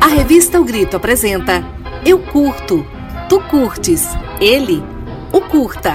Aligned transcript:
A 0.00 0.06
revista 0.08 0.60
O 0.60 0.64
Grito 0.64 0.96
apresenta 0.96 1.64
Eu 2.04 2.18
Curto, 2.18 2.84
Tu 3.28 3.40
Curtes, 3.40 4.06
Ele, 4.38 4.82
O 5.32 5.40
Curta. 5.40 5.94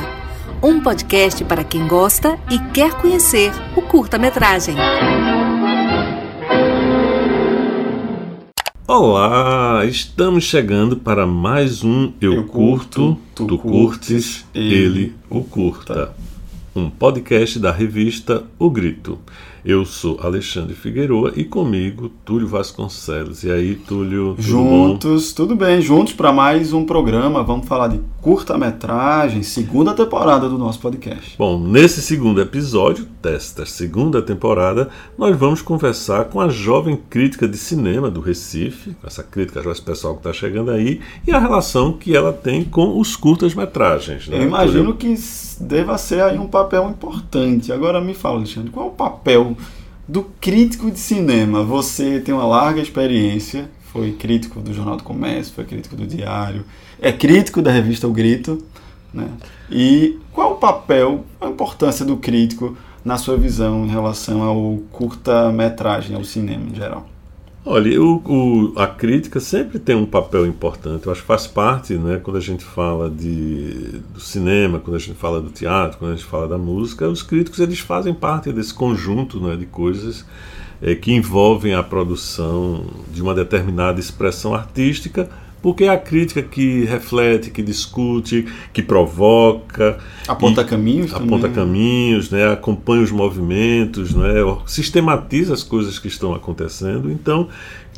Um 0.63 0.81
podcast 0.81 1.43
para 1.43 1.63
quem 1.63 1.87
gosta 1.87 2.39
e 2.49 2.57
quer 2.73 2.95
conhecer 2.95 3.51
o 3.75 3.81
curta-metragem. 3.83 4.75
Olá, 8.87 9.85
estamos 9.85 10.45
chegando 10.45 10.97
para 10.97 11.27
mais 11.27 11.83
um 11.83 12.11
Eu, 12.19 12.33
Eu 12.33 12.43
Curto, 12.45 13.01
Curto, 13.01 13.21
Tu 13.35 13.45
Tu 13.45 13.57
Curtes, 13.59 13.81
Curtes, 13.91 14.45
Ele 14.55 14.73
Ele 14.73 15.15
o 15.29 15.43
Curta. 15.43 16.24
Um 16.77 16.89
podcast 16.89 17.57
da 17.57 17.71
revista 17.71 18.43
O 18.59 18.69
Grito. 18.69 19.17
Eu 19.63 19.85
sou 19.85 20.19
Alexandre 20.21 20.75
Figueroa 20.75 21.31
e 21.33 21.45
comigo 21.45 22.11
Túlio 22.25 22.49
Vasconcelos. 22.49 23.45
E 23.45 23.49
aí, 23.49 23.75
Túlio, 23.75 24.35
tudo 24.35 24.35
bom? 24.35 24.89
Juntos, 24.89 25.31
tudo 25.31 25.55
bem, 25.55 25.81
juntos 25.81 26.11
para 26.11 26.33
mais 26.33 26.73
um 26.73 26.83
programa. 26.83 27.41
Vamos 27.43 27.65
falar 27.65 27.87
de 27.87 28.01
curta-metragem, 28.21 29.41
segunda 29.41 29.93
temporada 29.93 30.49
do 30.49 30.57
nosso 30.57 30.81
podcast. 30.81 31.37
Bom, 31.37 31.57
nesse 31.57 32.01
segundo 32.01 32.41
episódio 32.41 33.07
desta 33.25 33.65
segunda 33.65 34.21
temporada, 34.21 34.87
nós 35.17 35.35
vamos 35.35 35.59
conversar 35.59 36.25
com 36.25 36.39
a 36.39 36.47
jovem 36.47 36.95
crítica 37.09 37.47
de 37.47 37.57
cinema 37.57 38.11
do 38.11 38.21
Recife, 38.21 38.91
com 39.01 39.07
essa 39.07 39.23
crítica, 39.23 39.67
esse 39.71 39.81
pessoal 39.81 40.13
que 40.13 40.19
está 40.19 40.31
chegando 40.31 40.69
aí, 40.69 41.01
e 41.25 41.31
a 41.31 41.39
relação 41.39 41.93
que 41.93 42.15
ela 42.15 42.31
tem 42.31 42.63
com 42.63 42.99
os 42.99 43.15
curtas-metragens. 43.15 44.27
né, 44.27 44.37
Eu 44.37 44.43
imagino 44.43 44.93
que 44.93 45.15
deva 45.59 45.97
ser 45.97 46.21
aí 46.21 46.37
um 46.37 46.45
papel 46.45 46.87
importante. 46.87 47.73
Agora 47.73 47.99
me 47.99 48.13
fala, 48.13 48.37
Alexandre, 48.37 48.69
qual 48.69 48.85
é 48.85 48.89
o 48.89 48.93
papel 48.93 49.57
do 50.07 50.21
crítico 50.39 50.91
de 50.91 50.99
cinema? 50.99 51.63
Você 51.63 52.19
tem 52.19 52.31
uma 52.31 52.45
larga 52.45 52.79
experiência, 52.79 53.71
foi 53.91 54.11
crítico 54.11 54.59
do 54.59 54.71
Jornal 54.71 54.97
do 54.97 55.03
Comércio, 55.03 55.51
foi 55.55 55.63
crítico 55.63 55.95
do 55.95 56.05
Diário, 56.05 56.63
é 57.01 57.11
crítico 57.11 57.59
da 57.59 57.71
revista 57.71 58.07
O 58.07 58.11
Grito, 58.11 58.63
né? 59.11 59.29
E 59.71 60.19
qual 60.31 60.51
o 60.51 60.55
papel, 60.57 61.25
a 61.41 61.47
importância 61.47 62.05
do 62.05 62.17
crítico 62.17 62.77
na 63.05 63.17
sua 63.17 63.37
visão 63.37 63.85
em 63.85 63.89
relação 63.89 64.43
ao 64.43 64.77
curta-metragem, 64.91 66.15
ao 66.15 66.23
cinema 66.25 66.65
em 66.69 66.75
geral? 66.75 67.07
Olha, 67.67 67.99
o, 67.99 68.21
o- 68.75 68.79
a 68.79 68.85
crítica 68.87 69.39
sempre 69.39 69.79
tem 69.79 69.95
um 69.95 70.05
papel 70.05 70.45
importante. 70.45 71.05
Eu 71.07 71.11
acho 71.11 71.21
que 71.21 71.27
faz 71.27 71.47
parte, 71.47 71.95
né, 71.95 72.19
quando 72.21 72.37
a 72.37 72.41
gente 72.41 72.63
fala 72.63 73.09
de, 73.09 74.01
do 74.13 74.19
cinema, 74.19 74.79
quando 74.79 74.95
a 74.97 74.99
gente 74.99 75.15
fala 75.17 75.41
do 75.41 75.49
teatro, 75.49 75.97
quando 75.97 76.11
a 76.13 76.15
gente 76.15 76.25
fala 76.27 76.47
da 76.47 76.59
música, 76.59 77.09
os 77.09 77.23
críticos 77.23 77.59
eles 77.59 77.79
fazem 77.79 78.13
parte 78.13 78.51
desse 78.53 78.73
conjunto 78.73 79.39
né, 79.39 79.55
de 79.55 79.65
coisas 79.65 80.23
eh, 80.81 80.93
que 80.93 81.11
envolvem 81.11 81.73
a 81.73 81.81
produção 81.81 82.85
de 83.11 83.19
uma 83.21 83.33
determinada 83.33 83.99
expressão 83.99 84.53
artística, 84.53 85.27
porque 85.65 85.85
é 85.85 85.89
a 85.89 85.97
crítica 85.97 86.43
que 86.43 86.85
reflete, 86.85 87.49
que 87.49 87.63
discute, 87.63 88.45
que 88.71 88.83
provoca, 88.83 89.97
Aponta 90.27 90.61
e- 90.61 90.65
caminhos 90.65 91.11
também, 91.11 91.25
aponta 91.27 91.47
né? 91.47 91.55
caminhos, 91.55 92.29
né, 92.29 92.51
acompanha 92.51 93.01
os 93.01 93.09
movimentos, 93.09 94.13
né, 94.13 94.35
sistematiza 94.67 95.55
as 95.55 95.63
coisas 95.63 95.97
que 95.97 96.07
estão 96.07 96.35
acontecendo. 96.35 97.09
Então 97.11 97.49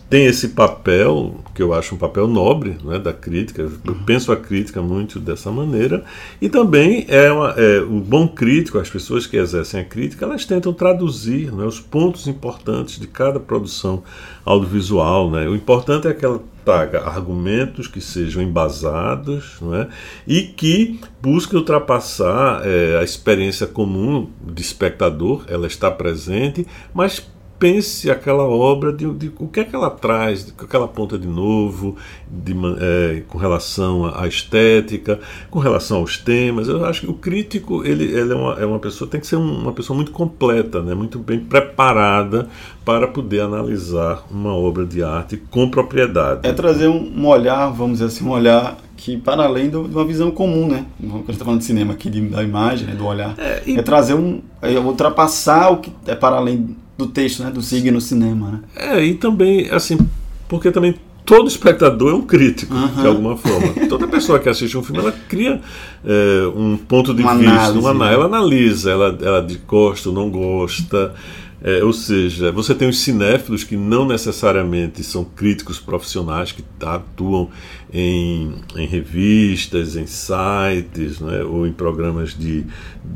tem 0.09 0.25
esse 0.27 0.47
papel 0.47 1.41
que 1.53 1.61
eu 1.61 1.73
acho 1.73 1.93
um 1.93 1.97
papel 1.97 2.25
nobre 2.25 2.77
né, 2.85 2.97
da 2.97 3.11
crítica. 3.11 3.63
Eu 3.63 3.71
Uhum. 3.85 3.95
penso 4.05 4.31
a 4.31 4.37
crítica 4.37 4.81
muito 4.81 5.19
dessa 5.19 5.51
maneira 5.51 6.05
e 6.41 6.47
também 6.47 7.05
é, 7.09 7.29
uma, 7.29 7.49
é 7.57 7.81
um 7.81 7.99
bom 7.99 8.29
crítico. 8.29 8.79
As 8.79 8.89
pessoas 8.89 9.27
que 9.27 9.35
exercem 9.35 9.81
a 9.81 9.83
crítica 9.83 10.23
elas 10.23 10.45
tentam 10.45 10.71
traduzir 10.71 11.51
né, 11.51 11.65
os 11.65 11.81
pontos 11.81 12.27
importantes 12.27 12.97
de 12.97 13.07
cada 13.07 13.41
produção 13.41 14.03
audiovisual. 14.45 15.29
Né. 15.29 15.49
O 15.49 15.53
importante 15.53 16.07
é 16.07 16.13
que 16.13 16.23
ela 16.23 16.41
traga 16.67 17.07
argumentos 17.07 17.87
que 17.87 18.01
sejam 18.01 18.43
embasados 18.43 19.55
não 19.61 19.73
é? 19.73 19.87
e 20.27 20.41
que 20.41 20.99
busquem 21.21 21.57
ultrapassar 21.57 22.61
é, 22.67 22.99
a 22.99 23.03
experiência 23.03 23.65
comum 23.65 24.29
de 24.41 24.61
espectador, 24.61 25.45
ela 25.47 25.65
está 25.65 25.89
presente, 25.89 26.67
mas 26.93 27.25
pense 27.59 28.09
aquela 28.11 28.43
obra 28.47 28.93
de, 28.93 29.05
de 29.13 29.31
o 29.39 29.47
que 29.47 29.61
é 29.61 29.63
que 29.63 29.75
ela 29.75 29.89
traz, 29.89 30.45
de, 30.45 30.51
o 30.51 30.67
que 30.67 30.75
ela 30.75 30.85
aponta 30.85 31.17
de 31.17 31.27
novo, 31.27 31.95
de 32.29 32.53
é, 32.79 33.23
com 33.27 33.37
relação 33.37 34.05
à 34.15 34.27
estética, 34.27 35.19
com 35.49 35.59
relação 35.59 35.97
aos 35.97 36.17
temas. 36.17 36.67
Eu 36.67 36.85
acho 36.85 37.01
que 37.01 37.09
o 37.09 37.13
crítico 37.13 37.83
ele, 37.85 38.03
ele 38.05 38.31
é, 38.31 38.35
uma, 38.35 38.53
é 38.59 38.65
uma 38.65 38.79
pessoa 38.79 39.09
tem 39.09 39.19
que 39.19 39.27
ser 39.27 39.35
um- 39.37 39.61
uma 39.61 39.73
pessoa 39.73 39.95
muito 39.95 40.11
completa, 40.11 40.81
né, 40.81 40.93
muito 40.93 41.19
bem 41.19 41.39
preparada 41.39 42.47
para 42.85 43.07
poder 43.07 43.41
analisar 43.41 44.23
uma 44.31 44.53
obra 44.53 44.85
de 44.85 45.03
arte 45.03 45.37
com 45.49 45.69
propriedade. 45.69 46.41
É 46.43 46.53
trazer 46.53 46.87
um, 46.87 47.11
um 47.15 47.27
olhar, 47.27 47.69
vamos 47.69 47.93
dizer 47.99 48.05
assim, 48.05 48.25
um 48.25 48.31
olhar 48.31 48.77
que 48.95 49.15
para 49.17 49.43
além 49.43 49.69
de 49.69 49.77
uma 49.77 50.03
visão 50.05 50.31
comum, 50.31 50.67
né? 50.67 50.85
Quando 50.99 51.13
a 51.13 51.17
gente 51.17 51.31
está 51.31 51.45
falando 51.45 51.59
de 51.59 51.65
cinema 51.65 51.93
aqui, 51.93 52.09
da 52.09 52.43
imagem, 52.43 52.87
né, 52.87 52.95
do 52.95 53.05
olhar. 53.05 53.35
É, 53.37 53.43
É, 53.43 53.63
e- 53.67 53.81
trazer 53.83 54.15
um. 54.15 54.41
É 54.61 54.77
ultrapassar 54.79 55.71
o 55.71 55.77
que 55.77 55.91
é 56.07 56.15
para 56.15 56.37
além 56.37 56.75
do 56.97 57.07
texto, 57.07 57.43
né? 57.43 57.51
Do 57.51 57.61
signo 57.61 58.01
cinema, 58.01 58.51
né? 58.51 58.59
É, 58.75 59.03
e 59.03 59.13
também, 59.13 59.69
assim, 59.69 59.97
porque 60.47 60.71
também 60.71 60.95
todo 61.25 61.47
espectador 61.47 62.11
é 62.11 62.15
um 62.15 62.21
crítico, 62.21 62.73
Aham. 62.73 63.01
de 63.01 63.07
alguma 63.07 63.37
forma. 63.37 63.67
Toda 63.87 64.07
pessoa 64.07 64.39
que 64.39 64.49
assiste 64.49 64.77
um 64.77 64.81
filme, 64.81 65.01
ela 65.01 65.11
cria 65.11 65.61
é, 66.03 66.47
um 66.55 66.77
ponto 66.77 67.13
de 67.13 67.21
Uma 67.21 67.35
vista, 67.35 67.53
análise, 67.53 67.79
uma, 67.79 67.93
né? 67.93 68.13
ela 68.13 68.25
analisa, 68.25 68.91
ela, 68.91 69.17
ela 69.21 69.47
gosta 69.67 70.09
ou 70.09 70.15
não 70.15 70.29
gosta. 70.29 71.13
É, 71.61 71.83
ou 71.83 71.91
seja, 71.91 72.51
você 72.51 72.75
tem 72.75 72.87
os 72.87 72.99
cinéfilos 72.99 73.63
que 73.63 73.75
não 73.75 74.05
necessariamente 74.05 75.03
são 75.03 75.23
críticos 75.23 75.79
profissionais, 75.79 76.51
que 76.51 76.63
atuam 76.81 77.49
em, 77.91 78.53
em 78.75 78.85
revistas, 78.85 79.95
em 79.95 80.05
sites, 80.05 81.19
né, 81.19 81.43
ou 81.43 81.65
em 81.65 81.71
programas 81.71 82.37
de, 82.37 82.63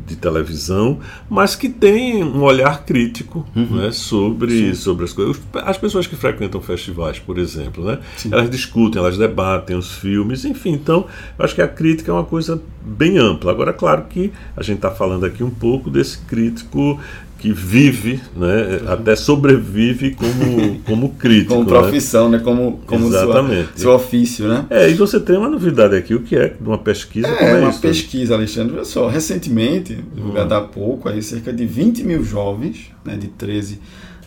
de 0.07 0.15
televisão, 0.15 0.99
mas 1.29 1.55
que 1.55 1.69
têm 1.69 2.23
um 2.23 2.41
olhar 2.41 2.83
crítico 2.83 3.45
né, 3.55 3.91
sobre, 3.91 4.73
sobre 4.75 5.05
as 5.05 5.13
coisas. 5.13 5.39
As 5.53 5.77
pessoas 5.77 6.07
que 6.07 6.15
frequentam 6.15 6.61
festivais, 6.61 7.19
por 7.19 7.37
exemplo, 7.37 7.85
né, 7.85 7.99
elas 8.31 8.49
discutem, 8.49 8.99
elas 8.99 9.17
debatem 9.17 9.75
os 9.75 9.93
filmes, 9.93 10.45
enfim. 10.45 10.71
Então, 10.71 11.05
eu 11.37 11.45
acho 11.45 11.53
que 11.53 11.61
a 11.61 11.67
crítica 11.67 12.11
é 12.11 12.13
uma 12.13 12.25
coisa 12.25 12.61
bem 12.83 13.17
ampla. 13.17 13.51
Agora, 13.51 13.71
claro 13.71 14.05
que 14.09 14.31
a 14.57 14.63
gente 14.63 14.77
está 14.77 14.89
falando 14.89 15.25
aqui 15.25 15.43
um 15.43 15.51
pouco 15.51 15.89
desse 15.89 16.17
crítico 16.19 16.99
que 17.41 17.51
vive, 17.51 18.19
né, 18.35 18.81
até 18.87 19.15
sobrevive 19.15 20.11
como, 20.13 20.79
como 20.85 21.09
crítico. 21.15 21.55
Como 21.55 21.63
né? 21.63 21.79
profissão, 21.79 22.29
né? 22.29 22.37
Como, 22.37 22.79
como 22.85 23.09
sua- 23.09 23.23
Exatamente. 23.23 23.69
seu 23.81 23.91
ofício, 23.91 24.47
né? 24.47 24.67
É, 24.69 24.87
e 24.89 24.93
você 24.93 25.19
tem 25.19 25.37
uma 25.37 25.49
novidade 25.49 25.95
aqui, 25.95 26.13
o 26.13 26.21
que 26.21 26.35
é 26.35 26.49
de 26.49 26.63
uma 26.67 26.77
pesquisa 26.77 27.27
como 27.27 27.49
É, 27.49 27.57
é 27.57 27.59
uma 27.61 27.69
isso? 27.71 27.81
pesquisa, 27.81 28.35
Alexandre. 28.35 28.75
Olha 28.75 28.85
só, 28.85 29.07
recentemente, 29.07 29.93
Hum. 29.93 30.03
divulgada 30.13 30.55
há 30.55 30.61
pouco, 30.61 31.09
aí, 31.09 31.19
cerca 31.23 31.51
de 31.51 31.65
20 31.65 32.03
mil 32.03 32.23
jovens, 32.23 32.91
né, 33.03 33.17
de 33.17 33.27
13 33.27 33.79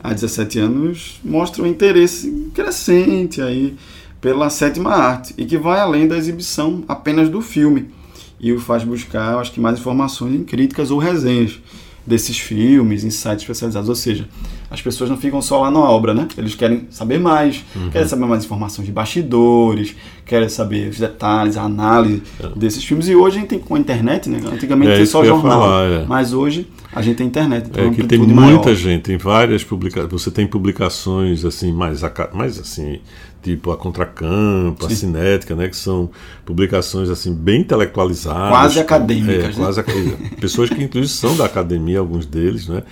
a 0.02 0.12
17 0.12 0.58
anos, 0.58 1.20
mostram 1.24 1.66
interesse 1.68 2.50
crescente 2.52 3.40
aí 3.40 3.76
pela 4.20 4.50
sétima 4.50 4.90
arte 4.90 5.32
e 5.38 5.44
que 5.44 5.56
vai 5.56 5.78
além 5.78 6.08
da 6.08 6.18
exibição 6.18 6.82
apenas 6.88 7.28
do 7.28 7.40
filme 7.40 7.90
e 8.40 8.52
o 8.52 8.58
faz 8.58 8.82
buscar, 8.82 9.38
acho 9.38 9.52
que, 9.52 9.60
mais 9.60 9.78
informações 9.78 10.34
em 10.34 10.42
críticas 10.42 10.90
ou 10.90 10.98
resenhas 10.98 11.60
desses 12.06 12.38
filmes, 12.38 13.02
em 13.04 13.10
sites 13.10 13.42
especializados. 13.42 13.88
Ou 13.88 13.94
seja, 13.94 14.28
as 14.70 14.80
pessoas 14.82 15.08
não 15.08 15.16
ficam 15.16 15.40
só 15.40 15.60
lá 15.62 15.70
na 15.70 15.80
obra, 15.80 16.12
né? 16.12 16.28
Eles 16.36 16.54
querem 16.54 16.86
saber 16.90 17.18
mais, 17.18 17.64
Uhum. 17.74 17.90
querem 17.90 18.06
saber 18.06 18.26
mais 18.26 18.44
informações 18.44 18.84
de 18.84 18.92
bastidores, 18.92 19.94
querem 20.26 20.48
saber 20.48 20.90
os 20.90 20.98
detalhes, 20.98 21.56
a 21.56 21.62
análise 21.62 22.22
desses 22.56 22.84
filmes. 22.84 23.08
E 23.08 23.14
hoje 23.14 23.36
a 23.36 23.40
gente 23.40 23.48
tem 23.48 23.58
com 23.58 23.74
a 23.74 23.78
internet, 23.78 24.28
né? 24.28 24.38
Antigamente 24.52 24.90
É 24.92 24.94
tinha 24.96 25.06
só 25.06 25.24
jornal, 25.24 25.60
falar, 25.60 25.84
é. 25.90 26.04
mas 26.06 26.32
hoje 26.32 26.68
a 26.94 27.02
gente 27.02 27.16
tem 27.16 27.26
internet. 27.26 27.66
Então 27.68 27.82
É 27.82 27.86
uma 27.86 27.94
que 27.94 28.04
tem 28.04 28.18
muita 28.18 28.34
maior. 28.40 28.74
gente, 28.74 29.02
tem 29.02 29.16
várias 29.16 29.64
publicações. 29.64 30.10
Você 30.12 30.30
tem 30.30 30.46
publicações 30.46 31.44
assim 31.44 31.72
mais, 31.72 32.00
mais 32.32 32.58
assim, 32.58 33.00
tipo 33.42 33.70
a 33.72 33.76
Contracampo, 33.76 34.86
a 34.86 34.88
Sim. 34.88 34.94
Cinética, 34.94 35.54
né, 35.54 35.68
que 35.68 35.76
são 35.76 36.10
publicações 36.46 37.10
assim 37.10 37.34
bem 37.34 37.60
intelectualizadas, 37.60 38.48
Quase 38.50 38.80
acadêmicas, 38.80 39.34
é, 39.44 39.48
né? 39.48 39.52
quase 39.56 39.82
pessoas 40.40 40.70
que 40.70 40.82
inclusive 40.82 41.12
são 41.12 41.36
da 41.36 41.44
academia, 41.44 41.98
alguns 41.98 42.26
deles, 42.26 42.68
né? 42.68 42.82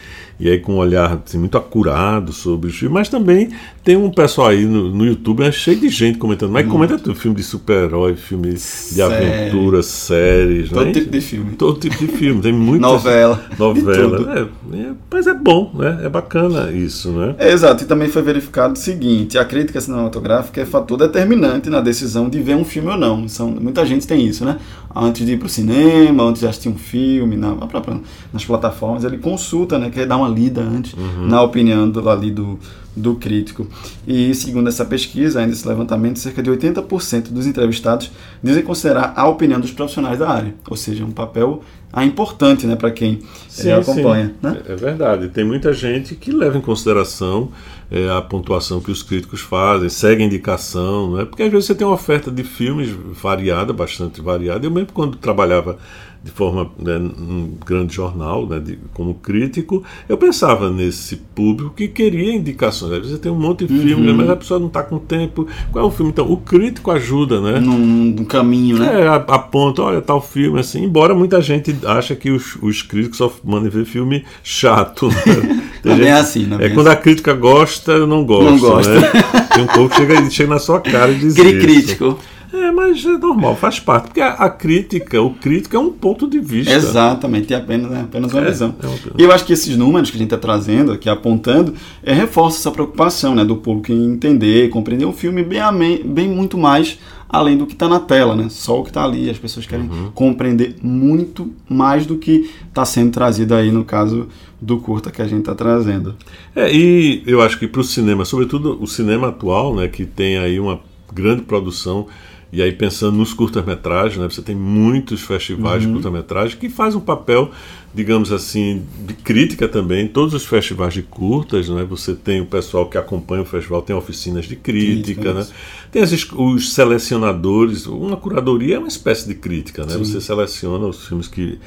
E 0.41 0.49
aí 0.51 0.59
com 0.59 0.75
um 0.75 0.79
olhar 0.79 1.21
assim, 1.25 1.39
muito 1.39 1.57
acurado 1.57 2.33
sobre 2.33 2.69
os 2.69 2.77
filmes, 2.77 2.93
mas 2.95 3.09
também 3.09 3.51
tem 3.85 3.97
um 3.97 4.11
pessoal 4.11 4.49
aí 4.49 4.65
no, 4.65 4.91
no 4.91 5.05
YouTube 5.05 5.43
é 5.43 5.51
cheio 5.51 5.79
de 5.79 5.89
gente 5.89 6.19
comentando, 6.19 6.53
mas 6.53 6.67
comenta 6.69 6.97
tudo, 6.99 7.15
filme 7.17 7.37
de 7.37 7.43
super-herói, 7.43 8.15
filme 8.15 8.53
de 8.53 8.61
Série. 8.61 9.03
aventura, 9.03 9.83
séries, 9.83 10.71
Todo 10.71 10.85
né? 10.87 10.93
tipo 10.93 11.11
de 11.11 11.21
filme. 11.21 11.53
Todo 11.57 11.81
tipo 11.81 11.97
de 11.97 12.07
filme, 12.07 12.41
tem 12.41 12.53
muita 12.53 12.87
Novela, 12.87 13.45
novela. 13.59 14.49
É, 14.73 14.77
é, 14.77 14.91
mas 15.11 15.27
é 15.27 15.35
bom, 15.35 15.73
né? 15.75 16.01
É 16.05 16.09
bacana 16.09 16.71
isso, 16.71 17.11
né? 17.11 17.35
É, 17.39 17.53
exato, 17.53 17.83
e 17.83 17.87
também 17.87 18.09
foi 18.09 18.23
verificado 18.23 18.75
o 18.75 18.77
seguinte: 18.77 19.37
a 19.37 19.45
crítica 19.45 19.81
cinematográfica 19.81 20.61
é 20.61 20.65
fator 20.65 20.97
determinante 20.97 21.69
na 21.69 21.81
decisão 21.81 22.29
de 22.29 22.41
ver 22.41 22.55
um 22.55 22.65
filme 22.65 22.89
ou 22.91 22.97
não. 22.97 23.27
São, 23.29 23.49
muita 23.49 23.85
gente 23.85 24.07
tem 24.07 24.27
isso, 24.27 24.45
né? 24.45 24.59
Antes 24.95 25.25
de 25.25 25.33
ir 25.33 25.39
para 25.39 25.47
o 25.47 25.49
cinema, 25.49 26.25
antes 26.25 26.41
de 26.41 26.49
assistir 26.49 26.69
um 26.69 26.77
filme, 26.77 27.37
na, 27.37 27.55
própria, 27.55 28.01
nas 28.33 28.45
plataformas, 28.45 29.05
ele 29.05 29.19
consulta, 29.19 29.79
né, 29.79 29.91
quer 29.91 30.07
dar 30.07 30.17
uma 30.17 30.29
lida 30.29 30.61
antes 30.61 30.93
uhum. 30.95 31.27
na 31.27 31.43
opinião 31.43 31.89
do, 31.89 32.09
ali 32.09 32.31
do, 32.31 32.59
do 32.95 33.15
crítico. 33.15 33.67
E 34.07 34.35
segundo 34.35 34.69
essa 34.69 34.85
pesquisa, 34.85 35.41
ainda 35.41 35.53
esse 35.53 35.67
levantamento, 35.67 36.19
cerca 36.19 36.43
de 36.43 36.51
80% 36.51 37.29
dos 37.31 37.47
entrevistados 37.47 38.11
dizem 38.43 38.63
considerar 38.63 39.13
a 39.17 39.27
opinião 39.27 39.61
dos 39.61 39.71
profissionais 39.71 40.19
da 40.19 40.29
área, 40.29 40.55
ou 40.69 40.77
seja, 40.77 41.05
um 41.05 41.11
papel 41.11 41.63
ah, 41.93 42.05
importante 42.05 42.67
né, 42.67 42.75
para 42.75 42.91
quem 42.91 43.21
sim, 43.49 43.71
acompanha. 43.71 44.35
Né? 44.41 44.63
É 44.67 44.75
verdade. 44.75 45.29
Tem 45.29 45.45
muita 45.45 45.75
gente 45.75 46.15
que 46.15 46.33
leva 46.33 46.57
em 46.57 46.61
consideração 46.61 47.51
é, 47.91 48.09
a 48.09 48.23
pontuação 48.23 48.81
que 48.81 48.91
os 48.91 49.03
críticos 49.03 49.43
fazem, 49.43 49.91
segue 49.91 50.23
a 50.23 50.27
indicação, 50.27 51.17
né? 51.17 51.25
porque 51.27 51.43
às 51.43 51.51
vezes 51.51 51.67
você 51.67 51.75
tem 51.75 51.87
uma 51.87 51.95
oferta 51.95 52.31
de 52.31 52.43
filmes 52.43 52.89
variada, 52.91 53.75
bastante 53.75 54.23
variada. 54.23 54.65
Eu 54.65 54.71
mesmo 54.71 54.93
quando 54.95 55.19
trabalhava 55.19 55.79
de 56.25 56.31
forma 56.31 56.71
né, 56.79 56.99
num 56.99 57.55
grande 57.67 57.95
jornal, 57.95 58.47
né, 58.47 58.61
de, 58.61 58.79
como 58.95 59.15
crítico, 59.15 59.83
eu 60.09 60.17
pensava 60.17 60.71
nesse 60.71 61.17
público 61.17 61.75
que 61.75 61.89
queria 61.89 62.33
indicações. 62.33 62.93
Às 62.93 63.01
vezes 63.01 63.19
tem 63.19 63.33
um 63.33 63.39
monte 63.39 63.67
de 63.67 63.95
uhum. 63.95 64.15
mas 64.15 64.31
a 64.31 64.37
pessoa 64.37 64.61
não 64.61 64.69
está 64.69 64.85
com 64.85 64.99
tempo. 64.99 65.49
Qual 65.73 65.85
é 65.85 65.89
o 65.89 65.91
filme? 65.91 66.13
Então, 66.13 66.31
o 66.31 66.37
crítico 66.37 66.93
ajuda, 66.93 67.41
né? 67.41 67.59
Num, 67.59 67.79
num 67.79 68.25
caminho, 68.25 68.79
né? 68.79 69.03
É, 69.03 69.09
aponta, 69.09 69.83
olha, 69.83 70.01
tal 70.01 70.21
filme, 70.21 70.61
assim. 70.61 70.85
Embora 70.85 71.13
muita 71.15 71.41
gente 71.41 71.77
acha 71.85 72.15
que 72.15 72.31
os, 72.31 72.57
os 72.63 72.83
críticos 72.83 73.19
só 73.19 73.33
mandem 73.43 73.69
ver 73.69 73.85
filme 73.85 74.25
chato. 74.45 75.09
Né? 75.09 75.63
Tem 75.83 75.97
não 75.97 76.07
é 76.07 76.13
assim, 76.13 76.47
não 76.47 76.61
é, 76.61 76.67
é 76.67 76.71
quando 76.71 76.87
a 76.87 76.95
crítica 76.95 77.35
gosta, 77.35 77.91
eu 77.91 78.07
não 78.07 78.25
gosto. 78.25 78.51
Não 78.51 78.59
gosto. 78.59 78.91
Né? 78.91 79.11
Tem 79.53 79.65
um 79.65 79.67
pouco 79.67 79.91
que 79.91 79.97
chega, 79.97 80.31
chega 80.31 80.51
na 80.51 80.61
sua 80.61 80.81
cara 80.81 81.11
e 81.11 81.17
diz 81.17 81.35
Cri 81.35 81.59
crítico. 81.59 82.19
É, 82.53 82.71
mas 82.71 83.05
é 83.05 83.17
normal, 83.17 83.57
faz 83.57 83.81
parte. 83.81 84.09
Porque 84.09 84.21
a, 84.21 84.33
a, 84.33 84.51
crítica, 84.51 85.21
o 85.23 85.31
crítico 85.31 85.75
é 85.75 85.79
um 85.79 85.91
ponto 85.91 86.29
de 86.29 86.39
vista. 86.39 86.73
Exatamente, 86.73 87.55
é 87.55 87.57
apenas, 87.57 87.93
é 87.93 88.01
apenas 88.01 88.33
uma 88.33 88.43
é, 88.43 88.51
visão. 88.51 88.75
É 88.83 88.87
uma... 88.87 88.97
E 89.19 89.23
eu 89.23 89.33
acho 89.33 89.45
que 89.47 89.53
esses 89.53 89.77
números 89.77 90.11
que 90.11 90.17
a 90.17 90.19
gente 90.19 90.33
está 90.33 90.39
trazendo 90.39 90.93
aqui, 90.93 91.09
apontando, 91.09 91.75
é, 92.03 92.13
reforça 92.13 92.59
essa 92.59 92.71
preocupação 92.71 93.35
né, 93.35 93.45
do 93.45 93.57
público 93.57 93.91
em 93.91 94.05
entender, 94.13 94.69
compreender 94.69 95.07
o 95.07 95.13
filme 95.13 95.43
bem, 95.43 95.61
bem 96.05 96.29
muito 96.29 96.59
mais 96.59 96.99
além 97.33 97.57
do 97.57 97.67
que 97.67 97.73
está 97.73 97.89
na 97.89 97.99
tela, 97.99 98.37
né? 98.37 98.49
Só 98.51 98.81
o 98.81 98.83
que 98.83 98.91
está 98.91 99.03
ali. 99.03 99.31
As 99.31 99.39
pessoas 99.39 99.65
querem 99.65 99.89
uhum. 99.89 100.11
compreender 100.11 100.77
muito 100.83 101.51
mais 101.67 102.05
do 102.05 102.19
que 102.19 102.51
está 102.69 102.85
sendo 102.85 103.11
trazido 103.11 103.55
aí 103.55 103.73
no 103.73 103.85
caso 103.85 104.29
do 104.61 104.79
curta 104.79 105.11
que 105.11 105.23
a 105.23 105.27
gente 105.27 105.41
está 105.41 105.55
trazendo. 105.55 106.15
É, 106.55 106.71
e 106.71 107.23
eu 107.27 107.41
acho 107.41 107.59
que 107.59 107.67
para 107.67 107.81
o 107.81 107.85
cinema, 107.85 108.27
sobretudo 108.27 108.79
o 108.79 108.87
cinema 108.87 109.29
atual, 109.29 109.75
né, 109.75 109.89
que 109.89 110.05
tem 110.05 110.37
aí 110.37 110.61
uma 110.61 110.81
grande 111.13 111.43
produção 111.43 112.07
e 112.53 112.61
aí 112.61 112.71
pensando 112.71 113.17
nos 113.17 113.33
curtas-metragens, 113.33 114.19
né, 114.19 114.29
você 114.29 114.43
tem 114.43 114.55
muitos 114.55 115.23
festivais 115.23 115.83
uhum. 115.83 115.89
de 115.89 115.95
curta-metragem 115.95 116.59
que 116.59 116.69
faz 116.69 116.95
um 116.95 117.01
papel, 117.01 117.51
digamos 117.95 118.31
assim, 118.31 118.83
de 119.07 119.15
crítica 119.15 119.67
também. 119.67 120.07
Todos 120.07 120.35
os 120.35 120.45
festivais 120.45 120.93
de 120.93 121.03
curtas, 121.03 121.71
né, 121.71 121.83
você 121.83 122.15
tem 122.15 122.43
o 122.43 122.47
pessoal 122.47 122.91
que 122.91 122.99
acompanha 122.99 123.41
o 123.41 123.47
festival, 123.47 123.81
tem 123.81 123.97
oficinas 123.97 124.45
de 124.45 124.55
crítica, 124.55 125.33
né? 125.33 125.47
Tem 125.91 126.03
esses, 126.03 126.31
os 126.31 126.75
selecionadores, 126.75 127.87
uma 127.87 128.19
curadoria 128.19 128.77
é 128.77 128.79
uma 128.79 128.89
espécie 128.89 129.27
de 129.27 129.35
crítica, 129.35 129.87
né? 129.87 129.93
Sim. 129.93 130.05
Você 130.05 130.21
seleciona 130.21 130.87
os 130.87 131.07
filmes 131.07 131.29
que 131.29 131.59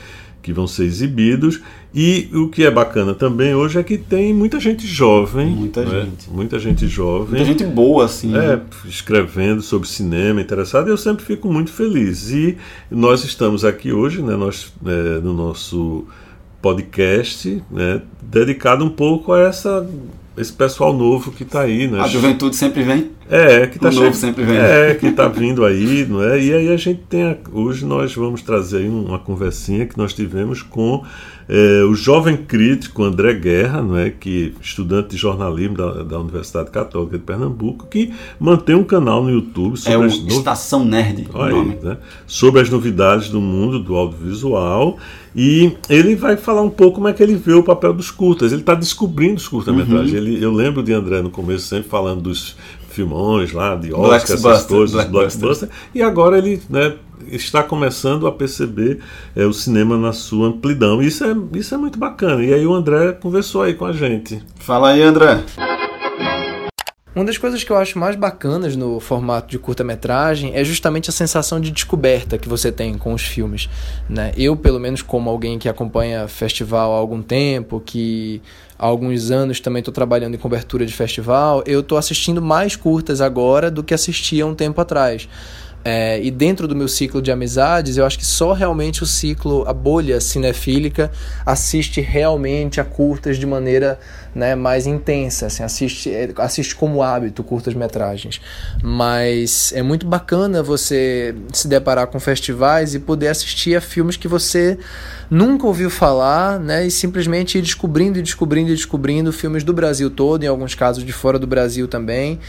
que 0.46 0.54
vão 0.54 0.68
ser 0.68 0.84
exibidos. 0.84 1.60
E 1.92 2.30
o 2.32 2.50
que 2.50 2.64
é 2.64 2.70
bacana 2.70 3.16
também 3.16 3.56
hoje 3.56 3.80
é 3.80 3.84
que 3.84 3.98
tem 3.98 4.32
muita 4.32 4.60
gente 4.60 4.86
jovem. 4.86 5.48
Muita 5.48 5.84
né? 5.84 6.02
gente. 6.02 6.30
Muita 6.30 6.60
gente 6.60 6.88
jovem. 6.88 7.30
Muita 7.30 7.46
gente 7.46 7.66
boa, 7.66 8.06
assim. 8.06 8.36
É, 8.36 8.58
né? 8.58 8.62
escrevendo 8.86 9.64
sobre 9.64 9.88
cinema, 9.88 10.40
interessado. 10.40 10.88
E 10.88 10.92
eu 10.92 10.98
sempre 10.98 11.26
fico 11.26 11.52
muito 11.52 11.72
feliz. 11.72 12.30
E 12.30 12.58
nós 12.92 13.24
estamos 13.24 13.66
aqui 13.66 13.92
hoje, 13.92 14.22
né, 14.22 14.36
nós, 14.36 14.72
é, 14.86 15.20
no 15.20 15.34
nosso 15.34 16.06
podcast, 16.62 17.64
né, 17.72 18.02
dedicado 18.22 18.86
um 18.86 18.90
pouco 18.90 19.34
a 19.34 19.40
essa 19.40 19.88
esse 20.38 20.52
pessoal 20.52 20.94
novo 20.94 21.32
que 21.32 21.44
está 21.44 21.62
aí, 21.62 21.88
né? 21.88 22.02
A 22.02 22.08
juventude 22.08 22.58
sempre 22.58 22.84
vem. 22.84 23.10
É, 23.30 23.66
que 23.66 23.78
está 23.78 23.90
novo 23.90 24.14
sempre 24.14 24.44
vem. 24.44 24.58
É, 24.58 24.94
que 24.94 25.08
está 25.08 25.28
vindo 25.28 25.66
aí, 25.66 26.06
não 26.08 26.24
é? 26.24 26.40
E 26.40 26.54
aí 26.54 26.70
a 26.72 26.78
gente 26.78 27.02
tem 27.10 27.24
a, 27.24 27.36
hoje 27.52 27.84
nós 27.84 28.14
vamos 28.14 28.42
trazer 28.42 28.78
aí 28.78 28.90
uma 28.90 29.18
conversinha 29.18 29.86
que 29.86 29.98
nós 29.98 30.14
tivemos 30.14 30.62
com 30.62 31.04
é, 31.50 31.84
o 31.84 31.96
jovem 31.96 32.38
crítico 32.38 33.04
André 33.04 33.34
Guerra, 33.34 33.82
não 33.82 33.98
é? 33.98 34.12
Que 34.12 34.54
estudante 34.62 35.10
de 35.10 35.18
jornalismo 35.18 35.76
da, 35.76 36.04
da 36.04 36.20
Universidade 36.20 36.70
Católica 36.70 37.18
de 37.18 37.24
Pernambuco, 37.24 37.88
que 37.88 38.14
mantém 38.40 38.76
um 38.76 38.84
canal 38.84 39.24
no 39.24 39.32
YouTube 39.32 39.76
sobre 39.78 39.94
é 39.94 39.98
o 39.98 40.04
as 40.04 40.20
no... 40.20 40.28
Estação 40.28 40.86
Nerd, 40.86 41.28
Olha 41.34 41.56
aí, 41.56 41.80
né? 41.82 41.98
sobre 42.28 42.62
as 42.62 42.70
novidades 42.70 43.30
do 43.30 43.42
mundo 43.42 43.80
do 43.80 43.96
audiovisual 43.96 44.98
e 45.36 45.74
ele 45.90 46.16
vai 46.16 46.38
falar 46.38 46.62
um 46.62 46.70
pouco 46.70 46.96
como 46.96 47.08
é 47.08 47.14
que 47.14 47.22
ele 47.22 47.36
vê 47.36 47.54
o 47.54 47.62
papel 47.62 47.94
dos 47.94 48.10
curtas. 48.10 48.52
Ele 48.52 48.62
está 48.62 48.74
descobrindo 48.74 49.36
os 49.36 49.48
curta-metragens. 49.48 50.14
Uhum. 50.14 50.38
Eu 50.38 50.54
lembro 50.54 50.82
de 50.82 50.94
André 50.94 51.22
no 51.22 51.30
começo 51.30 51.68
sempre 51.68 51.90
falando 51.90 52.22
dos 52.22 52.56
filmões 52.96 53.52
lá, 53.52 53.76
de 53.76 53.94
Oscar, 53.94 54.36
essas 54.36 54.64
coisas, 54.64 55.06
blockbuster. 55.06 55.70
E 55.94 56.02
agora 56.02 56.38
ele 56.38 56.62
né, 56.70 56.96
está 57.28 57.62
começando 57.62 58.26
a 58.26 58.32
perceber 58.32 59.00
é, 59.36 59.46
o 59.46 59.54
cinema 59.54 59.98
na 59.98 60.14
sua 60.14 60.48
amplidão. 60.48 61.02
Isso 61.02 61.24
é, 61.24 61.36
isso 61.54 61.76
é 61.76 61.78
muito 61.78 62.00
bacana. 62.00 62.44
E 62.44 62.54
aí 62.54 62.66
o 62.66 62.74
André 62.74 63.12
conversou 63.12 63.62
aí 63.62 63.74
com 63.74 63.86
a 63.86 63.92
gente. 63.92 64.42
Fala 64.60 64.90
aí, 64.90 65.02
André. 65.02 65.44
Uma 67.16 67.24
das 67.24 67.38
coisas 67.38 67.64
que 67.64 67.72
eu 67.72 67.78
acho 67.78 67.98
mais 67.98 68.18
bacanas 68.18 68.76
no 68.76 69.00
formato 69.00 69.50
de 69.50 69.58
curta-metragem 69.58 70.54
é 70.54 70.66
justamente 70.66 71.10
a 71.10 71.14
sensação 71.14 71.62
de 71.62 71.72
descoberta 71.72 72.38
que 72.38 72.50
você 72.50 72.74
tem 72.74 72.98
com 72.98 73.14
os 73.14 73.22
filmes. 73.22 73.70
Né? 74.10 74.34
Eu, 74.36 74.54
pelo 74.58 74.82
menos, 74.82 75.02
como 75.02 75.30
alguém 75.30 75.58
que 75.58 75.70
acompanha 75.70 76.28
festival 76.28 76.94
há 76.94 76.98
algum 76.98 77.22
tempo, 77.22 77.80
que 77.80 78.42
há 78.78 78.86
alguns 78.86 79.32
anos 79.32 79.62
também 79.62 79.80
estou 79.80 79.94
trabalhando 79.94 80.36
em 80.36 80.38
cobertura 80.38 80.86
de 80.86 80.92
festival, 80.92 81.64
eu 81.66 81.80
estou 81.80 81.98
assistindo 81.98 82.42
mais 82.42 82.76
curtas 82.76 83.22
agora 83.22 83.72
do 83.72 83.82
que 83.82 83.94
assistia 83.94 84.46
um 84.46 84.54
tempo 84.54 84.82
atrás. 84.82 85.30
É, 85.88 86.20
e 86.20 86.32
dentro 86.32 86.68
do 86.68 86.76
meu 86.76 86.88
ciclo 86.88 87.22
de 87.22 87.32
amizades, 87.32 87.96
eu 87.96 88.06
acho 88.08 88.18
que 88.18 88.26
só 88.26 88.54
realmente 88.54 89.04
o 89.04 89.06
ciclo, 89.06 89.64
a 89.68 89.74
bolha 89.74 90.20
cinefílica, 90.20 91.12
assiste 91.46 92.02
realmente 92.02 92.82
a 92.82 92.84
curtas 92.84 93.38
de 93.38 93.46
maneira 93.46 94.00
né, 94.34 94.56
mais 94.56 94.88
intensa, 94.88 95.46
assim, 95.46 95.62
assiste, 95.62 96.10
é, 96.10 96.28
assiste 96.38 96.76
como 96.76 97.04
hábito 97.04 97.44
curtas-metragens. 97.44 98.42
Mas 98.82 99.72
é 99.76 99.84
muito 99.84 100.08
bacana 100.08 100.64
você 100.64 101.36
se 101.54 101.68
deparar 101.68 102.08
com 102.08 102.20
festivais 102.20 102.96
e 102.96 103.00
poder 103.00 103.28
assistir 103.28 103.76
a 103.76 103.82
filmes 103.82 104.18
que 104.18 104.28
você 104.28 104.80
nunca 105.30 105.68
ouviu 105.68 105.92
falar, 105.92 106.60
né, 106.60 106.88
e 106.88 106.90
simplesmente 106.90 107.60
ir 107.60 107.62
descobrindo 107.62 108.18
e 108.18 108.24
descobrindo 108.24 108.72
e 108.72 108.74
descobrindo 108.74 109.32
filmes 109.32 109.64
do 109.64 109.72
Brasil 109.72 110.10
todo, 110.10 110.44
em 110.44 110.48
alguns 110.48 110.74
casos 110.74 111.06
de 111.06 111.14
fora 111.14 111.38
do 111.38 111.46
Brasil 111.46 111.88
também. 111.88 112.40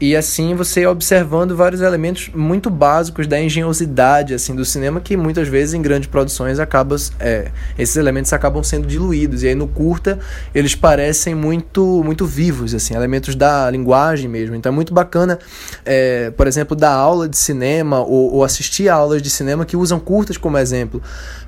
E 0.00 0.16
assim 0.16 0.54
você 0.54 0.86
observando 0.86 1.54
vários 1.54 1.82
elementos 1.82 2.30
muito 2.34 2.70
básicos 2.70 3.26
da 3.26 3.38
engenhosidade 3.38 4.32
assim 4.32 4.54
do 4.54 4.64
cinema 4.64 4.98
que 4.98 5.14
muitas 5.14 5.46
vezes 5.46 5.74
em 5.74 5.82
grandes 5.82 6.08
produções 6.08 6.58
acaba, 6.58 6.96
é, 7.18 7.50
esses 7.78 7.96
elementos 7.96 8.32
acabam 8.32 8.62
sendo 8.62 8.86
diluídos. 8.86 9.42
E 9.42 9.48
aí 9.48 9.54
no 9.54 9.68
curta 9.68 10.18
eles 10.54 10.74
parecem 10.74 11.34
muito 11.34 12.02
muito 12.02 12.24
vivos, 12.24 12.74
assim, 12.74 12.94
elementos 12.94 13.34
da 13.34 13.70
linguagem 13.70 14.28
mesmo. 14.28 14.54
Então 14.54 14.72
é 14.72 14.74
muito 14.74 14.94
bacana, 14.94 15.38
é, 15.84 16.30
por 16.30 16.46
exemplo, 16.46 16.74
dar 16.74 16.92
aula 16.92 17.28
de 17.28 17.36
cinema 17.36 18.00
ou, 18.00 18.34
ou 18.34 18.44
assistir 18.44 18.88
a 18.88 18.94
aulas 18.94 19.20
de 19.20 19.28
cinema 19.28 19.66
que 19.66 19.76
usam 19.76 20.00
curtas 20.00 20.38
como 20.38 20.56
exemplo 20.56 21.02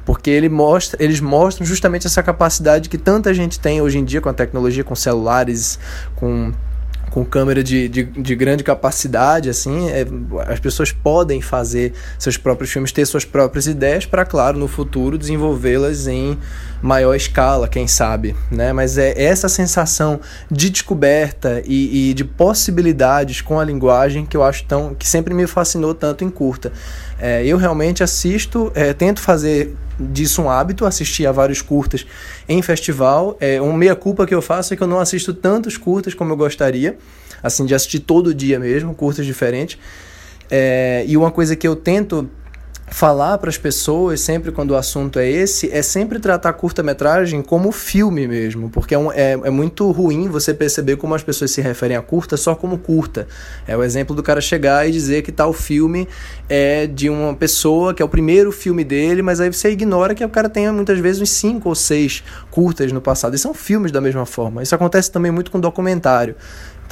porque 0.05 0.31
ele 0.31 0.49
mostra, 0.49 1.03
eles 1.03 1.21
mostram 1.21 1.65
justamente 1.65 2.07
essa 2.07 2.23
capacidade 2.23 2.89
que 2.89 2.99
tanta 2.99 3.33
gente 3.33 3.61
tem 3.61 3.81
hoje 3.81 3.99
em 3.99 4.05
dia 4.05 4.21
com 4.21 4.29
a 4.29 4.33
tecnologia, 4.33 4.83
com 4.83 4.97
celulares, 4.97 5.79
com 6.17 6.53
com 7.13 7.27
câmera 7.27 7.63
de, 7.63 7.89
de, 7.89 8.05
de, 8.05 8.35
grande 8.35 8.65
capacidade, 8.65 9.51
assim, 9.51 9.91
é, 9.91 10.07
as 10.51 10.59
pessoas 10.59 10.93
podem 10.93 11.43
fazer 11.43 11.93
seus 12.19 12.39
próprios 12.39 12.73
filmes, 12.73 12.91
ter 12.91 13.05
suas 13.05 13.23
próprias 13.23 13.67
ideias 13.67 14.07
para, 14.07 14.25
claro, 14.25 14.59
no 14.59 14.67
futuro 14.67 15.19
desenvolvê-las 15.19 16.07
em 16.07 16.39
maior 16.83 17.15
escala, 17.15 17.69
quem 17.69 17.87
sabe, 17.87 18.35
né? 18.51 18.73
Mas 18.73 18.99
é 18.99 19.15
essa 19.23 19.49
sensação 19.49 20.21
de 20.51 20.69
descoberta 20.69 21.63
e, 21.65 22.11
e 22.11 22.15
de 22.15 22.25
possibilidades 22.25 23.41
com 23.41 23.61
a 23.61 23.65
linguagem 23.65 24.27
que 24.27 24.37
eu 24.37 24.43
acho 24.43 24.65
tão 24.65 24.93
que 24.95 25.09
sempre 25.09 25.33
me 25.33 25.47
fascinou 25.47 25.95
tanto 25.95 26.25
em 26.25 26.29
curta. 26.29 26.73
É, 27.21 27.47
eu 27.47 27.57
realmente 27.57 28.03
assisto, 28.03 28.73
é, 28.75 28.93
tento 28.93 29.21
fazer 29.21 29.77
disso 29.99 30.43
um 30.43 30.51
hábito, 30.51 30.85
assistir 30.85 31.25
a 31.25 31.31
vários 31.31 31.63
curtas 31.63 32.05
em 32.49 32.61
festival. 32.61 33.37
É, 33.39 33.61
uma 33.61 33.77
meia-culpa 33.77 34.27
que 34.27 34.35
eu 34.35 34.43
faço 34.43 34.75
é 34.75 34.77
que 34.77 34.83
eu 34.83 34.89
não 34.89 34.99
assisto 34.99 35.33
tantos 35.33 35.77
curtas 35.77 36.15
como 36.15 36.33
eu 36.33 36.37
gostaria, 36.37 36.99
assim, 37.41 37.65
de 37.65 37.77
assistir 37.77 38.01
todo 38.01 38.35
dia 38.35 38.59
mesmo, 38.59 38.93
curtas 38.93 39.25
diferentes. 39.25 39.79
É, 40.51 41.05
e 41.07 41.17
uma 41.17 41.31
coisa 41.31 41.55
que 41.55 41.67
eu 41.67 41.77
tento 41.77 42.29
falar 42.93 43.39
para 43.39 43.49
as 43.49 43.57
pessoas, 43.57 44.21
sempre 44.21 44.53
quando 44.53 44.73
o 44.73 44.77
assunto 44.77 45.19
é 45.19 45.29
esse, 45.29 45.71
é 45.73 45.81
sempre 45.83 46.19
tratar 46.19 46.53
curta-metragem 46.53 47.43
como 47.43 47.73
filme 47.73 48.29
mesmo, 48.29 48.69
porque 48.69 48.95
é, 48.95 48.99
um, 48.99 49.11
é, 49.11 49.33
é, 49.33 49.51
muito 49.51 49.91
ruim 49.91 50.29
você 50.29 50.53
perceber 50.53 50.97
como 50.97 51.15
as 51.15 51.23
pessoas 51.23 51.51
se 51.51 51.63
referem 51.63 51.97
a 51.97 52.03
curta 52.03 52.37
só 52.37 52.55
como 52.55 52.77
curta. 52.77 53.27
É 53.67 53.77
o 53.77 53.83
exemplo 53.83 54.15
do 54.15 54.23
cara 54.23 54.41
chegar 54.41 54.87
e 54.87 54.93
dizer 54.93 55.23
que 55.23 55.33
tal 55.33 55.53
filme 55.55 56.07
é 56.49 56.87
de 56.87 57.09
uma 57.09 57.35
pessoa 57.35 57.95
que 57.95 58.03
é 58.03 58.05
o 58.05 58.09
primeiro 58.09 58.53
filme 58.53 58.85
dele, 58.85 59.23
mas 59.23 59.41
aí 59.41 59.51
você 59.51 59.71
ignora 59.71 60.15
que 60.15 60.25
o 60.25 60.29
cara 60.29 60.49
tenha 60.49 60.71
muitas 60.71 60.99
vezes 60.99 61.23
uns 61.23 61.31
cinco 61.31 61.71
ou 61.71 61.75
seis 61.75 62.23
curtas 62.51 62.93
no 62.93 63.01
passado. 63.01 63.35
E 63.35 63.39
são 63.39 63.55
filmes 63.55 63.91
da 63.91 64.01
mesma 64.01 64.27
forma. 64.27 64.63
Isso 64.63 64.75
acontece 64.75 65.11
também 65.11 65.33
muito 65.33 65.51
com 65.51 65.59
documentário. 65.59 66.37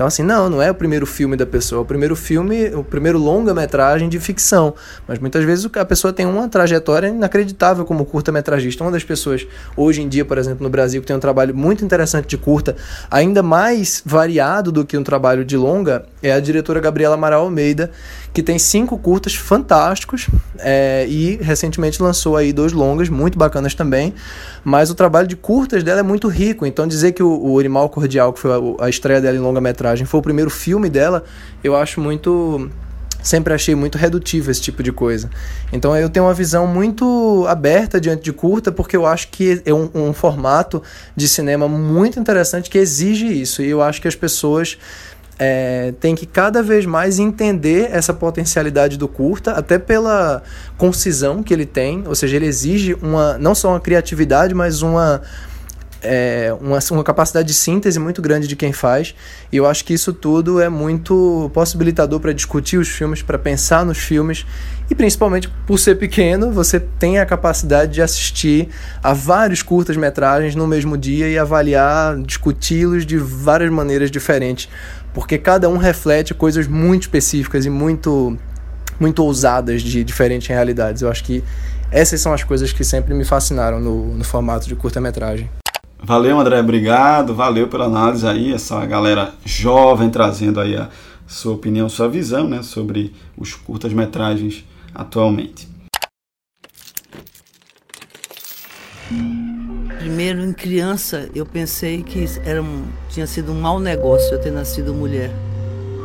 Então, 0.00 0.08
assim, 0.08 0.22
não, 0.22 0.48
não 0.48 0.62
é 0.62 0.70
o 0.70 0.74
primeiro 0.74 1.04
filme 1.04 1.36
da 1.36 1.44
pessoa, 1.44 1.80
é 1.80 1.82
o 1.82 1.84
primeiro 1.84 2.16
filme, 2.16 2.74
o 2.74 2.82
primeiro 2.82 3.18
longa-metragem 3.18 4.08
de 4.08 4.18
ficção. 4.18 4.74
Mas 5.06 5.18
muitas 5.18 5.44
vezes 5.44 5.68
a 5.76 5.84
pessoa 5.84 6.10
tem 6.10 6.24
uma 6.24 6.48
trajetória 6.48 7.08
inacreditável 7.08 7.84
como 7.84 8.06
curta-metragista. 8.06 8.82
Uma 8.82 8.92
das 8.92 9.04
pessoas, 9.04 9.46
hoje 9.76 10.00
em 10.00 10.08
dia, 10.08 10.24
por 10.24 10.38
exemplo, 10.38 10.62
no 10.62 10.70
Brasil, 10.70 11.02
que 11.02 11.06
tem 11.06 11.14
um 11.14 11.20
trabalho 11.20 11.54
muito 11.54 11.84
interessante 11.84 12.28
de 12.28 12.38
curta, 12.38 12.76
ainda 13.10 13.42
mais 13.42 14.02
variado 14.02 14.72
do 14.72 14.86
que 14.86 14.96
um 14.96 15.04
trabalho 15.04 15.44
de 15.44 15.58
longa, 15.58 16.06
é 16.22 16.32
a 16.32 16.40
diretora 16.40 16.80
Gabriela 16.80 17.16
Amaral 17.16 17.42
Almeida, 17.42 17.90
que 18.32 18.42
tem 18.42 18.58
cinco 18.58 18.96
curtas 18.98 19.34
fantásticos 19.34 20.28
é, 20.58 21.06
e 21.08 21.36
recentemente 21.36 22.00
lançou 22.02 22.36
aí 22.36 22.52
dois 22.52 22.72
longas 22.72 23.08
muito 23.08 23.38
bacanas 23.38 23.74
também. 23.74 24.14
Mas 24.62 24.90
o 24.90 24.94
trabalho 24.94 25.26
de 25.26 25.36
curtas 25.36 25.82
dela 25.82 26.00
é 26.00 26.02
muito 26.02 26.28
rico, 26.28 26.64
então 26.64 26.86
dizer 26.86 27.12
que 27.12 27.22
o, 27.22 27.58
Animal 27.58 27.88
Cordial, 27.88 28.32
que 28.32 28.40
foi 28.40 28.50
a, 28.52 28.84
a 28.84 28.88
estreia 28.88 29.20
dela 29.20 29.36
em 29.36 29.40
longa-metragem, 29.40 30.06
foi 30.06 30.20
o 30.20 30.22
primeiro 30.22 30.50
filme 30.50 30.88
dela, 30.88 31.24
eu 31.62 31.74
acho 31.76 32.00
muito 32.00 32.70
sempre 33.22 33.52
achei 33.52 33.74
muito 33.74 33.98
redutivo 33.98 34.50
esse 34.50 34.62
tipo 34.62 34.82
de 34.82 34.92
coisa. 34.92 35.28
Então 35.72 35.94
eu 35.96 36.08
tenho 36.08 36.26
uma 36.26 36.32
visão 36.32 36.66
muito 36.66 37.44
aberta 37.48 38.00
diante 38.00 38.22
de 38.22 38.32
curta, 38.32 38.72
porque 38.72 38.96
eu 38.96 39.06
acho 39.06 39.28
que 39.28 39.60
é 39.64 39.74
um, 39.74 39.90
um, 39.94 40.12
formato 40.12 40.82
de 41.14 41.28
cinema 41.28 41.68
muito 41.68 42.18
interessante 42.18 42.70
que 42.70 42.78
exige 42.78 43.26
isso. 43.26 43.62
E 43.62 43.68
eu 43.68 43.82
acho 43.82 44.00
que 44.00 44.08
as 44.08 44.14
pessoas 44.14 44.78
é, 45.42 45.94
tem 45.98 46.14
que 46.14 46.26
cada 46.26 46.62
vez 46.62 46.84
mais 46.84 47.18
entender 47.18 47.88
essa 47.90 48.12
potencialidade 48.12 48.98
do 48.98 49.08
curta, 49.08 49.52
até 49.52 49.78
pela 49.78 50.42
concisão 50.76 51.42
que 51.42 51.54
ele 51.54 51.64
tem, 51.64 52.04
ou 52.06 52.14
seja, 52.14 52.36
ele 52.36 52.44
exige 52.44 52.92
uma 53.00 53.38
não 53.38 53.54
só 53.54 53.70
uma 53.70 53.80
criatividade, 53.80 54.54
mas 54.54 54.82
uma 54.82 55.22
é, 56.02 56.54
uma, 56.60 56.78
uma 56.90 57.04
capacidade 57.04 57.48
de 57.48 57.54
síntese 57.54 57.98
muito 57.98 58.22
grande 58.22 58.46
de 58.46 58.56
quem 58.56 58.72
faz, 58.72 59.14
e 59.50 59.56
eu 59.56 59.66
acho 59.66 59.84
que 59.84 59.94
isso 59.94 60.12
tudo 60.12 60.60
é 60.60 60.68
muito 60.68 61.50
possibilitador 61.52 62.20
para 62.20 62.32
discutir 62.32 62.78
os 62.78 62.88
filmes, 62.88 63.22
para 63.22 63.38
pensar 63.38 63.84
nos 63.84 63.98
filmes, 63.98 64.46
e 64.90 64.94
principalmente 64.94 65.48
por 65.66 65.78
ser 65.78 65.96
pequeno, 65.96 66.50
você 66.50 66.80
tem 66.80 67.18
a 67.18 67.26
capacidade 67.26 67.92
de 67.92 68.02
assistir 68.02 68.68
a 69.02 69.12
vários 69.12 69.62
curtas-metragens 69.62 70.54
no 70.54 70.66
mesmo 70.66 70.96
dia 70.98 71.28
e 71.28 71.38
avaliar, 71.38 72.18
discuti-los 72.18 73.06
de 73.06 73.16
várias 73.16 73.70
maneiras 73.70 74.10
diferentes 74.10 74.68
porque 75.12 75.38
cada 75.38 75.68
um 75.68 75.76
reflete 75.76 76.34
coisas 76.34 76.66
muito 76.66 77.02
específicas 77.02 77.66
e 77.66 77.70
muito 77.70 78.36
muito 78.98 79.24
ousadas 79.24 79.82
de 79.82 80.04
diferentes 80.04 80.46
realidades. 80.46 81.00
Eu 81.00 81.10
acho 81.10 81.24
que 81.24 81.42
essas 81.90 82.20
são 82.20 82.34
as 82.34 82.44
coisas 82.44 82.70
que 82.70 82.84
sempre 82.84 83.14
me 83.14 83.24
fascinaram 83.24 83.80
no, 83.80 84.14
no 84.14 84.24
formato 84.24 84.68
de 84.68 84.76
curta-metragem. 84.76 85.48
Valeu, 86.02 86.38
André, 86.38 86.60
obrigado. 86.60 87.34
Valeu 87.34 87.66
pela 87.68 87.86
análise 87.86 88.26
aí, 88.26 88.52
essa 88.52 88.84
galera 88.84 89.34
jovem 89.44 90.10
trazendo 90.10 90.60
aí 90.60 90.76
a 90.76 90.88
sua 91.26 91.54
opinião, 91.54 91.88
sua 91.88 92.08
visão, 92.08 92.48
né, 92.48 92.62
sobre 92.62 93.14
os 93.36 93.54
curtas-metragens 93.54 94.64
atualmente. 94.94 95.68
Primeiro, 99.98 100.42
em 100.42 100.52
criança, 100.52 101.28
eu 101.34 101.44
pensei 101.44 102.02
que 102.02 102.24
era 102.44 102.62
um, 102.62 102.84
tinha 103.10 103.26
sido 103.26 103.52
um 103.52 103.60
mau 103.60 103.80
negócio 103.80 104.32
eu 104.32 104.40
ter 104.40 104.52
nascido 104.52 104.94
mulher. 104.94 105.30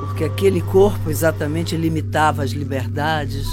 Porque 0.02 0.24
aquele 0.24 0.62
corpo 0.62 1.10
exatamente 1.10 1.78
limitava 1.78 2.44
as 2.44 2.52
liberdades. 2.52 3.48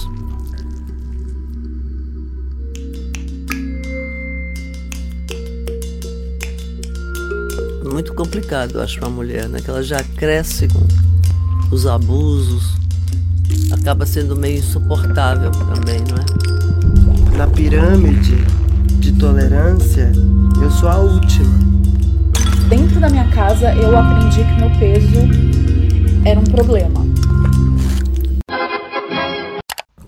Muito 7.84 8.14
complicado, 8.14 8.76
eu 8.76 8.80
acho, 8.80 8.98
para 8.98 9.08
a 9.08 9.10
mulher, 9.10 9.48
né? 9.48 9.60
Que 9.60 9.68
ela 9.68 9.82
já 9.82 10.02
cresce 10.02 10.66
com 10.68 10.86
os 11.74 11.86
abusos. 11.86 12.74
Acaba 13.70 14.06
sendo 14.06 14.34
meio 14.34 14.58
insuportável 14.58 15.50
também, 15.50 16.00
não 16.08 16.16
é? 16.16 17.36
Na 17.36 17.46
pirâmide 17.46 18.36
de 18.98 19.12
tolerância, 19.12 20.10
eu 20.62 20.70
sou 20.70 20.88
a 20.88 20.96
última. 20.98 21.61
Dentro 22.74 22.98
da 22.98 23.10
minha 23.10 23.28
casa, 23.28 23.70
eu 23.74 23.94
aprendi 23.94 24.42
que 24.44 24.58
meu 24.58 24.70
peso 24.78 25.28
era 26.24 26.40
um 26.40 26.44
problema. 26.44 27.04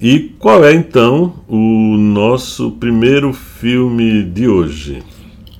E 0.00 0.32
qual 0.38 0.64
é 0.64 0.72
então 0.72 1.34
o 1.46 1.58
nosso 1.98 2.70
primeiro 2.70 3.34
filme 3.34 4.22
de 4.24 4.48
hoje? 4.48 5.02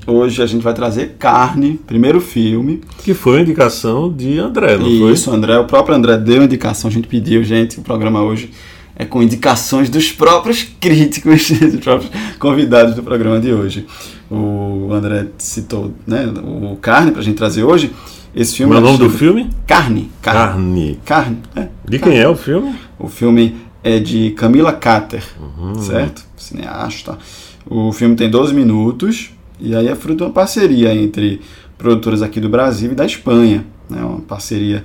Hoje 0.06 0.42
a 0.42 0.46
gente 0.46 0.62
vai 0.62 0.73
trazer 0.73 1.16
Carne, 1.18 1.78
primeiro 1.87 2.23
filme. 2.23 2.80
Que 3.02 3.12
foi 3.12 3.40
a 3.40 3.42
indicação 3.42 4.11
de 4.11 4.38
André, 4.38 4.78
não 4.78 4.88
Isso, 4.88 4.99
foi? 5.00 5.12
Isso, 5.12 5.30
André. 5.30 5.58
O 5.58 5.66
próprio 5.66 5.94
André 5.94 6.16
deu 6.16 6.40
a 6.40 6.44
indicação, 6.46 6.88
a 6.88 6.92
gente 6.92 7.06
pediu, 7.06 7.44
gente, 7.44 7.78
o 7.78 7.82
programa 7.82 8.23
hoje 8.23 8.50
é 8.96 9.04
com 9.04 9.23
indicações 9.23 9.90
dos 9.90 10.11
próprios 10.11 10.62
críticos, 10.80 11.50
dos 11.50 11.80
próprios 11.80 12.11
convidados 12.38 12.94
do 12.94 13.02
programa 13.02 13.38
de 13.40 13.52
hoje. 13.52 13.87
O 14.34 14.92
André 14.92 15.26
citou 15.38 15.92
né, 16.06 16.26
o 16.26 16.76
Carne 16.76 17.10
para 17.10 17.20
a 17.20 17.24
gente 17.24 17.36
trazer 17.36 17.64
hoje. 17.64 17.92
Esse 18.34 18.56
filme. 18.56 18.74
É 18.74 18.78
o 18.78 18.80
nome 18.80 18.98
do 18.98 19.10
filme? 19.10 19.48
Carne. 19.66 20.10
Carne. 20.20 20.98
Carne. 21.04 21.38
É, 21.54 21.68
de 21.88 21.98
carne. 21.98 22.14
quem 22.14 22.22
é 22.22 22.28
o 22.28 22.34
filme? 22.34 22.74
O 22.98 23.08
filme 23.08 23.56
é 23.82 24.00
de 24.00 24.30
Camila 24.30 24.72
Cater, 24.72 25.22
uhum. 25.40 25.76
certo? 25.76 26.24
Cineasta. 26.36 27.16
O 27.64 27.92
filme 27.92 28.16
tem 28.16 28.28
12 28.28 28.52
minutos 28.52 29.30
e 29.60 29.74
aí 29.74 29.86
é 29.86 29.94
fruto 29.94 30.18
de 30.18 30.22
uma 30.24 30.30
parceria 30.30 30.92
entre 30.94 31.40
produtoras 31.78 32.22
aqui 32.22 32.40
do 32.40 32.48
Brasil 32.48 32.92
e 32.92 32.94
da 32.94 33.06
Espanha, 33.06 33.64
né? 33.88 34.02
Uma 34.02 34.20
parceria 34.20 34.84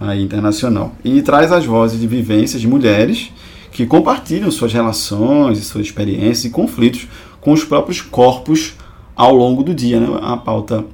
aí 0.00 0.22
internacional. 0.22 0.94
E 1.04 1.22
traz 1.22 1.52
as 1.52 1.64
vozes 1.64 2.00
de 2.00 2.06
vivências 2.06 2.60
de 2.60 2.66
mulheres 2.66 3.30
que 3.70 3.86
compartilham 3.86 4.50
suas 4.50 4.72
relações 4.72 5.64
suas 5.66 5.86
experiências 5.86 6.46
e 6.46 6.50
conflitos 6.50 7.06
com 7.40 7.52
os 7.52 7.64
próprios 7.64 8.00
corpos 8.00 8.74
ao 9.18 9.34
longo 9.34 9.62
do 9.62 9.74
dia, 9.74 10.00
né? 10.00 10.18
A 10.22 10.36
pauta 10.36 10.84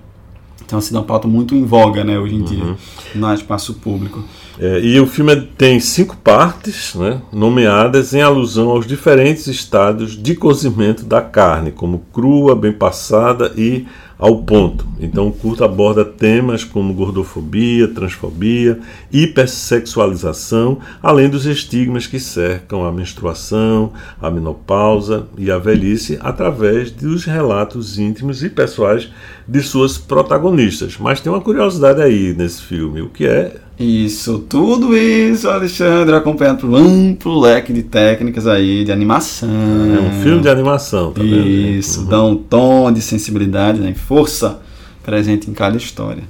então 0.66 0.78
assim, 0.78 0.94
é 0.94 0.98
uma 0.98 1.04
pauta 1.04 1.28
muito 1.28 1.54
em 1.54 1.64
voga, 1.64 2.02
né, 2.02 2.18
hoje 2.18 2.34
em 2.36 2.38
uhum. 2.38 2.44
dia, 2.44 2.76
no 3.14 3.34
espaço 3.34 3.74
público. 3.74 4.24
É, 4.58 4.80
e 4.80 4.98
o 4.98 5.06
filme 5.06 5.36
tem 5.58 5.78
cinco 5.78 6.16
partes, 6.16 6.94
né, 6.94 7.20
nomeadas 7.30 8.14
em 8.14 8.22
alusão 8.22 8.70
aos 8.70 8.86
diferentes 8.86 9.46
estados 9.46 10.20
de 10.20 10.34
cozimento 10.34 11.04
da 11.04 11.20
carne, 11.20 11.70
como 11.70 12.02
crua, 12.12 12.56
bem 12.56 12.72
passada 12.72 13.52
e 13.56 13.86
ao 14.18 14.42
ponto. 14.42 14.86
Então, 15.00 15.28
o 15.28 15.32
curto 15.32 15.64
aborda 15.64 16.04
temas 16.04 16.64
como 16.64 16.94
gordofobia, 16.94 17.88
transfobia, 17.88 18.78
hipersexualização, 19.12 20.78
além 21.02 21.28
dos 21.28 21.46
estigmas 21.46 22.06
que 22.06 22.20
cercam 22.20 22.84
a 22.84 22.92
menstruação, 22.92 23.92
a 24.20 24.30
menopausa 24.30 25.26
e 25.36 25.50
a 25.50 25.58
velhice, 25.58 26.18
através 26.20 26.90
dos 26.90 27.24
relatos 27.24 27.98
íntimos 27.98 28.42
e 28.42 28.48
pessoais 28.48 29.10
de 29.46 29.62
suas 29.62 29.98
protagonistas. 29.98 30.96
Mas 30.98 31.20
tem 31.20 31.30
uma 31.30 31.40
curiosidade 31.40 32.00
aí 32.00 32.34
nesse 32.36 32.62
filme, 32.62 33.02
o 33.02 33.08
que 33.08 33.26
é 33.26 33.56
isso, 33.78 34.38
tudo 34.48 34.96
isso, 34.96 35.48
Alexandre, 35.48 36.14
acompanhado 36.14 36.60
por 36.60 36.70
um 36.70 36.76
amplo 36.76 37.40
leque 37.40 37.72
de 37.72 37.82
técnicas 37.82 38.46
aí, 38.46 38.84
de 38.84 38.92
animação. 38.92 39.48
É 39.48 40.00
um 40.00 40.22
filme 40.22 40.42
de 40.42 40.48
animação, 40.48 41.12
tá 41.12 41.20
vendo? 41.20 41.46
Isso, 41.46 42.02
uhum. 42.02 42.06
dá 42.06 42.22
um 42.22 42.36
tom 42.36 42.92
de 42.92 43.02
sensibilidade, 43.02 43.80
né, 43.80 43.92
força 43.94 44.60
presente 45.02 45.50
em 45.50 45.52
cada 45.52 45.76
história. 45.76 46.22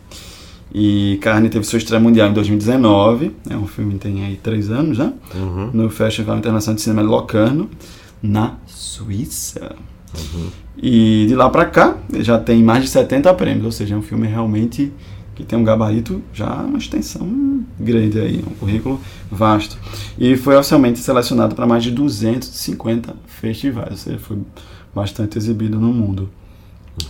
E 0.75 1.19
Carne 1.21 1.49
teve 1.49 1.65
sua 1.65 1.77
estreia 1.77 2.03
mundial 2.03 2.31
em 2.31 2.33
2019, 2.33 3.31
é 3.49 3.57
um 3.57 3.67
filme 3.67 3.95
que 3.95 4.01
tem 4.01 4.25
aí 4.25 4.37
três 4.43 4.71
anos, 4.71 4.99
né? 4.99 5.13
Uhum. 5.35 5.71
No 5.73 5.89
Festival 5.89 6.37
Internacional 6.37 6.75
de 6.75 6.83
Cinema 6.83 7.03
de 7.03 7.09
Locarno, 7.09 7.71
na 8.21 8.55
Suíça. 8.67 9.77
Uhum. 10.17 10.49
E 10.77 11.27
de 11.27 11.35
lá 11.35 11.49
para 11.49 11.65
cá, 11.65 11.97
já 12.21 12.39
tem 12.39 12.63
mais 12.63 12.85
de 12.85 12.91
70 12.91 13.33
prêmios, 13.35 13.65
ou 13.65 13.73
seja, 13.73 13.95
é 13.95 13.99
um 13.99 14.03
filme 14.03 14.27
realmente 14.27 14.93
que 15.35 15.43
tem 15.43 15.59
um 15.59 15.65
gabarito 15.65 16.23
já 16.33 16.47
uma 16.63 16.79
extensão 16.79 17.65
grande 17.79 18.21
aí, 18.21 18.45
um 18.47 18.55
currículo 18.55 19.01
vasto. 19.31 19.77
E 20.19 20.37
foi 20.37 20.57
oficialmente 20.57 20.99
selecionado 21.01 21.55
para 21.55 21.67
mais 21.67 21.83
de 21.83 21.91
250 21.91 23.15
festivais, 23.27 23.91
ou 23.91 23.97
seja, 23.97 24.19
foi 24.19 24.39
bastante 24.95 25.37
exibido 25.37 25.79
no 25.79 25.93
mundo. 25.93 26.31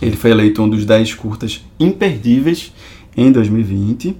Ele 0.01 0.15
foi 0.15 0.31
eleito 0.31 0.61
um 0.61 0.69
dos 0.69 0.85
10 0.85 1.13
curtas 1.13 1.63
imperdíveis 1.79 2.73
em 3.15 3.31
2020 3.31 4.17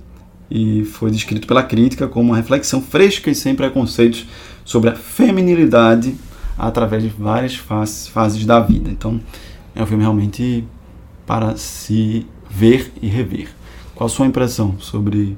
e 0.50 0.86
foi 0.86 1.10
descrito 1.10 1.48
pela 1.48 1.64
crítica 1.64 2.08
como 2.08 2.30
uma 2.30 2.38
reflexão 2.38 2.82
fresca 2.82 3.32
e 3.32 3.36
sem 3.36 3.56
preconceitos 3.56 4.28
sobre 4.64 4.92
a 4.92 4.96
feminilidade 4.96 6.16
através 6.58 7.04
de 7.04 7.10
várias 7.10 7.56
fases, 7.56 8.08
fases 8.08 8.46
da 8.46 8.60
vida. 8.60 8.90
Então, 8.90 9.20
é 9.74 9.84
um 9.84 9.86
filme 9.86 10.04
realmente 10.04 10.66
para 11.26 11.56
se 11.58 12.26
ver 12.50 12.92
e 13.02 13.08
rever. 13.08 13.50
Qual 13.94 14.06
a 14.06 14.10
sua 14.10 14.26
impressão 14.26 14.76
sobre, 14.80 15.38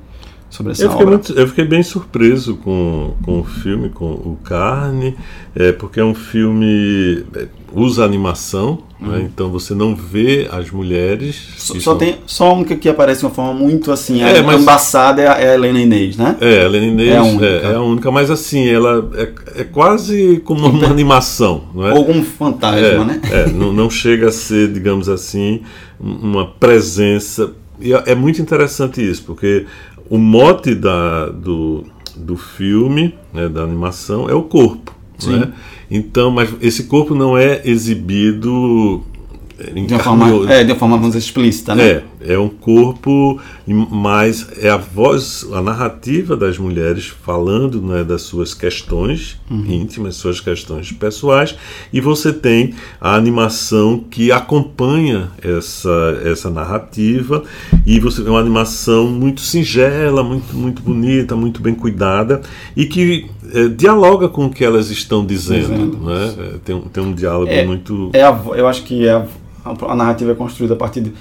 sobre 0.58 0.72
essa 0.74 0.84
eu 0.84 0.90
fiquei, 0.90 1.06
obra? 1.06 1.18
muito, 1.18 1.34
eu 1.34 1.48
fiquei 1.48 1.66
bem 1.66 1.84
surpreso 1.84 2.56
com, 2.58 3.14
com 3.24 3.40
o 3.40 3.44
filme, 3.44 3.90
com 3.90 4.06
o 4.06 4.38
Carne, 4.44 5.16
é, 5.56 5.72
porque 5.72 6.00
é 6.00 6.04
um 6.04 6.16
filme. 6.16 7.24
é, 7.36 7.48
usa 7.74 8.04
animação, 8.06 8.80
né, 9.00 9.28
então 9.30 9.52
você 9.52 9.76
não 9.76 9.94
vê 9.94 10.48
as 10.50 10.72
mulheres. 10.72 11.36
Uhum. 11.70 11.76
Só, 11.76 11.80
são- 11.82 11.98
tem 11.98 12.16
só 12.26 12.50
a 12.50 12.54
única 12.54 12.76
que 12.78 12.88
aparece 12.88 13.20
de 13.20 13.26
uma 13.26 13.32
forma 13.34 13.54
muito 13.54 13.92
assim, 13.92 14.24
É, 14.24 14.38
é, 14.38 14.42
mas- 14.42 14.62
embaçada 14.62 15.22
é 15.22 15.28
a, 15.28 15.34
é 15.34 15.50
a 15.52 15.54
Helena 15.54 15.80
Inês, 15.82 16.16
né? 16.18 16.38
É, 16.40 16.62
a 16.62 16.66
Helena 16.66 16.86
Inês 16.88 17.10
É 17.10 17.14
é 17.14 17.18
a 17.18 17.24
única. 17.24 17.46
única, 17.46 17.68
é, 17.68 17.76
a 17.76 17.82
única 17.82 18.12
mas 18.12 18.32
assim, 18.32 18.68
ela 18.70 19.12
é, 19.16 19.62
é 19.62 19.64
quase 19.66 20.42
como 20.46 20.66
uma 20.68 20.88
animação, 20.88 21.66
não 21.76 21.86
é? 21.88 21.94
Ou 21.94 22.10
um 22.10 22.24
fantasma, 22.24 22.80
É, 22.80 23.04
né? 23.04 23.22
é, 23.30 23.50
não, 23.52 23.74
não 23.74 23.90
chega 23.90 24.30
a 24.30 24.32
ser, 24.32 24.72
digamos 24.72 25.10
assim, 25.10 25.62
um- 26.00 26.30
uma 26.32 26.46
presença. 26.48 27.52
E 27.80 27.94
é 27.94 28.04
é 28.08 28.16
muito 28.16 28.42
interessante 28.42 29.02
isso, 29.08 29.24
porque 29.24 29.66
o 30.10 30.18
mote 30.18 30.74
da, 30.76 31.28
do, 31.28 31.84
do 32.16 32.38
filme, 32.38 33.14
né, 33.34 33.50
da 33.50 33.62
animação, 33.62 34.30
é 34.30 34.34
o 34.34 34.44
corpo. 34.44 34.96
Sim. 35.18 35.40
Né? 35.40 35.54
Então, 35.90 36.30
mas 36.30 36.54
esse 36.62 36.84
corpo 36.84 37.16
não 37.16 37.38
é 37.38 37.62
exibido 37.66 39.04
De 39.74 39.94
uma 39.94 40.00
forma, 40.00 40.54
é, 40.54 40.64
de 40.64 40.72
uma 40.72 40.78
forma, 40.78 40.98
vamos 40.98 41.16
dizer, 41.16 41.20
explícita, 41.20 41.74
né? 41.74 41.90
É, 41.90 42.04
é 42.28 42.38
um 42.38 42.50
corpo, 42.50 43.40
mas 43.66 44.48
é 44.62 44.70
a 44.70 44.78
voz, 44.78 45.48
a 45.54 45.62
narrativa 45.62 46.36
das 46.36 46.58
mulheres 46.58 47.08
falando 47.08 47.82
né, 47.82 48.04
das 48.04 48.24
suas 48.24 48.54
questões 48.54 49.40
íntimas, 49.50 50.16
suas 50.16 50.40
questões 50.42 50.92
pessoais, 50.92 51.56
e 51.92 52.02
você 52.02 52.34
tem 52.34 52.74
a 53.00 53.16
animação 53.16 54.04
que 54.10 54.32
acompanha 54.32 55.30
essa, 55.42 56.22
essa 56.26 56.50
narrativa, 56.50 57.44
e 57.86 58.00
você 58.00 58.22
vê 58.22 58.30
uma 58.30 58.40
animação 58.40 59.08
muito 59.08 59.42
singela, 59.42 60.24
muito, 60.24 60.56
muito 60.56 60.82
bonita, 60.82 61.36
muito 61.36 61.62
bem 61.62 61.74
cuidada, 61.76 62.42
e 62.76 62.86
que 62.86 63.28
eh, 63.54 63.68
dialoga 63.70 64.28
com 64.28 64.46
o 64.46 64.50
que 64.50 64.64
elas 64.66 64.90
estão 64.90 65.26
dizendo. 65.26 65.72
Dizendo. 65.74 65.98
Né? 65.98 66.34
Eh, 66.38 66.54
Tem, 66.66 66.76
um- 66.76 66.82
tem 66.82 67.04
um 67.04 67.14
diálogo 67.14 67.50
É, 67.50 67.66
muito. 67.66 68.10
É 68.14 68.24
a 68.24 68.38
eu 68.56 68.68
acho 68.68 68.84
que 68.84 69.08
é 69.08 69.12
a, 69.14 69.26
a 69.66 69.96
narrativa 69.96 70.32
é 70.32 70.36
construída 70.36 70.74
a 70.74 70.78
partir 70.78 71.02
de- 71.02 71.14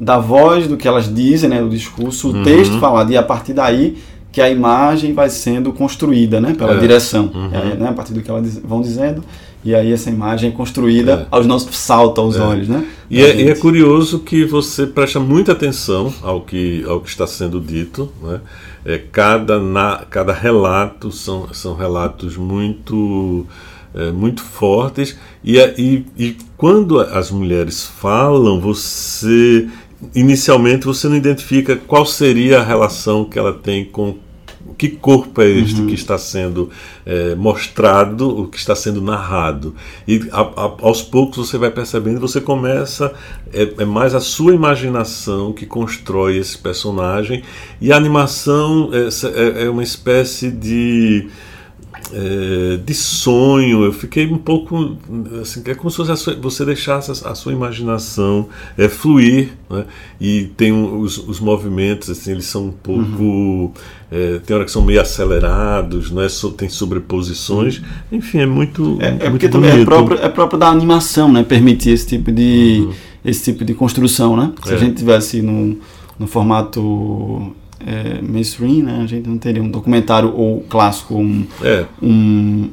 da 0.00 0.18
voz, 0.18 0.66
do 0.66 0.76
que 0.78 0.88
elas 0.88 1.12
dizem, 1.14 1.50
né, 1.50 1.60
do 1.60 1.68
discurso, 1.68 2.30
o 2.30 2.32
Uhum. 2.32 2.42
texto 2.42 2.78
falado, 2.80 3.12
e 3.12 3.16
a 3.16 3.22
partir 3.22 3.52
daí 3.52 3.98
que 4.32 4.40
a 4.40 4.48
imagem 4.48 5.12
vai 5.12 5.28
sendo 5.28 5.72
construída 5.72 6.40
né, 6.40 6.54
pela 6.56 6.74
É. 6.74 6.78
direção. 6.78 7.30
Uhum. 7.34 7.50
É, 7.52 7.74
né, 7.76 7.88
a 7.88 7.92
partir 7.92 8.12
do 8.14 8.22
que 8.22 8.30
elas 8.30 8.58
vão 8.64 8.80
dizendo, 8.80 9.22
e 9.64 9.74
aí 9.74 9.92
essa 9.92 10.08
imagem 10.08 10.48
é 10.50 10.52
construída 10.52 11.12
É. 11.12 11.26
aos 11.30 11.46
nossos 11.46 11.76
salta 11.76 12.20
aos 12.20 12.36
É. 12.36 12.40
olhos. 12.40 12.68
Né, 12.68 12.86
E 13.10 13.20
é, 13.20 13.42
e 13.42 13.48
é 13.50 13.54
curioso 13.56 14.20
que 14.20 14.44
você 14.44 14.86
presta 14.86 15.18
muita 15.20 15.52
atenção 15.52 16.12
ao 16.22 16.40
que, 16.42 16.82
ao 16.88 17.00
que 17.00 17.08
está 17.10 17.26
sendo 17.26 17.60
dito. 17.60 18.08
Né? 18.22 18.40
É, 18.86 18.98
cada, 19.12 19.58
na, 19.60 20.04
cada 20.08 20.32
relato 20.32 21.10
são, 21.12 21.48
são 21.52 21.74
relatos 21.74 22.36
muito, 22.36 23.44
é, 23.94 24.10
muito 24.12 24.42
fortes. 24.42 25.18
E, 25.44 25.58
é- 25.58 25.74
e, 25.76 26.06
e 26.16 26.36
quando 26.56 27.00
as 27.00 27.30
mulheres 27.30 27.84
falam, 27.84 28.60
você 28.60 29.68
inicialmente 30.14 30.86
você 30.86 31.08
não 31.08 31.16
identifica 31.16 31.76
qual 31.76 32.04
seria 32.06 32.60
a 32.60 32.64
relação 32.64 33.24
que 33.24 33.38
ela 33.38 33.52
tem 33.52 33.84
com 33.84 34.16
que 34.78 34.88
corpo 34.88 35.42
é 35.42 35.48
este 35.48 35.84
que 35.84 35.94
está 35.94 36.16
sendo 36.16 36.70
eh, 37.04 37.34
mostrado, 37.34 38.28
o 38.40 38.46
que 38.46 38.56
está 38.56 38.74
sendo 38.74 39.02
narrado. 39.02 39.74
E 40.08 40.22
a- 40.32 40.40
a- 40.40 40.74
aos 40.80 41.02
poucos 41.02 41.36
você 41.48 41.58
vai 41.58 41.70
percebendo, 41.70 42.18
você 42.20 42.40
começa, 42.40 43.12
é, 43.52 43.68
é 43.78 43.84
mais 43.84 44.14
a 44.14 44.20
sua 44.20 44.54
imaginação 44.54 45.52
que 45.52 45.66
constrói 45.66 46.38
esse 46.38 46.56
personagem, 46.56 47.42
e 47.80 47.92
a 47.92 47.96
animação 47.96 48.90
é, 48.92 49.08
é- 49.60 49.64
é 49.64 49.70
uma 49.70 49.82
espécie 49.82 50.50
de. 50.50 51.28
É, 52.12 52.76
de 52.84 52.94
sonho, 52.94 53.84
eu 53.84 53.92
fiquei 53.92 54.26
um 54.26 54.38
pouco 54.38 54.96
assim, 55.40 55.62
é 55.66 55.74
como 55.74 55.90
se 55.90 55.96
fosse 55.96 56.10
a 56.10 56.16
sua- 56.16 56.34
você 56.36 56.64
deixasse 56.64 57.10
a, 57.10 57.30
a 57.30 57.34
sua 57.34 57.52
imaginação 57.52 58.48
é, 58.76 58.88
fluir, 58.88 59.50
né? 59.68 59.84
e 60.20 60.44
tem 60.56 60.72
um- 60.72 60.98
os, 61.00 61.18
os 61.18 61.40
movimentos 61.40 62.10
assim, 62.10 62.32
eles 62.32 62.46
são 62.46 62.66
um 62.66 62.72
pouco 62.72 63.72
é, 64.12 64.40
tem 64.44 64.56
hora 64.56 64.64
que 64.64 64.70
são 64.72 64.82
meio 64.84 65.00
acelerados, 65.00 66.10
não 66.10 66.22
é? 66.22 66.28
So- 66.28 66.50
tem 66.50 66.68
sobreposições, 66.68 67.80
enfim, 68.10 68.38
é 68.38 68.46
muito 68.46 68.98
É, 69.00 69.06
é 69.06 69.10
muito 69.10 69.30
porque 69.30 69.48
também 69.48 69.70
é 69.70 69.72
bonito. 69.74 69.86
próprio, 69.88 70.18
é 70.18 70.28
próprio 70.28 70.58
da 70.58 70.68
animação, 70.68 71.32
né? 71.32 71.42
Permitir 71.44 71.90
esse 71.90 72.06
tipo 72.06 72.32
de, 72.32 72.88
esse 73.24 73.52
tipo 73.52 73.64
de 73.64 73.72
construção, 73.74 74.36
né? 74.36 74.52
Se 74.64 74.70
Uhum. 74.70 74.74
É. 74.74 74.76
a 74.76 74.84
gente 74.84 74.96
tivesse 74.96 75.42
no, 75.42 75.78
no 76.18 76.26
formato 76.26 77.52
é, 77.86 78.20
mainstream, 78.22 78.84
né? 78.84 79.00
A 79.02 79.06
gente 79.06 79.28
não 79.28 79.38
teria 79.38 79.62
um 79.62 79.70
documentário 79.70 80.32
ou 80.34 80.60
clássico, 80.68 81.14
um, 81.16 81.46
É, 81.62 81.84
um, 82.02 82.68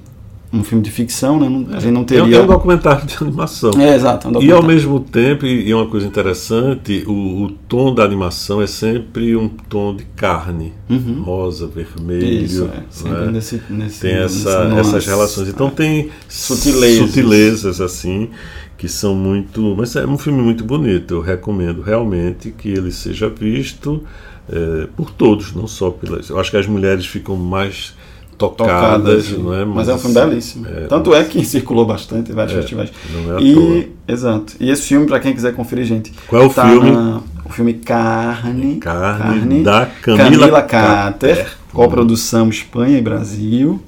um 0.54 0.64
filme 0.64 0.82
de 0.84 0.90
ficção, 0.92 1.40
né? 1.40 1.50
Não- 1.50 1.76
a 1.76 1.80
gente 1.80 1.92
não 1.92 2.02
é, 2.02 2.06
teria... 2.06 2.38
é 2.38 2.42
um 2.42 2.48
documentário 2.48 3.06
de 3.06 3.16
animação. 3.22 3.72
É, 3.80 3.96
exato. 3.96 4.28
é 4.28 4.38
um 4.38 4.42
E 4.42 4.52
ao 4.52 4.64
mesmo 4.64 5.00
tempo, 5.00 5.46
e 5.46 5.74
uma 5.74 5.88
coisa 5.88 6.08
interessante, 6.08 7.04
o, 7.08 7.44
o 7.44 7.52
tom 7.68 7.94
da 7.94 8.04
animação 8.04 8.62
é 8.62 8.68
sempre 8.68 9.36
um 9.36 9.48
tom 9.50 9.96
de 9.96 10.04
carne, 10.16 10.74
Uhum. 10.90 11.22
rosa, 11.24 11.68
vermelho. 11.68 12.26
Isso, 12.46 12.64
é. 12.74 12.84
Sempre 12.90 13.26
né? 13.26 13.32
nesse, 13.32 13.62
nesse, 13.70 14.00
tem 14.02 14.14
essa, 14.14 14.72
essas 14.80 15.06
relações. 15.06 15.50
Então 15.50 15.70
tem 15.70 16.10
Sutilezas. 16.30 17.08
sutilezas 17.10 17.82
assim 17.82 18.30
que 18.78 18.88
são 18.88 19.16
muito. 19.16 19.76
Mas 19.78 19.96
é 19.96 20.06
um 20.06 20.18
filme 20.18 20.42
muito 20.42 20.64
bonito. 20.64 21.16
Eu 21.16 21.22
recomendo 21.22 21.82
realmente 21.82 22.52
que 22.52 22.70
ele 22.70 22.92
seja 22.92 23.28
visto 23.30 24.04
eh, 24.50 24.88
por 24.96 25.12
todos, 25.12 25.54
não 25.54 25.68
só 25.68 25.90
pelas. 25.90 26.30
Eu 26.30 26.40
acho 26.40 26.52
que 26.52 26.58
as 26.58 26.68
mulheres 26.68 27.06
ficam 27.06 27.36
mais 27.36 27.96
tocadas, 28.38 29.26
tocadas, 29.26 29.32
não 29.40 29.52
é? 29.54 29.66
mas 29.66 29.90
é 29.90 29.96
um 29.96 29.98
filme 29.98 30.14
belíssimo. 30.14 30.68
é, 30.68 30.82
Tanto 30.86 31.12
é 31.14 31.24
que 31.24 31.44
circulou 31.46 31.86
bastante 31.88 32.32
em 32.32 32.36
vários 32.36 32.56
É, 32.56 32.62
festivais. 32.62 32.92
não 33.12 33.36
é 33.38 33.42
e, 33.42 33.54
toa. 33.56 33.86
exato. 34.14 34.54
E 34.60 34.70
esse 34.70 34.84
filme, 34.88 35.08
pra 35.08 35.20
quem 35.20 35.34
quiser 35.34 35.56
conferir, 35.56 35.86
gente. 35.86 36.14
Qual 36.28 36.44
é 36.44 36.46
o 36.46 36.50
tá 36.54 36.70
filme? 36.70 36.92
na- 36.92 37.22
o 37.44 37.50
filme 37.50 37.74
Carne. 37.76 38.76
Carne, 38.78 39.64
da 39.64 39.86
Camila 40.02 40.62
Cater, 40.62 41.36
Cater. 41.38 41.58
coprodução 41.74 42.50
Espanha 42.50 42.98
e 42.98 43.02
Brasil. 43.02 43.82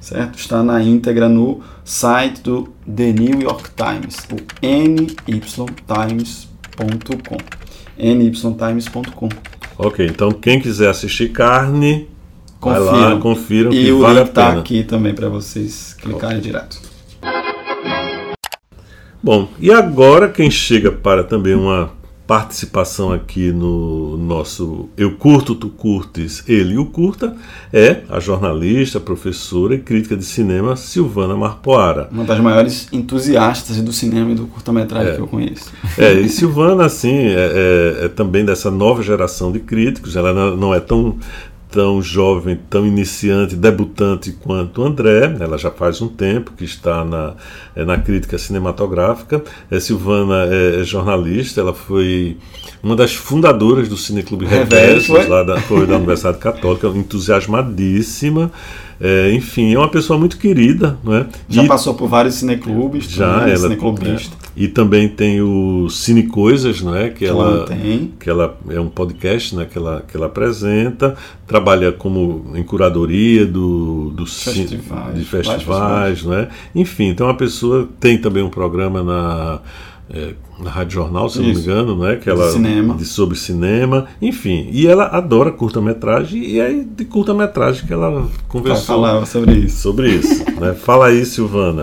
Certo? 0.00 0.38
Está 0.38 0.62
na 0.62 0.82
íntegra 0.82 1.28
no 1.28 1.60
site 1.84 2.40
do 2.40 2.72
The 2.84 3.12
New 3.12 3.40
York 3.42 3.70
Times, 3.76 4.16
o 4.32 4.36
nytimes.com. 4.66 5.68
nytimes.com. 7.98 9.28
Ok, 9.78 10.06
então 10.06 10.30
quem 10.32 10.60
quiser 10.60 10.88
assistir 10.88 11.30
carne, 11.32 12.08
vai 12.60 12.80
lá, 12.80 13.16
confiram 13.18 13.72
E 13.72 13.84
que 13.84 13.92
o 13.92 14.00
vale 14.00 14.20
link 14.20 14.32
tá 14.32 14.48
pena. 14.48 14.60
aqui 14.60 14.82
também 14.84 15.14
para 15.14 15.28
vocês 15.28 15.94
clicarem 16.00 16.40
direto. 16.40 16.80
Bom, 19.22 19.48
e 19.58 19.70
agora 19.70 20.28
quem 20.30 20.50
chega 20.50 20.90
para 20.90 21.22
também 21.22 21.54
uma 21.54 21.90
participação 22.34 23.12
aqui 23.12 23.50
no 23.50 24.16
nosso 24.16 24.88
Eu 24.96 25.16
Curto, 25.16 25.52
Tu 25.52 25.68
Curtes, 25.68 26.44
Ele 26.46 26.78
o 26.78 26.86
Curta, 26.86 27.34
é 27.72 28.02
a 28.08 28.20
jornalista, 28.20 29.00
professora 29.00 29.74
e 29.74 29.78
crítica 29.80 30.16
de 30.16 30.24
cinema 30.24 30.76
Silvana 30.76 31.36
Marpoara. 31.36 32.08
Uma 32.12 32.22
das 32.22 32.38
maiores 32.38 32.86
entusiastas 32.92 33.82
do 33.82 33.92
cinema 33.92 34.30
e 34.30 34.36
do 34.36 34.46
curta-metragem 34.46 35.10
É. 35.10 35.16
que 35.16 35.20
eu 35.20 35.26
conheço. 35.26 35.72
É, 35.98 36.12
e 36.12 36.28
Silvana, 36.28 36.84
assim, 36.84 37.10
é, 37.16 37.98
é- 38.02 38.04
é 38.04 38.08
também 38.08 38.44
dessa 38.44 38.70
nova 38.70 39.02
geração 39.02 39.50
de 39.50 39.58
críticos, 39.58 40.14
ela 40.14 40.32
não- 40.32 40.56
não 40.56 40.72
é 40.72 40.78
tão, 40.78 41.16
tão 41.70 42.02
jovem, 42.02 42.58
tão 42.68 42.86
iniciante, 42.86 43.54
debutante 43.54 44.32
quanto 44.32 44.82
André, 44.82 45.36
ela 45.40 45.56
já 45.56 45.70
faz 45.70 46.00
um 46.02 46.08
tempo 46.08 46.52
que 46.56 46.64
está 46.64 47.04
na, 47.04 47.34
é, 47.76 47.84
na 47.84 47.96
crítica 47.98 48.36
cinematográfica. 48.38 49.42
É, 49.70 49.78
Silvana 49.78 50.46
é, 50.52 50.80
é 50.80 50.84
jornalista, 50.84 51.60
ela 51.60 51.72
foi 51.72 52.36
uma 52.82 52.96
das 52.96 53.14
fundadoras 53.14 53.88
do 53.88 53.96
Cineclube 53.96 54.44
Reversos, 54.46 54.78
Reversos, 54.78 55.06
foi? 55.06 55.26
lá 55.28 55.42
da, 55.42 55.60
foi 55.60 55.86
da 55.86 55.96
Universidade 55.96 56.38
Católica, 56.38 56.88
entusiasmadíssima. 56.88 58.50
É, 59.00 59.32
enfim, 59.32 59.72
é 59.72 59.78
uma 59.78 59.88
pessoa 59.88 60.18
muito 60.18 60.36
querida, 60.36 60.98
não 61.02 61.14
é? 61.14 61.26
Já 61.48 61.64
E- 61.64 61.68
passou 61.68 61.94
por 61.94 62.06
vários 62.06 62.34
cineclubes, 62.34 63.04
já, 63.04 63.32
também, 63.38 63.54
ela 63.54 63.62
cineclubista. 63.62 64.36
E 64.56 64.66
também 64.68 65.08
tem 65.08 65.40
o 65.40 65.88
Cine 65.88 66.24
Coisas, 66.24 66.82
não 66.82 66.94
é? 66.94 67.08
Que 67.08 67.24
ela 67.24 67.66
que 68.18 68.28
ela 68.28 68.58
é 68.68 68.80
um 68.80 68.88
podcast, 68.88 69.54
né? 69.54 69.66
Que 69.70 69.78
ela 69.78 70.02
que 70.06 70.16
ela 70.16 70.26
apresenta, 70.26 71.16
trabalha 71.46 71.92
como 71.92 72.52
em 72.54 72.62
curadoria 72.62 73.46
do, 73.46 74.10
do 74.10 74.26
Festivais, 74.26 75.14
de 75.18 75.24
festivais, 75.24 76.24
não 76.24 76.34
é? 76.34 76.48
Enfim, 76.74 77.08
então 77.08 77.28
a 77.28 77.34
pessoa 77.34 77.88
tem 77.98 78.18
também 78.18 78.42
um 78.42 78.50
programa 78.50 79.02
na 79.02 79.60
é, 80.12 80.34
na 80.58 80.70
Rádio 80.70 80.94
Jornal, 80.94 81.28
se 81.28 81.38
eu 81.38 81.42
não 81.42 81.50
me 81.50 81.54
Isso. 81.54 81.70
engano, 81.70 81.96
né? 81.96 82.16
Que 82.16 82.24
De 82.24 82.30
ela 82.30 82.50
cinema. 82.50 82.94
de 82.94 83.04
sobre 83.04 83.36
cinema, 83.38 84.06
enfim, 84.20 84.68
e 84.72 84.86
ela 84.86 85.04
adora 85.06 85.52
curta-metragem 85.52 86.42
e 86.42 86.58
é 86.58 86.84
de 86.84 87.04
curta-metragem 87.04 87.86
que 87.86 87.92
ela 87.92 88.28
conversou 88.48 88.96
falar 88.96 89.24
sobre 89.24 89.54
isso. 89.54 89.80
sobre 89.80 90.10
isso, 90.10 90.44
né? 90.60 90.74
Fala 90.74 91.06
aí, 91.06 91.24
Silvana. 91.24 91.82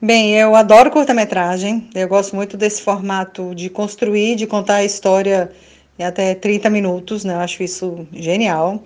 Bem, 0.00 0.34
eu 0.34 0.54
adoro 0.54 0.90
curta-metragem. 0.90 1.88
Eu 1.94 2.06
gosto 2.06 2.36
muito 2.36 2.54
desse 2.54 2.82
formato 2.82 3.54
de 3.54 3.70
construir, 3.70 4.36
de 4.36 4.46
contar 4.46 4.76
a 4.76 4.84
história 4.84 5.50
em 5.98 6.04
até 6.04 6.34
30 6.34 6.68
minutos, 6.68 7.24
né? 7.24 7.32
Eu 7.32 7.38
acho 7.40 7.62
isso 7.62 8.06
genial. 8.12 8.84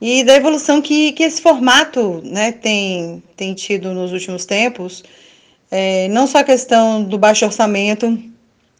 E 0.00 0.24
da 0.24 0.34
evolução 0.34 0.82
que, 0.82 1.12
que 1.12 1.22
esse 1.22 1.40
formato 1.40 2.20
né, 2.24 2.50
tem, 2.50 3.22
tem 3.36 3.54
tido 3.54 3.94
nos 3.94 4.12
últimos 4.12 4.44
tempos, 4.44 5.04
é, 5.70 6.08
não 6.08 6.26
só 6.26 6.38
a 6.38 6.44
questão 6.44 7.04
do 7.04 7.16
baixo 7.16 7.44
orçamento, 7.44 8.18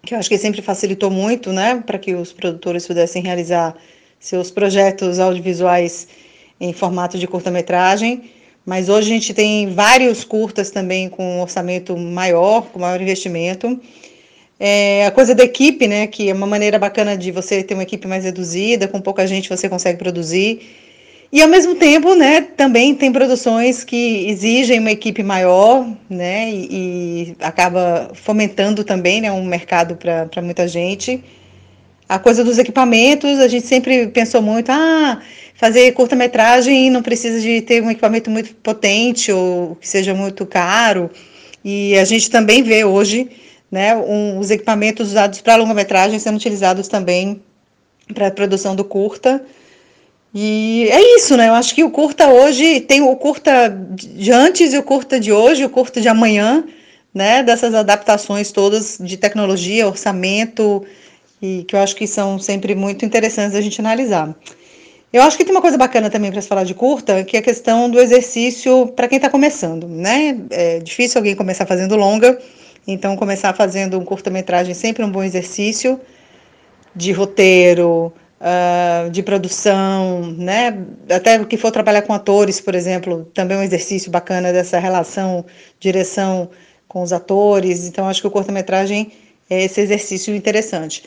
que 0.05 0.14
eu 0.14 0.18
acho 0.18 0.29
que 0.29 0.37
sempre 0.38 0.61
facilitou 0.62 1.12
muito, 1.12 1.53
né, 1.53 1.81
para 1.87 1.96
que 1.96 2.12
os 2.12 2.33
produtores 2.33 2.85
pudessem 2.88 3.22
realizar 3.22 3.77
seus 4.18 4.51
projetos 4.51 5.20
audiovisuais 5.20 6.09
em 6.61 6.72
formato 6.72 7.16
de 7.16 7.29
curta-metragem, 7.29 8.29
mas 8.64 8.88
hoje 8.88 9.11
a 9.11 9.14
gente 9.14 9.35
tem 9.35 9.72
vários 9.75 10.25
curtas 10.25 10.70
também 10.70 11.09
com 11.09 11.38
um 11.38 11.40
orçamento 11.40 11.96
maior, 11.96 12.62
com 12.66 12.79
maior 12.79 13.01
investimento. 13.01 13.79
É, 14.59 15.07
a 15.07 15.11
coisa 15.11 15.35
da 15.35 15.42
equipe, 15.42 15.88
né, 15.88 16.07
que 16.07 16.31
é 16.31 16.33
uma 16.33 16.46
maneira 16.46 16.79
bacana 16.79 17.16
de 17.16 17.33
você 17.33 17.64
ter 17.64 17.75
uma 17.75 17.83
equipe 17.83 18.07
mais 18.07 18.25
reduzida, 18.25 18.87
com 18.87 19.01
pouca 19.01 19.27
gente 19.27 19.48
você 19.48 19.68
consegue 19.68 19.98
produzir. 19.98 20.61
E 21.33 21.42
ao 21.42 21.48
mesmo 21.48 21.75
tempo, 21.75 22.14
né, 22.14 22.42
também 22.42 22.94
tem 22.94 23.11
produções 23.11 23.83
que 23.83 24.29
exigem 24.29 24.79
uma 24.79 24.92
equipe 24.92 25.22
maior, 25.22 25.85
né, 26.09 26.51
e, 26.51 26.68
e 26.70 27.37
acaba 27.40 28.11
fomentando 28.14 28.85
também, 28.85 29.20
né, 29.20 29.33
um 29.33 29.44
mercado 29.44 29.96
para 29.96 30.42
muita 30.42 30.68
gente. 30.68 31.25
A 32.09 32.18
coisa 32.18 32.44
dos 32.44 32.59
equipamentos, 32.59 33.40
a 33.40 33.48
gente 33.48 33.66
sempre 33.66 34.07
pensou 34.09 34.42
muito, 34.42 34.70
ah, 34.70 35.20
fazer 35.62 35.92
curta-metragem 35.92 36.90
não 36.90 37.05
precisa 37.05 37.40
de 37.40 37.61
ter 37.61 37.81
um 37.81 37.88
equipamento 37.88 38.29
muito 38.29 38.53
potente 38.57 39.31
ou 39.31 39.77
que 39.77 39.88
seja 39.88 40.12
muito 40.12 40.44
caro. 40.44 41.09
E 41.64 41.96
a 41.98 42.05
gente 42.05 42.29
também 42.29 42.64
vê 42.64 42.85
hoje 42.85 43.31
né, 43.70 43.94
um, 43.94 44.40
os 44.40 44.51
equipamentos 44.51 45.11
usados 45.11 45.40
para 45.40 45.55
longa-metragem 45.55 46.18
sendo 46.18 46.35
utilizados 46.35 46.88
também 46.88 47.40
para 48.12 48.27
a 48.27 48.31
produção 48.33 48.75
do 48.75 48.83
curta. 48.83 49.40
E 50.35 50.88
é 50.90 51.16
isso, 51.16 51.37
né? 51.37 51.48
Eu 51.48 51.55
acho 51.55 51.77
que 51.77 51.85
o 51.85 51.90
curta 51.92 52.29
hoje 52.29 52.81
tem 52.81 53.01
o 53.01 53.14
curta 53.14 53.68
de 53.68 54.33
antes 54.33 54.72
e 54.72 54.79
o 54.79 54.83
curta 54.83 55.20
de 55.20 55.31
hoje, 55.31 55.64
o 55.64 55.70
curta 55.70 56.01
de 56.01 56.09
amanhã, 56.09 56.64
né? 57.14 57.40
Dessas 57.44 57.72
adaptações 57.72 58.51
todas 58.51 58.98
de 59.01 59.16
tecnologia, 59.16 59.87
orçamento, 59.87 60.85
e 61.40 61.62
que 61.68 61.77
eu 61.77 61.81
acho 61.81 61.94
que 61.94 62.09
são 62.09 62.37
sempre 62.40 62.75
muito 62.75 63.05
interessantes 63.05 63.55
a 63.55 63.61
gente 63.61 63.81
analisar. 63.81 64.35
Eu 65.12 65.22
acho 65.22 65.37
que 65.37 65.44
tem 65.44 65.55
uma 65.55 65.61
coisa 65.61 65.77
bacana 65.77 66.09
também 66.09 66.33
para 66.33 66.40
se 66.40 66.48
falar 66.48 66.64
de 66.64 66.75
curta, 66.75 67.22
que 67.22 67.37
é 67.37 67.40
a 67.40 67.42
questão 67.42 67.90
do 67.90 68.01
exercício 68.01 68.87
para 68.96 69.07
quem 69.07 69.16
está 69.16 69.29
começando, 69.29 69.87
né? 69.87 70.38
É 70.51 70.79
difícil 70.79 71.18
alguém 71.18 71.37
começar 71.37 71.66
fazendo 71.66 71.96
longa, 71.96 72.38
então 72.87 73.14
começar 73.14 73.53
fazendo 73.53 73.98
um 73.98 74.05
curta-metragem 74.05 74.72
sempre 74.72 75.05
um 75.05 75.11
bom 75.11 75.22
exercício 75.22 76.01
de 76.96 77.12
roteiro, 77.12 78.11
uh, 78.40 79.11
de 79.11 79.22
produção, 79.22 80.33
né? 80.38 80.83
Até 81.11 81.44
que 81.44 81.59
for 81.59 81.70
trabalhar 81.70 82.03
com 82.03 82.14
atores, 82.14 82.59
por 82.59 82.75
exemplo, 82.75 83.31
também 83.35 83.59
é 83.59 83.61
um 83.61 83.62
exercício 83.62 84.11
bacana 84.11 84.51
dessa 84.51 84.79
relação 84.79 85.44
direção 85.79 86.48
com 86.88 87.03
os 87.03 87.12
atores. 87.12 87.87
Então 87.87 88.09
acho 88.09 88.22
que 88.22 88.27
o 88.29 88.31
curta-metragem 88.31 89.12
é 89.51 89.64
esse 89.64 89.79
exercício 89.79 90.35
interessante. 90.35 91.05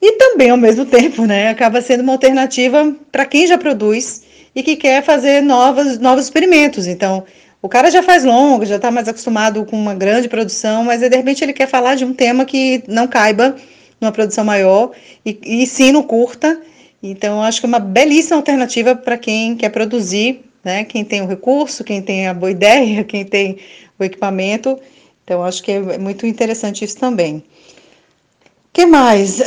E 0.00 0.12
também, 0.12 0.50
ao 0.50 0.56
mesmo 0.56 0.86
tempo, 0.86 1.26
né, 1.26 1.48
acaba 1.48 1.82
sendo 1.82 2.02
uma 2.02 2.12
alternativa 2.12 2.94
para 3.10 3.26
quem 3.26 3.46
já 3.46 3.58
produz 3.58 4.22
e 4.54 4.62
que 4.62 4.76
quer 4.76 5.02
fazer 5.02 5.42
novas, 5.42 5.98
novos 5.98 6.24
experimentos. 6.24 6.86
Então, 6.86 7.24
o 7.60 7.68
cara 7.68 7.90
já 7.90 8.02
faz 8.02 8.24
longo, 8.24 8.64
já 8.64 8.76
está 8.76 8.90
mais 8.90 9.08
acostumado 9.08 9.64
com 9.64 9.76
uma 9.76 9.94
grande 9.94 10.28
produção, 10.28 10.84
mas 10.84 11.00
de 11.00 11.08
repente 11.08 11.42
ele 11.42 11.52
quer 11.52 11.66
falar 11.66 11.96
de 11.96 12.04
um 12.04 12.14
tema 12.14 12.44
que 12.44 12.84
não 12.86 13.08
caiba 13.08 13.56
numa 14.00 14.12
produção 14.12 14.44
maior 14.44 14.92
e, 15.26 15.38
e 15.44 15.66
sim 15.66 15.90
no 15.90 16.04
curta. 16.04 16.60
Então, 17.02 17.42
acho 17.42 17.60
que 17.60 17.66
é 17.66 17.68
uma 17.68 17.80
belíssima 17.80 18.36
alternativa 18.36 18.94
para 18.94 19.18
quem 19.18 19.56
quer 19.56 19.70
produzir, 19.70 20.44
né? 20.64 20.84
Quem 20.84 21.04
tem 21.04 21.22
o 21.22 21.26
recurso, 21.26 21.82
quem 21.82 22.00
tem 22.00 22.28
a 22.28 22.34
boa 22.34 22.50
ideia, 22.52 23.02
quem 23.02 23.24
tem 23.24 23.58
o 23.98 24.04
equipamento. 24.04 24.78
Então, 25.24 25.42
acho 25.42 25.62
que 25.62 25.72
é 25.72 25.98
muito 25.98 26.24
interessante 26.26 26.84
isso 26.84 26.96
também 26.96 27.42
que 28.72 28.86
mais? 28.86 29.40
Uh, 29.40 29.44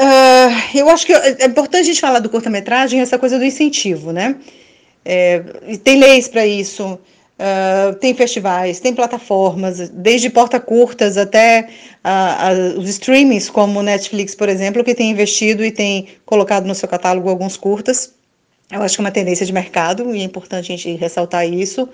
eu 0.75 0.89
acho 0.89 1.05
que 1.05 1.13
é 1.13 1.45
importante 1.45 1.81
a 1.81 1.85
gente 1.85 2.01
falar 2.01 2.19
do 2.19 2.29
curta-metragem, 2.29 2.99
essa 2.99 3.17
coisa 3.17 3.37
do 3.37 3.45
incentivo, 3.45 4.11
né? 4.11 4.35
É, 5.03 5.39
tem 5.83 5.99
leis 5.99 6.27
para 6.27 6.45
isso, 6.45 6.93
uh, 6.93 7.95
tem 7.95 8.13
festivais, 8.13 8.79
tem 8.79 8.93
plataformas, 8.93 9.89
desde 9.89 10.29
porta-curtas 10.29 11.17
até 11.17 11.69
uh, 12.05 12.79
os 12.79 12.89
streamings, 12.89 13.49
como 13.49 13.81
Netflix, 13.81 14.35
por 14.35 14.47
exemplo, 14.47 14.83
que 14.83 14.93
tem 14.93 15.09
investido 15.09 15.65
e 15.65 15.71
tem 15.71 16.07
colocado 16.25 16.65
no 16.65 16.75
seu 16.75 16.87
catálogo 16.87 17.29
alguns 17.29 17.57
curtas. 17.57 18.13
Eu 18.71 18.81
acho 18.81 18.95
que 18.95 19.01
é 19.01 19.05
uma 19.05 19.11
tendência 19.11 19.45
de 19.45 19.51
mercado 19.51 20.15
e 20.15 20.21
é 20.21 20.23
importante 20.23 20.71
a 20.71 20.75
gente 20.75 20.95
ressaltar 20.95 21.47
isso. 21.47 21.89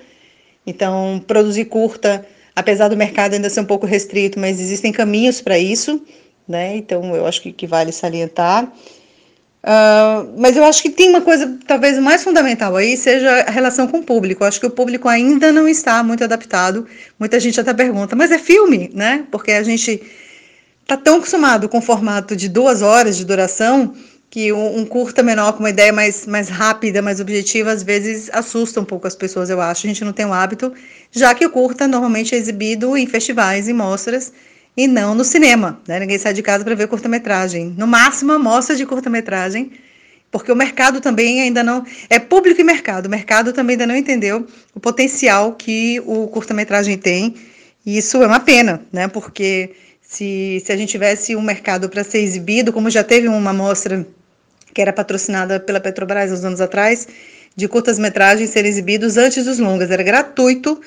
Então, 0.66 1.24
produzir 1.26 1.66
curta, 1.66 2.26
apesar 2.56 2.88
do 2.90 2.98
mercado 2.98 3.34
ainda 3.34 3.50
ser 3.50 3.62
um 3.62 3.66
pouco 3.66 3.86
restrito, 3.86 4.40
mas 4.40 4.60
existem 4.60 4.92
caminhos 4.92 5.42
para 5.42 5.58
isso 5.58 6.02
né? 6.48 6.78
Então 6.78 7.16
eu 7.16 7.26
acho 7.26 7.42
que, 7.42 7.52
que 7.52 7.68
vale 7.68 7.92
salientar. 7.92 8.72
Uh, 9.64 10.34
mas 10.38 10.56
eu 10.56 10.64
acho 10.64 10.82
que 10.82 10.90
tem 10.90 11.10
uma 11.10 11.20
coisa 11.20 11.58
talvez 11.68 12.00
mais 12.00 12.24
fundamental 12.24 12.76
aí, 12.76 12.96
seja 12.96 13.42
a 13.42 13.52
relação 13.52 13.88
com 13.88 14.00
o 14.00 14.04
público. 14.04 14.44
Eu 14.44 14.48
acho 14.48 14.60
que 14.60 14.66
o 14.66 14.72
público 14.72 15.10
ainda 15.10 15.52
não 15.52 15.68
está 15.68 16.02
muito 16.04 16.24
adaptado. 16.24 16.88
Muita 17.20 17.40
gente 17.40 17.60
até 17.60 17.74
pergunta, 17.74 18.16
mas 18.16 18.32
é 18.32 18.38
filme, 18.38 18.90
né? 18.94 19.26
Porque 19.30 19.52
a 19.52 19.64
gente 19.64 20.02
está 20.82 20.96
tão 20.96 21.18
acostumado 21.18 21.68
com 21.68 21.80
o 21.80 21.82
formato 21.82 22.36
de 22.36 22.48
duas 22.48 22.82
horas 22.82 23.18
de 23.18 23.26
duração 23.26 23.94
que 24.30 24.52
um, 24.54 24.80
um, 24.80 24.86
curta 24.86 25.24
menor 25.24 25.54
com 25.54 25.60
uma 25.60 25.70
ideia 25.70 25.92
mais, 25.92 26.26
mais 26.26 26.50
rápida, 26.50 27.02
mais 27.02 27.20
objetiva, 27.20 27.72
às 27.72 27.82
vezes 27.84 28.30
assusta 28.34 28.80
um 28.80 28.86
pouco 28.86 29.08
as 29.08 29.16
pessoas, 29.16 29.50
eu 29.50 29.60
acho. 29.60 29.86
A 29.86 29.90
gente 29.90 30.04
não 30.04 30.14
tem 30.14 30.26
o 30.26 30.34
hábito, 30.34 30.74
já 31.12 31.34
que 31.34 31.46
o 31.46 31.50
curta 31.50 31.88
normalmente 31.88 32.36
é 32.36 32.38
exibido 32.38 32.96
em 32.96 33.08
festivais, 33.08 33.68
em 33.68 33.74
mostras, 33.74 34.32
e 34.78 34.86
não 34.88 35.16
no 35.16 35.26
cinema. 35.26 35.82
Né? 35.88 36.00
Ninguém 36.00 36.20
sai 36.20 36.34
de 36.34 36.44
casa 36.44 36.64
para 36.64 36.76
ver 36.76 36.88
curta-metragem. 36.88 37.74
No 37.76 37.88
máximo, 37.88 38.32
a 38.32 38.40
mostra 38.40 38.76
de 38.76 38.86
curta-metragem, 38.86 39.72
porque 40.30 40.52
o 40.52 40.56
mercado 40.56 41.02
também 41.02 41.42
ainda 41.42 41.64
não. 41.64 41.84
É 42.08 42.20
público 42.20 42.62
e 42.62 42.64
mercado. 42.64 43.08
O 43.08 43.10
mercado 43.10 43.52
também 43.52 43.74
ainda 43.74 43.88
não 43.88 43.96
entendeu 43.96 44.46
o 44.76 44.80
potencial 44.80 45.54
que 45.54 46.00
o 46.06 46.28
curta-metragem 46.28 46.96
tem. 46.96 47.34
E 47.84 47.98
isso 47.98 48.22
é 48.22 48.28
uma 48.28 48.40
pena, 48.40 48.82
né? 48.94 49.08
porque 49.08 49.72
se, 50.02 50.62
se 50.64 50.72
a 50.72 50.78
gente 50.78 50.90
tivesse 50.90 51.36
um 51.36 51.42
mercado 51.42 51.90
para 51.90 52.04
ser 52.04 52.20
exibido, 52.20 52.72
como 52.72 52.90
já 52.90 53.04
teve 53.04 53.28
uma 53.28 53.54
mostra 53.54 54.06
que 54.74 54.82
era 54.82 54.94
patrocinada 54.94 55.60
pela 55.60 55.80
Petrobras 55.80 56.32
uns 56.32 56.44
anos 56.44 56.62
atrás, 56.62 57.08
de 57.56 57.68
curtas-metragens 57.68 58.52
serem 58.52 58.70
exibidos 58.70 59.18
antes 59.18 59.44
dos 59.46 59.58
longas, 59.58 59.90
era 59.90 60.04
gratuito 60.04 60.80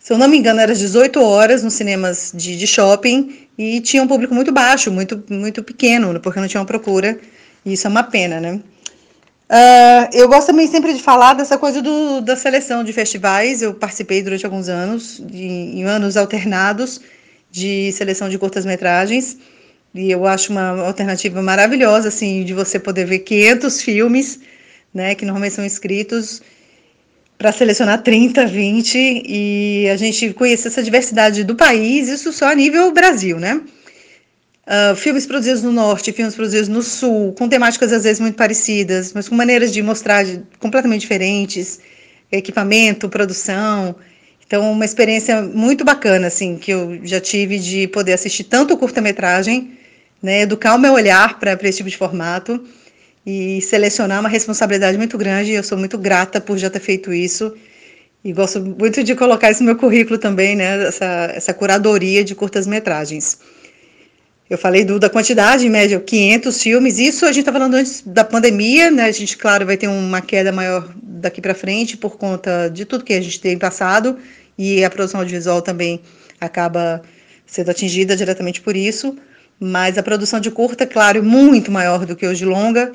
se 0.00 0.14
eu 0.14 0.18
não 0.18 0.26
me 0.26 0.38
engano, 0.38 0.60
era 0.60 0.72
às 0.72 0.78
18 0.78 1.22
horas 1.22 1.62
nos 1.62 1.74
cinemas 1.74 2.32
de, 2.34 2.56
de 2.56 2.66
shopping 2.66 3.46
e 3.58 3.82
tinha 3.82 4.02
um 4.02 4.08
público 4.08 4.34
muito 4.34 4.50
baixo, 4.50 4.90
muito, 4.90 5.22
muito 5.28 5.62
pequeno, 5.62 6.18
porque 6.20 6.40
não 6.40 6.48
tinha 6.48 6.60
uma 6.60 6.66
procura. 6.66 7.20
E 7.66 7.74
isso 7.74 7.86
é 7.86 7.90
uma 7.90 8.02
pena, 8.02 8.40
né? 8.40 8.54
Uh, 9.50 10.08
eu 10.14 10.26
gosto 10.26 10.46
também 10.46 10.66
sempre 10.66 10.94
de 10.94 11.02
falar 11.02 11.34
dessa 11.34 11.58
coisa 11.58 11.82
do, 11.82 12.22
da 12.22 12.34
seleção 12.34 12.82
de 12.82 12.94
festivais. 12.94 13.60
Eu 13.60 13.74
participei 13.74 14.22
durante 14.22 14.46
alguns 14.46 14.70
anos, 14.70 15.22
de, 15.22 15.44
em 15.44 15.84
anos 15.84 16.16
alternados, 16.16 17.02
de 17.50 17.92
seleção 17.92 18.30
de 18.30 18.38
curtas-metragens. 18.38 19.36
E 19.94 20.10
eu 20.10 20.26
acho 20.26 20.50
uma 20.50 20.86
alternativa 20.86 21.42
maravilhosa, 21.42 22.08
assim, 22.08 22.42
de 22.42 22.54
você 22.54 22.78
poder 22.78 23.04
ver 23.04 23.18
500 23.18 23.82
filmes, 23.82 24.40
né, 24.94 25.14
que 25.14 25.26
normalmente 25.26 25.54
são 25.54 25.64
inscritos 25.64 26.40
para 27.40 27.52
selecionar 27.52 28.02
30, 28.02 28.44
20 28.44 29.22
e 29.26 29.88
a 29.88 29.96
gente 29.96 30.30
conhecer 30.34 30.68
essa 30.68 30.82
diversidade 30.82 31.42
do 31.42 31.54
país, 31.54 32.06
isso 32.06 32.34
só 32.34 32.50
a 32.50 32.54
nível 32.54 32.92
Brasil, 32.92 33.38
né? 33.40 33.62
Uh, 34.66 34.94
filmes 34.94 35.24
produzidos 35.24 35.62
no 35.62 35.72
norte, 35.72 36.12
filmes 36.12 36.34
produzidos 36.34 36.68
no 36.68 36.82
sul, 36.82 37.32
com 37.32 37.48
temáticas 37.48 37.94
às 37.94 38.04
vezes 38.04 38.20
muito 38.20 38.34
parecidas, 38.34 39.14
mas 39.14 39.26
com 39.26 39.34
maneiras 39.34 39.72
de 39.72 39.80
mostrar 39.80 40.22
completamente 40.58 41.00
diferentes, 41.00 41.80
equipamento, 42.30 43.08
produção. 43.08 43.96
Então, 44.46 44.70
uma 44.70 44.84
experiência 44.84 45.40
muito 45.40 45.82
bacana, 45.82 46.26
assim, 46.26 46.58
que 46.58 46.70
eu 46.70 47.00
já 47.04 47.22
tive 47.22 47.58
de 47.58 47.88
poder 47.88 48.12
assistir 48.12 48.44
tanto 48.44 48.76
curta-metragem, 48.76 49.78
né, 50.22 50.42
educar 50.42 50.74
o 50.74 50.78
meu 50.78 50.92
olhar 50.92 51.38
para 51.38 51.56
esse 51.62 51.78
tipo 51.78 51.88
de 51.88 51.96
formato, 51.96 52.62
e 53.24 53.60
selecionar 53.62 54.20
uma 54.20 54.28
responsabilidade 54.28 54.96
muito 54.96 55.16
grande. 55.18 55.52
Eu 55.52 55.62
sou 55.62 55.76
muito 55.76 55.98
grata 55.98 56.40
por 56.40 56.58
já 56.58 56.70
ter 56.70 56.80
feito 56.80 57.12
isso 57.12 57.54
e 58.24 58.32
gosto 58.32 58.60
muito 58.60 59.02
de 59.02 59.14
colocar 59.14 59.50
isso 59.50 59.60
no 59.60 59.66
meu 59.66 59.76
currículo 59.76 60.18
também, 60.18 60.54
né? 60.56 60.86
Essa, 60.86 61.32
essa 61.34 61.54
curadoria 61.54 62.22
de 62.22 62.34
curtas-metragens. 62.34 63.38
Eu 64.48 64.58
falei 64.58 64.84
do, 64.84 64.98
da 64.98 65.08
quantidade, 65.08 65.64
em 65.66 65.70
média, 65.70 66.00
500 66.00 66.62
filmes. 66.62 66.98
Isso 66.98 67.24
a 67.24 67.28
gente 67.28 67.40
está 67.40 67.52
falando 67.52 67.74
antes 67.74 68.02
da 68.04 68.24
pandemia, 68.24 68.90
né? 68.90 69.04
A 69.04 69.12
gente, 69.12 69.36
claro, 69.36 69.64
vai 69.64 69.76
ter 69.76 69.86
uma 69.86 70.20
queda 70.20 70.50
maior 70.50 70.92
daqui 71.02 71.40
para 71.40 71.54
frente 71.54 71.96
por 71.96 72.16
conta 72.16 72.68
de 72.68 72.84
tudo 72.84 73.04
que 73.04 73.12
a 73.12 73.20
gente 73.20 73.40
tem 73.40 73.56
passado 73.56 74.18
e 74.58 74.84
a 74.84 74.90
produção 74.90 75.20
audiovisual 75.20 75.62
também 75.62 76.00
acaba 76.40 77.00
sendo 77.46 77.70
atingida 77.70 78.16
diretamente 78.16 78.60
por 78.60 78.76
isso, 78.76 79.16
mas 79.58 79.96
a 79.98 80.02
produção 80.02 80.38
de 80.38 80.50
curta, 80.50 80.86
claro, 80.86 81.18
é 81.18 81.22
muito 81.22 81.70
maior 81.70 82.04
do 82.04 82.14
que 82.14 82.26
os 82.26 82.38
de 82.38 82.44
longa, 82.44 82.92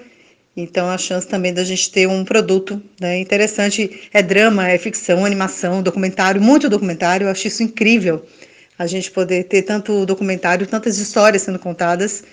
então 0.55 0.89
a 0.89 0.97
chance 0.97 1.27
também 1.27 1.53
da 1.53 1.63
gente 1.63 1.91
ter 1.91 2.07
um 2.07 2.23
produto 2.23 2.81
né, 2.99 3.19
interessante. 3.19 4.09
É 4.13 4.21
drama, 4.21 4.69
é 4.69 4.77
ficção, 4.77 5.25
animação, 5.25 5.83
documentário, 5.83 6.41
muito 6.41 6.69
documentário, 6.69 7.25
eu 7.25 7.31
acho 7.31 7.47
isso 7.47 7.61
incrível, 7.61 8.25
a 8.77 8.87
gente 8.87 9.11
poder 9.11 9.43
ter 9.45 9.63
tanto 9.63 10.05
documentário, 10.05 10.65
tantas 10.67 10.97
histórias 10.97 11.41
sendo 11.41 11.59
contadas 11.59 12.23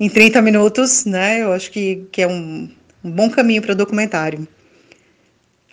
em 0.00 0.08
30 0.08 0.40
minutos, 0.42 1.04
né, 1.04 1.42
eu 1.42 1.52
acho 1.52 1.70
que, 1.70 2.06
que 2.12 2.22
é 2.22 2.28
um, 2.28 2.70
um 3.02 3.10
bom 3.10 3.30
caminho 3.30 3.62
para 3.62 3.74
documentário. 3.74 4.46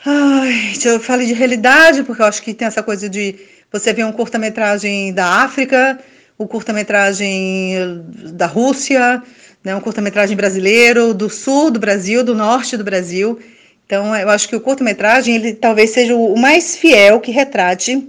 Ai, 0.06 0.74
eu 0.86 1.00
falei 1.00 1.26
de 1.26 1.34
realidade, 1.34 2.04
porque 2.04 2.22
eu 2.22 2.26
acho 2.28 2.42
que 2.44 2.54
tem 2.54 2.68
essa 2.68 2.84
coisa 2.84 3.10
de 3.10 3.36
você 3.72 3.92
ver 3.92 4.06
um 4.06 4.12
curta-metragem 4.12 5.12
da 5.12 5.44
África, 5.44 6.00
o 6.38 6.48
curta-metragem 6.48 8.04
da 8.34 8.46
Rússia, 8.46 9.24
né, 9.66 9.76
um 9.76 9.82
curta-metragem 9.82 10.38
brasileiro, 10.38 11.12
do 11.12 11.28
sul 11.28 11.72
do 11.72 11.80
Brasil, 11.80 12.24
do 12.24 12.36
norte 12.36 12.78
do 12.78 12.84
Brasil. 12.84 13.40
Então, 13.86 14.16
eu 14.16 14.30
acho 14.30 14.48
que 14.48 14.56
o 14.56 14.62
curta-metragem 14.62 15.36
ele 15.36 15.54
talvez 15.54 15.90
seja 15.90 16.16
o 16.16 16.38
mais 16.38 16.78
fiel 16.78 17.20
que 17.20 17.32
retrate 17.32 18.08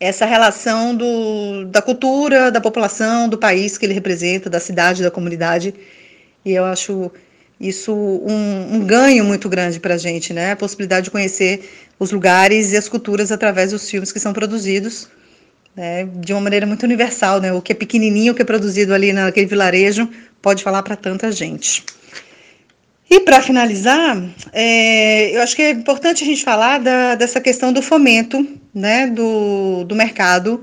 essa 0.00 0.24
relação 0.24 0.94
do, 0.94 1.66
da 1.66 1.82
cultura, 1.82 2.50
da 2.50 2.60
população, 2.60 3.28
do 3.28 3.38
país 3.38 3.76
que 3.76 3.84
ele 3.84 3.94
representa, 3.94 4.48
da 4.48 4.58
cidade, 4.58 5.02
da 5.02 5.10
comunidade. 5.10 5.74
E 6.44 6.52
eu 6.52 6.64
acho 6.64 7.10
isso 7.60 7.94
um, 7.94 8.76
um 8.76 8.86
ganho 8.86 9.24
muito 9.24 9.48
grande 9.48 9.80
para 9.80 9.94
a 9.94 9.98
gente, 9.98 10.32
né? 10.32 10.52
A 10.52 10.56
possibilidade 10.56 11.04
de 11.04 11.10
conhecer 11.10 11.68
os 11.98 12.12
lugares 12.12 12.72
e 12.72 12.76
as 12.76 12.88
culturas 12.88 13.32
através 13.32 13.72
dos 13.72 13.88
filmes 13.88 14.12
que 14.12 14.20
são 14.20 14.32
produzidos, 14.32 15.08
né? 15.76 16.08
de 16.14 16.32
uma 16.32 16.40
maneira 16.40 16.66
muito 16.66 16.84
universal, 16.84 17.40
né? 17.40 17.52
O 17.52 17.60
que 17.60 17.72
é 17.72 17.74
pequenininho, 17.74 18.32
o 18.32 18.36
que 18.36 18.42
é 18.42 18.44
produzido 18.44 18.94
ali 18.94 19.12
naquele 19.12 19.46
vilarejo, 19.46 20.08
pode 20.40 20.62
falar 20.62 20.82
para 20.82 20.96
tanta 20.96 21.30
gente. 21.30 21.84
E 23.08 23.20
para 23.20 23.40
finalizar, 23.40 24.20
é, 24.52 25.36
eu 25.36 25.42
acho 25.42 25.54
que 25.54 25.62
é 25.62 25.70
importante 25.70 26.24
a 26.24 26.26
gente 26.26 26.42
falar 26.42 26.78
da, 26.78 27.14
dessa 27.14 27.40
questão 27.40 27.72
do 27.72 27.80
fomento 27.80 28.44
né, 28.74 29.06
do, 29.06 29.84
do 29.84 29.94
mercado, 29.94 30.62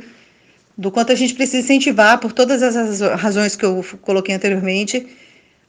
do 0.77 0.91
quanto 0.91 1.11
a 1.11 1.15
gente 1.15 1.33
precisa 1.35 1.59
incentivar, 1.59 2.17
por 2.17 2.33
todas 2.33 2.61
as 2.61 2.99
razões 3.19 3.55
que 3.55 3.63
eu 3.63 3.85
coloquei 4.01 4.35
anteriormente, 4.35 5.07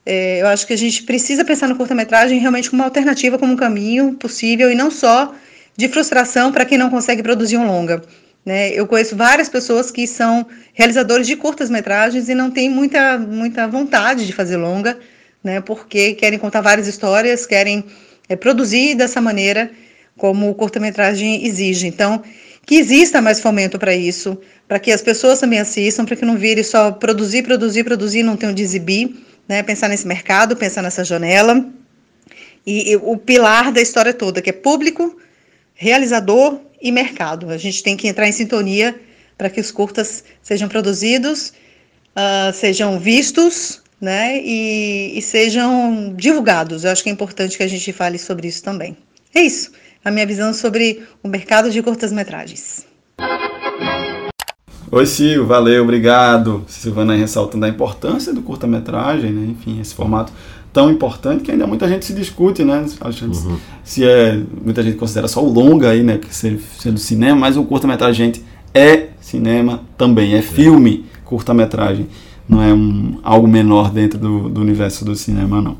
é, 0.05 0.41
eu 0.41 0.47
acho 0.47 0.67
que 0.67 0.73
a 0.73 0.77
gente 0.77 1.03
precisa 1.03 1.45
pensar 1.45 1.67
no 1.67 1.75
curta-metragem 1.75 2.39
realmente 2.39 2.69
como 2.69 2.81
uma 2.81 2.87
alternativa, 2.87 3.39
como 3.39 3.53
um 3.53 3.55
caminho 3.57 4.13
possível 4.13 4.71
e 4.71 4.75
não 4.75 4.91
só 4.91 5.33
de 5.77 5.87
frustração 5.87 6.51
para 6.51 6.65
quem 6.65 6.77
não 6.77 6.89
consegue 6.89 7.23
produzir 7.23 7.57
um 7.57 7.65
longa. 7.65 8.03
Né? 8.45 8.69
Eu 8.69 8.85
conheço 8.85 9.15
várias 9.15 9.49
pessoas 9.49 9.89
que 9.89 10.05
são 10.05 10.45
realizadores 10.73 11.25
de 11.25 11.35
curtas-metragens 11.35 12.29
e 12.29 12.35
não 12.35 12.51
têm 12.51 12.69
muita, 12.69 13.17
muita 13.17 13.67
vontade 13.67 14.25
de 14.25 14.33
fazer 14.33 14.57
longa, 14.57 14.97
né? 15.43 15.59
porque 15.61 16.13
querem 16.13 16.37
contar 16.37 16.61
várias 16.61 16.87
histórias, 16.87 17.45
querem 17.45 17.83
é, 18.29 18.35
produzir 18.35 18.95
dessa 18.95 19.19
maneira 19.19 19.71
como 20.15 20.49
o 20.49 20.55
curta-metragem 20.55 21.45
exige. 21.45 21.87
Então, 21.87 22.21
que 22.65 22.75
exista 22.75 23.21
mais 23.21 23.39
fomento 23.39 23.77
para 23.77 23.95
isso, 23.95 24.37
para 24.67 24.79
que 24.79 24.91
as 24.91 25.01
pessoas 25.01 25.39
também 25.39 25.59
assistam, 25.59 26.05
para 26.05 26.15
que 26.15 26.25
não 26.25 26.37
vire 26.37 26.63
só 26.63 26.91
produzir, 26.91 27.43
produzir, 27.43 27.83
produzir, 27.83 28.23
não 28.23 28.37
tenham 28.37 28.53
de 28.53 28.63
exibir, 28.63 29.15
né, 29.47 29.61
pensar 29.61 29.87
nesse 29.87 30.07
mercado, 30.07 30.55
pensar 30.55 30.81
nessa 30.81 31.03
janela. 31.03 31.65
E, 32.65 32.91
e, 32.91 32.95
o 32.95 33.17
pilar 33.17 33.71
da 33.71 33.81
história 33.81 34.13
toda, 34.13 34.41
que 34.41 34.49
é 34.49 34.53
público, 34.53 35.15
realizador 35.75 36.59
e 36.81 36.91
mercado. 36.91 37.49
A 37.49 37.57
gente 37.57 37.83
tem 37.83 37.95
que 37.95 38.07
entrar 38.07 38.27
em 38.27 38.31
sintonia 38.31 38.99
para 39.37 39.49
que 39.49 39.59
os 39.59 39.71
curtas 39.71 40.23
sejam 40.41 40.67
produzidos, 40.67 41.53
uh, 42.15 42.53
sejam 42.53 42.99
vistos 42.99 43.81
né, 43.99 44.39
e, 44.41 45.17
e 45.17 45.21
sejam 45.21 46.13
divulgados. 46.15 46.83
Eu 46.83 46.91
acho 46.91 47.03
que 47.03 47.09
é 47.09 47.11
importante 47.11 47.57
que 47.57 47.63
a 47.63 47.67
gente 47.67 47.91
fale 47.91 48.17
sobre 48.17 48.47
isso 48.47 48.63
também. 48.63 48.97
É 49.33 49.41
isso, 49.41 49.71
a 50.03 50.11
minha 50.11 50.25
visão 50.25 50.53
sobre 50.53 51.03
o 51.21 51.27
mercado 51.27 51.69
de 51.69 51.81
curtas-metragens. 51.81 52.85
Oi, 54.91 55.05
Sil, 55.09 55.43
valeu, 55.45 55.83
obrigado. 55.83 56.63
Silvana 56.67 57.13
aí 57.13 57.19
ressaltando 57.19 57.65
a 57.65 57.69
importância 57.69 58.31
do 58.31 58.41
curta-metragem, 58.41 59.31
né? 59.31 59.47
Enfim, 59.51 59.81
esse 59.81 59.93
formato 59.93 60.31
tão 60.75 60.91
importante 60.91 61.41
que 61.41 61.51
ainda 61.51 61.65
muita 61.65 61.87
gente 61.87 62.03
se 62.03 62.13
discute, 62.13 62.65
né? 62.65 62.85
Uhum. 63.01 63.57
Se 63.81 64.03
é. 64.03 64.37
Muita 64.61 64.83
gente 64.83 64.97
considera 64.97 65.25
só 65.25 65.41
o 65.41 65.49
longa 65.49 65.91
aí, 65.91 66.03
né? 66.03 66.17
Que 66.17 66.35
sendo 66.35 66.97
cinema, 66.97 67.39
mas 67.39 67.55
o 67.55 67.63
curta-metragem, 67.63 68.25
gente, 68.25 68.45
é 68.73 69.07
cinema 69.21 69.79
também, 69.97 70.33
é 70.33 70.41
filme, 70.41 71.05
curta-metragem. 71.23 72.07
Não 72.47 72.61
é 72.61 72.73
um, 72.73 73.19
algo 73.23 73.47
menor 73.47 73.89
dentro 73.89 74.19
do, 74.19 74.49
do 74.49 74.59
universo 74.59 75.05
do 75.05 75.15
cinema, 75.15 75.61
não. 75.61 75.77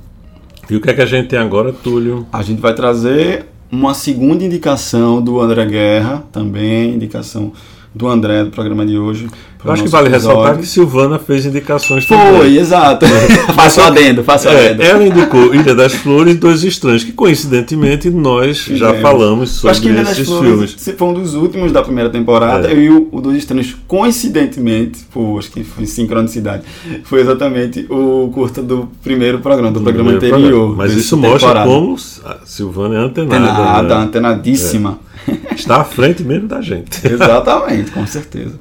E 0.69 0.77
o 0.77 0.81
que 0.81 0.89
é 0.89 0.93
que 0.93 1.01
a 1.01 1.05
gente 1.05 1.27
tem 1.27 1.37
agora, 1.37 1.73
Túlio? 1.73 2.25
A 2.31 2.41
gente 2.41 2.61
vai 2.61 2.73
trazer 2.73 3.47
uma 3.69 3.93
segunda 3.93 4.45
indicação 4.45 5.21
do 5.21 5.41
André 5.41 5.65
Guerra, 5.65 6.23
também, 6.31 6.95
indicação 6.95 7.51
do 7.95 8.09
André 8.09 8.43
do 8.43 8.51
programa 8.51 8.85
de 8.85 8.97
hoje. 8.97 9.27
Eu 9.63 9.71
acho 9.71 9.83
que 9.83 9.89
vale 9.89 10.09
episódio. 10.09 10.37
ressaltar 10.37 10.61
que 10.61 10.67
Silvana 10.67 11.17
fez 11.17 11.43
indicações 11.45 12.05
Foi, 12.05 12.15
também. 12.15 12.57
exato. 12.57 13.05
faço 13.55 13.81
adendo, 13.81 14.23
faço 14.23 14.47
é, 14.47 14.69
adendo. 14.69 14.83
Ela 14.83 15.07
indicou 15.07 15.55
Ilha 15.55 15.73
das 15.73 15.93
Flores 15.93 16.35
e 16.35 16.37
Dois 16.37 16.63
Estranhos, 16.63 17.03
que 17.03 17.11
coincidentemente 17.11 18.09
nós 18.11 18.57
já 18.57 18.93
falamos 18.95 19.49
sobre 19.51 19.71
acho 19.71 19.81
que 19.81 19.87
Ilha 19.87 20.01
esses 20.01 20.17
das 20.19 20.27
Flores 20.27 20.73
filmes. 20.73 20.97
Foi 20.97 21.07
um 21.07 21.13
dos 21.15 21.33
últimos 21.33 21.71
da 21.71 21.81
primeira 21.81 22.11
temporada. 22.11 22.69
É. 22.69 22.75
E 22.75 22.89
o, 22.91 23.07
o 23.11 23.19
Dois 23.21 23.37
Estranhos, 23.37 23.75
coincidentemente, 23.87 25.03
pô, 25.11 25.39
acho 25.39 25.49
que 25.49 25.63
foi 25.63 25.87
sincronicidade, 25.87 26.63
foi 27.05 27.21
exatamente 27.21 27.87
o 27.89 28.29
curta 28.31 28.61
do 28.61 28.87
primeiro 29.01 29.39
programa, 29.39 29.71
do, 29.71 29.79
do 29.79 29.83
programa 29.83 30.11
anterior. 30.11 30.39
Programa. 30.41 30.75
Mas 30.75 30.93
isso 30.93 31.17
mostra 31.17 31.63
como 31.63 31.95
a 32.23 32.37
Silvana 32.45 32.95
é 32.95 32.99
antenada. 32.99 33.37
Antenada, 33.37 33.95
né? 33.95 34.03
antenadíssima. 34.03 34.99
É. 35.11 35.14
Está 35.55 35.81
à 35.81 35.83
frente 35.83 36.23
mesmo 36.23 36.47
da 36.47 36.61
gente. 36.61 37.01
Exatamente, 37.05 37.91
com 37.91 38.05
certeza. 38.05 38.59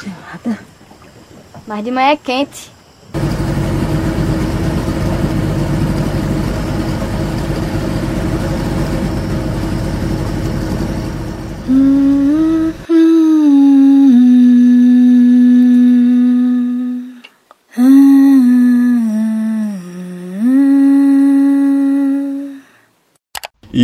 Gelada. 0.00 0.58
Mas 1.66 1.84
de 1.84 1.90
manhã 1.90 2.10
é 2.10 2.16
quente. 2.16 2.77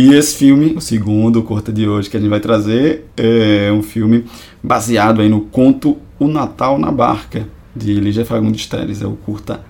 E 0.05 0.13
esse 0.13 0.35
filme, 0.35 0.75
o 0.77 0.81
segundo, 0.81 1.39
o 1.39 1.43
curta 1.43 1.73
de 1.73 1.87
hoje 1.87 2.11
que 2.11 2.15
a 2.15 2.19
gente 2.19 2.29
vai 2.29 2.39
trazer, 2.39 3.07
é 3.17 3.71
um 3.71 3.81
filme 3.81 4.23
baseado 4.61 5.19
aí 5.19 5.27
no 5.27 5.41
conto 5.41 5.97
O 6.19 6.27
Natal 6.27 6.77
na 6.77 6.91
Barca, 6.91 7.47
de 7.75 7.91
Lígia 7.95 8.23
Fagundes 8.23 8.67
Teles. 8.67 9.01
É 9.01 9.07
o 9.07 9.13
curta 9.13 9.61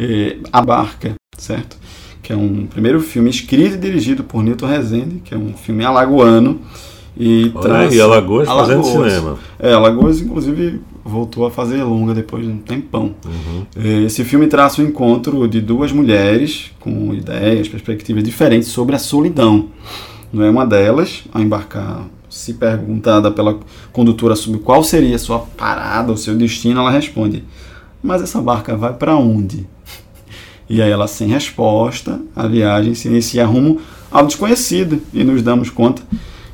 é, 0.00 0.38
A 0.50 0.62
Barca, 0.62 1.12
certo? 1.36 1.76
Que 2.22 2.32
é 2.32 2.36
um 2.36 2.64
primeiro 2.64 2.98
filme 2.98 3.28
escrito 3.28 3.74
e 3.74 3.78
dirigido 3.78 4.24
por 4.24 4.42
Newton 4.42 4.68
Rezende, 4.68 5.20
que 5.22 5.34
é 5.34 5.36
um 5.36 5.52
filme 5.52 5.84
alagoano. 5.84 6.62
E 7.14 7.52
Olha 7.54 7.62
traz 7.62 7.92
aí, 7.92 8.00
Alagoas, 8.00 8.48
Alagoas 8.48 8.68
fazendo 8.68 9.10
cinema. 9.10 9.38
É, 9.58 9.74
Alagoas, 9.74 10.18
inclusive, 10.18 10.80
voltou 11.04 11.44
a 11.44 11.50
fazer 11.50 11.82
longa 11.82 12.14
depois 12.14 12.44
de 12.44 12.50
um 12.50 12.58
tempão. 12.58 13.14
Uhum. 13.24 13.66
É, 13.76 14.02
esse 14.04 14.24
filme 14.24 14.46
traça 14.46 14.80
o 14.80 14.84
encontro 14.84 15.46
de 15.46 15.60
duas 15.60 15.92
mulheres 15.92 16.72
com 16.80 17.12
ideias, 17.12 17.68
perspectivas 17.68 18.24
diferentes 18.24 18.68
sobre 18.68 18.96
a 18.96 18.98
solidão. 18.98 19.68
Não 20.32 20.42
é 20.42 20.50
uma 20.50 20.66
delas, 20.66 21.24
ao 21.32 21.42
embarcar, 21.42 22.06
se 22.30 22.54
perguntada 22.54 23.30
pela 23.30 23.60
condutora 23.92 24.34
sobre 24.34 24.58
qual 24.60 24.82
seria 24.82 25.14
a 25.14 25.18
sua 25.18 25.38
parada, 25.38 26.10
o 26.10 26.16
seu 26.16 26.34
destino, 26.34 26.80
ela 26.80 26.90
responde: 26.90 27.44
Mas 28.02 28.22
essa 28.22 28.40
barca 28.40 28.76
vai 28.76 28.94
para 28.94 29.16
onde? 29.16 29.66
E 30.66 30.80
aí 30.80 30.90
ela, 30.90 31.06
sem 31.06 31.28
resposta, 31.28 32.22
a 32.34 32.46
viagem 32.46 32.94
se 32.94 33.06
inicia 33.06 33.44
rumo 33.44 33.82
ao 34.10 34.26
desconhecido 34.26 34.98
e 35.12 35.22
nos 35.22 35.42
damos 35.42 35.68
conta 35.68 36.02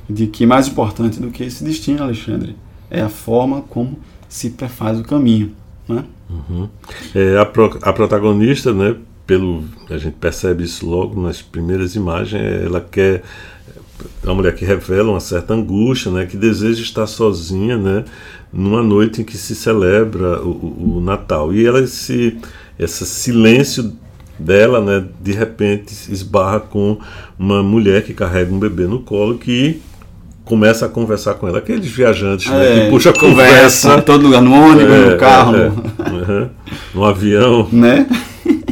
de 0.08 0.26
que 0.26 0.44
mais 0.44 0.66
importante 0.66 1.20
do 1.20 1.30
que 1.30 1.44
esse 1.44 1.62
destino, 1.62 2.02
Alexandre, 2.02 2.56
é 2.90 3.00
a 3.00 3.08
forma 3.08 3.62
como 3.62 3.96
se 4.31 4.51
prefaz 4.51 4.99
o 4.99 5.03
caminho. 5.03 5.53
Né? 5.87 6.05
Uhum. 6.31 6.69
É, 7.14 7.37
a, 7.37 7.45
pro, 7.45 7.79
a 7.83 7.93
protagonista, 7.93 8.73
né, 8.73 8.97
pelo, 9.27 9.64
a 9.90 9.99
gente 9.99 10.14
percebe 10.14 10.64
isso 10.64 10.88
logo 10.88 11.21
nas 11.21 11.43
primeiras 11.43 11.97
imagens, 11.97 12.40
ela 12.64 12.81
quer 12.81 13.23
é 14.23 14.27
uma 14.27 14.37
mulher 14.37 14.55
que 14.55 14.64
revela 14.64 15.11
uma 15.11 15.21
certa 15.21 15.53
angústia, 15.53 16.11
né, 16.11 16.25
que 16.25 16.37
deseja 16.37 16.81
estar 16.81 17.07
sozinha, 17.07 17.77
né, 17.77 18.05
numa 18.53 18.83
noite 18.83 19.21
em 19.21 19.25
que 19.25 19.37
se 19.37 19.55
celebra 19.55 20.40
o, 20.40 20.49
o, 20.49 20.97
o 20.97 21.01
Natal. 21.01 21.53
E 21.53 21.66
ela 21.66 21.81
esse 21.81 22.38
esse 22.79 23.05
silêncio 23.05 23.93
dela, 24.38 24.81
né, 24.81 25.07
de 25.21 25.33
repente 25.33 25.93
esbarra 26.11 26.61
com 26.61 26.99
uma 27.38 27.62
mulher 27.62 28.03
que 28.05 28.14
carrega 28.14 28.55
um 28.55 28.59
bebê 28.59 28.87
no 28.87 29.01
colo 29.01 29.37
que 29.37 29.83
começa 30.50 30.84
a 30.86 30.88
conversar 30.88 31.34
com 31.34 31.46
ela. 31.46 31.58
Aqueles 31.58 31.86
viajantes 31.86 32.50
né, 32.50 32.78
É, 32.80 32.84
que 32.84 32.90
puxa 32.90 33.12
conversa, 33.12 33.88
conversa. 33.88 34.02
todo 34.02 34.22
lugar, 34.24 34.42
no 34.42 34.52
ônibus, 34.52 34.92
É, 34.92 35.10
no 35.12 35.16
carro. 35.16 35.54
é, 35.56 35.60
é. 35.60 36.10
Uhum. 36.10 36.48
No 36.92 37.04
avião. 37.04 37.68
Né? 37.72 38.04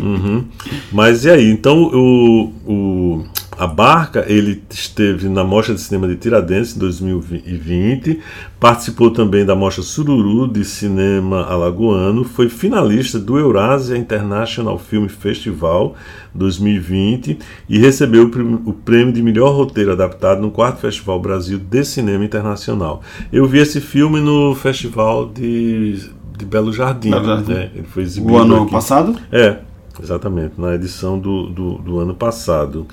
Uhum. 0.03 0.45
Mas 0.93 1.25
e 1.25 1.31
aí? 1.31 1.49
Então 1.51 1.85
o, 1.85 2.53
o, 2.67 3.25
a 3.59 3.67
Barca 3.67 4.25
ele 4.29 4.63
esteve 4.71 5.29
na 5.29 5.43
Mostra 5.43 5.75
de 5.75 5.81
Cinema 5.81 6.07
de 6.07 6.15
Tiradentes 6.15 6.77
em 6.77 6.79
2020, 6.79 8.21
participou 8.61 9.11
também 9.11 9.45
da 9.45 9.57
Mostra 9.57 9.83
Sururu 9.83 10.47
de 10.47 10.65
Cinema 10.65 11.43
Alagoano, 11.43 12.23
foi 12.23 12.49
finalista 12.49 13.19
do 13.19 13.37
Eurasia 13.37 13.99
International 13.99 14.79
Film 14.79 15.09
Festival 15.09 15.97
2020 16.33 17.37
e 17.69 17.79
recebeu 17.79 18.31
o, 18.65 18.73
prêmio 18.73 19.13
de 19.13 19.23
melhor 19.23 19.53
roteiro 19.57 19.91
adaptado 19.91 20.41
no 20.41 20.53
quarto 20.53 20.79
Festival 20.79 21.21
Brasil 21.21 21.59
de 21.59 21.85
Cinema 21.85 22.25
Internacional. 22.25 23.03
Eu 23.33 23.45
vi 23.47 23.59
esse 23.59 23.81
filme 23.81 24.21
no 24.21 24.55
Festival 24.55 25.27
de, 25.27 26.09
de 26.39 26.45
Belo 26.45 26.73
Jardim. 26.73 27.11
Belo 27.11 27.25
Jardim. 27.25 27.53
né? 27.53 27.71
Ele 27.75 27.87
foi 27.89 28.05
exibido 28.05 28.33
O 28.33 28.39
ano 28.39 28.63
aqui. 28.63 28.71
passado? 28.71 29.17
É, 29.33 29.59
exatamente, 30.03 30.55
na 30.59 30.75
edição 30.75 31.19
do, 31.19 31.47
do, 31.49 31.75
do 31.79 31.99
ano 31.99 32.15
passado. 32.15 32.87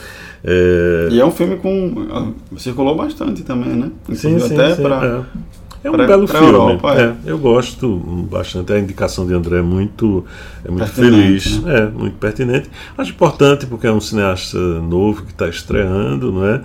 É, 0.44 1.10
E 1.12 1.20
é 1.20 1.26
um 1.26 1.32
filme 1.32 1.58
com. 1.58 2.08
ah, 2.12 2.28
Circulou 2.58 2.96
bastante 2.96 3.44
também, 3.44 3.70
né? 3.74 3.92
Inclusive 4.04 4.40
sim, 4.42 4.54
até 4.54 4.76
sim, 4.76 4.82
pra. 4.82 5.24
é. 5.34 5.56
É 5.84 5.90
um 5.92 5.94
pra- 5.94 6.08
belo 6.08 6.26
pra 6.28 6.40
filme. 6.40 6.54
Europa, 6.54 6.96
é. 6.96 7.04
é. 7.04 7.14
eu 7.28 7.38
gosto 7.38 7.88
bastante. 8.32 8.74
A 8.74 8.80
indicação 8.80 9.28
de 9.28 9.36
André 9.36 9.60
é 9.60 9.62
muito, 9.62 10.26
é 10.64 10.72
muito 10.72 10.84
Pertinente, 10.84 11.50
feliz, 11.50 11.66
é 11.68 11.86
muito 11.88 12.18
pertinente. 12.18 12.70
Acho 12.98 13.12
importante 13.12 13.68
porque 13.68 13.86
é 13.86 13.92
um 13.92 14.02
cineasta 14.02 14.58
novo 14.58 15.22
que 15.22 15.32
está 15.32 15.48
estreando, 15.48 16.32
não 16.32 16.44
é? 16.44 16.62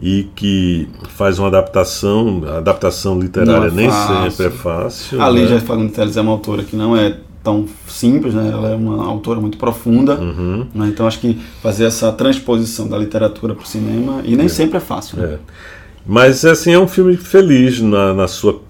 E 0.00 0.24
que 0.34 0.88
faz 1.10 1.38
uma 1.38 1.46
adaptação, 1.46 2.42
a 2.48 2.58
adaptação 2.58 3.16
literária 3.20 3.68
é 3.68 3.70
nem 3.70 3.88
sempre 3.88 4.46
é 4.46 4.50
fácil. 4.50 5.22
A 5.22 5.32
né? 5.32 5.40
Lígia 5.40 5.60
Fagundes 5.60 5.94
Teles 5.94 6.16
é 6.16 6.20
uma 6.20 6.32
autora 6.32 6.64
que 6.64 6.74
não 6.74 6.96
é 6.96 7.16
tão 7.44 7.66
simples, 7.86 8.32
né? 8.34 8.48
Ela 8.50 8.70
é 8.70 8.74
uma 8.74 9.04
autora 9.06 9.38
muito 9.38 9.58
profunda. 9.58 10.14
Uhum. 10.18 10.66
né? 10.74 10.88
Então 10.88 11.06
acho 11.06 11.20
que 11.20 11.38
fazer 11.62 11.84
essa 11.84 12.10
transposição 12.10 12.88
da 12.88 12.96
literatura 12.98 13.54
para 13.54 13.62
o 13.62 13.66
cinema, 13.68 14.22
e 14.24 14.34
nem 14.34 14.48
sempre 14.48 14.78
é 14.78 14.80
fácil. 14.80 15.18
né? 15.18 15.34
É. 15.34 15.38
Mas 16.06 16.44
assim 16.44 16.72
é 16.72 16.78
um 16.78 16.88
filme 16.88 17.16
feliz 17.16 17.80
na, 17.80 18.14
na 18.14 18.26
sua 18.26 18.60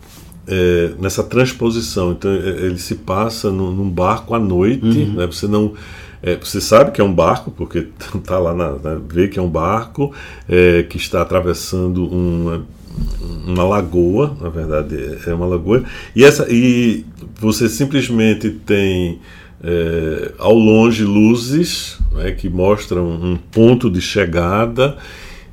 é, 0.47 0.91
nessa 1.01 1.23
transposição. 1.23 2.13
Então 2.13 2.31
é, 2.31 2.37
ele 2.67 2.79
se 2.79 2.97
passa 2.97 3.51
num, 3.51 3.71
num 3.71 3.89
barco 3.89 4.35
à 4.35 4.39
noite. 4.39 4.85
Uhum. 4.85 5.15
Né? 5.15 5.27
Você 5.27 5.47
não 5.47 5.73
é, 6.23 6.37
você 6.37 6.61
sabe 6.61 6.91
que 6.91 7.01
é 7.01 7.05
um 7.05 7.13
barco 7.13 7.51
porque 7.51 7.89
tá 8.27 8.39
lá 8.39 8.55
na, 8.55 8.73
na- 8.73 9.01
vê 9.09 9.29
que 9.29 9.39
é 9.39 9.43
um 9.43 9.49
barco 9.49 10.13
é, 10.49 10.83
que 10.83 10.97
está 10.97 11.23
atravessando 11.23 12.07
uma 12.07 12.65
uma 13.47 13.65
lagoa, 13.65 14.37
na 14.41 14.49
verdade 14.49 14.97
é 15.27 15.35
uma 15.35 15.47
lagoa, 15.47 15.85
e 16.15 16.25
essa 16.25 16.47
e 16.51 17.05
você 17.41 17.69
simplesmente 17.69 18.51
tem 18.51 19.21
é, 19.63 20.33
ao 20.39 20.55
longe 20.55 21.05
luzes 21.05 21.99
né, 22.13 22.33
que 22.33 22.49
mostram 22.49 23.09
um 23.09 23.37
ponto 23.37 23.91
de 23.91 24.01
chegada. 24.01 24.97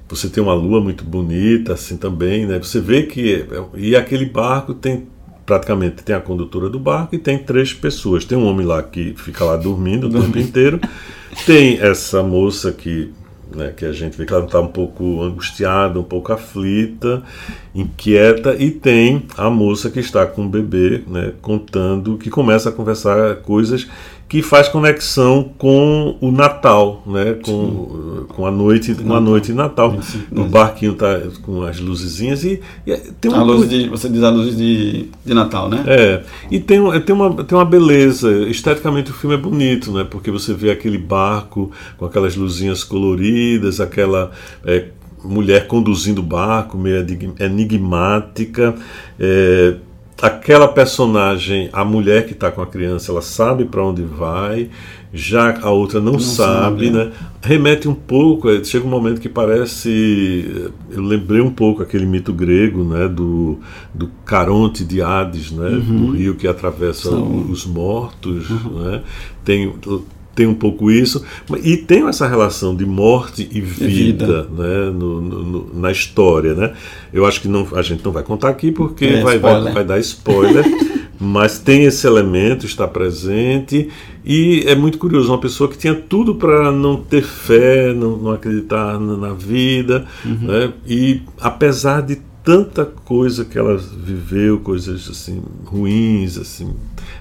Você 0.10 0.28
tem 0.28 0.44
uma 0.44 0.54
lua 0.54 0.82
muito 0.82 1.06
bonita 1.06 1.74
assim 1.74 1.96
também, 1.96 2.46
né? 2.46 2.60
Você 2.60 2.82
vê 2.82 3.04
que 3.04 3.46
e 3.76 3.96
aquele 3.96 4.26
barco 4.26 4.74
tem 4.74 5.08
praticamente 5.46 6.04
tem 6.04 6.16
a 6.16 6.20
condutora 6.20 6.70
do 6.70 6.80
barco 6.80 7.16
e 7.16 7.18
tem 7.18 7.38
três 7.38 7.74
pessoas. 7.74 8.26
Tem 8.26 8.38
um 8.38 8.46
homem 8.46 8.66
lá 8.66 8.84
que 8.84 9.14
fica 9.18 9.46
lá 9.46 9.56
dormindo 9.56 10.08
o 10.08 10.10
tempo 10.10 10.38
inteiro. 10.38 10.80
Tem 11.46 11.80
essa 11.80 12.22
moça 12.22 12.74
que 12.74 13.14
né, 13.56 13.74
que 13.76 13.86
a 13.86 13.92
gente 13.92 14.18
vê 14.18 14.26
que 14.26 14.34
ela 14.34 14.46
está 14.46 14.60
um 14.60 14.68
pouco 14.68 15.22
angustiada, 15.22 16.00
um 16.00 16.04
pouco 16.04 16.32
aflita, 16.32 17.24
inquieta, 17.74 18.56
e 18.58 18.72
tem 18.72 19.26
a 19.38 19.50
moça 19.50 19.90
que 19.90 20.00
está 20.00 20.26
com 20.26 20.46
o 20.46 20.50
bebê, 20.50 21.04
né, 21.08 21.34
contando, 21.42 22.18
que 22.18 22.30
começa 22.30 22.70
a 22.70 22.72
conversar 22.72 23.38
coisas 23.38 23.88
que 24.32 24.42
faz 24.42 24.70
conexão 24.70 25.52
com 25.58 26.16
o 26.22 26.32
Natal, 26.32 27.04
né, 27.06 27.36
com, 27.44 28.24
com 28.30 28.46
a 28.48 28.52
noite, 28.52 28.96
com 28.96 29.14
a 29.14 29.20
noite 29.20 29.48
de 29.48 29.54
Natal. 29.54 29.94
O 30.32 30.46
barquinho 30.46 30.94
tá 30.94 31.20
com 31.42 31.64
as 31.64 31.82
luzezinhas 31.82 32.42
e, 32.46 32.62
e 32.88 32.96
tem 33.20 33.30
A 33.30 33.36
uma 33.36 33.44
luz 33.44 33.68
coisa- 33.68 33.78
de, 33.84 33.90
você 33.90 34.08
diz 34.08 34.24
a 34.24 34.30
luz 34.30 34.56
de, 34.56 35.10
de 35.26 35.34
Natal, 35.34 35.68
né? 35.70 35.84
é, 35.86 36.24
e 36.50 36.62
tem, 36.62 36.80
um- 36.80 36.98
tem, 37.02 37.14
uma, 37.14 37.44
tem 37.44 37.58
uma 37.58 37.66
beleza. 37.66 38.32
Esteticamente 38.48 39.12
o 39.12 39.14
filme 39.14 39.36
é 39.36 39.38
bonito, 39.38 39.92
né? 39.92 40.08
Porque 40.10 40.32
você 40.32 40.54
vê 40.54 40.72
aquele 40.72 40.98
barco 40.98 41.70
com 41.98 42.06
aquelas 42.06 42.34
luzinhas 42.38 42.86
coloridas, 42.86 43.82
aquela 43.82 44.32
é, 44.64 44.86
mulher 45.26 45.68
conduzindo 45.68 46.20
o 46.20 46.24
barco, 46.24 46.78
meio 46.78 47.00
enig- 47.00 47.34
enigmática. 47.38 48.76
é, 49.20 49.76
aquela 50.22 50.68
personagem, 50.68 51.70
a 51.74 51.84
mulher 51.84 52.26
que 52.26 52.34
está 52.34 52.52
com 52.52 52.62
a 52.62 52.68
criança, 52.68 53.12
ela 53.12 53.22
sabe 53.22 53.66
para 53.66 53.84
onde 53.84 54.04
vai, 54.04 54.70
já 55.14 55.60
a 55.62 55.70
outra 55.72 56.00
não, 56.00 56.14
Não 56.14 56.20
sabe, 56.20 56.86
sabe, 56.86 56.90
né? 56.92 57.12
Remete 57.42 57.88
um 57.90 57.94
pouco, 57.94 58.50
é, 58.50 58.64
chega 58.64 58.86
um 58.86 58.90
momento 58.90 59.20
que 59.20 59.28
parece. 59.28 60.72
Eu 60.90 61.02
lembrei 61.02 61.42
um 61.42 61.52
pouco 61.52 61.82
aquele 61.84 62.06
mito 62.06 62.32
grego, 62.32 62.84
né? 62.84 63.08
Do, 63.10 63.60
do 63.94 64.08
Caronte 64.26 64.86
de 64.86 65.02
Hades, 65.02 65.52
né? 65.52 65.70
Uhum. 65.70 66.06
Do 66.06 66.12
rio 66.14 66.36
que 66.36 66.48
atravessa 66.48 67.10
São- 67.10 67.50
os 67.50 67.66
mortos, 67.66 68.50
né? 68.50 69.02
Tem, 69.44 69.74
tem 70.34 70.48
um 70.48 70.54
pouco 70.54 70.90
isso, 70.90 71.24
e 71.64 71.76
tem 71.78 72.08
essa 72.08 72.28
relação 72.28 72.76
de 72.76 72.86
morte 72.86 73.48
e 73.52 73.60
vida, 73.60 74.26
vida. 74.26 74.48
né? 74.58 74.92
No, 74.98 75.22
no- 75.22 75.70
na 75.74 75.92
história, 75.92 76.54
né? 76.54 76.74
Eu 77.14 77.26
acho 77.26 77.42
que 77.42 77.48
não, 77.48 77.68
a 77.76 77.82
gente 77.82 78.04
não 78.04 78.12
vai 78.12 78.24
contar 78.24 78.50
aqui 78.50 78.72
porque 78.72 79.06
É, 79.06 79.22
vai, 79.22 79.38
vai, 79.38 79.74
vai 79.74 79.84
dar 79.84 80.00
spoiler. 80.00 80.64
Mas 81.24 81.60
tem 81.60 81.84
esse 81.84 82.08
elemento, 82.08 82.66
está 82.66 82.88
presente, 82.88 83.90
e 84.26 84.64
é 84.66 84.74
muito 84.74 84.98
curioso. 84.98 85.28
Uma 85.32 85.38
pessoa 85.38 85.70
que 85.70 85.78
tinha 85.78 85.94
tudo 85.94 86.34
para 86.34 86.72
não 86.72 86.98
ter 86.98 87.22
fé, 87.22 87.94
não, 87.94 88.18
não 88.18 88.32
acreditar 88.32 89.00
na, 89.00 89.16
na 89.18 89.34
vida, 89.34 90.04
Uhum. 90.26 90.38
né? 90.48 90.74
e 90.88 91.22
apesar 91.40 92.02
de 92.02 92.18
tanta 92.44 92.86
coisa 92.86 93.46
que 93.46 93.58
ela 93.58 93.78
viveu, 93.78 94.60
coisas 94.60 95.08
assim 95.10 95.42
ruins, 95.66 96.38
assim, 96.38 96.74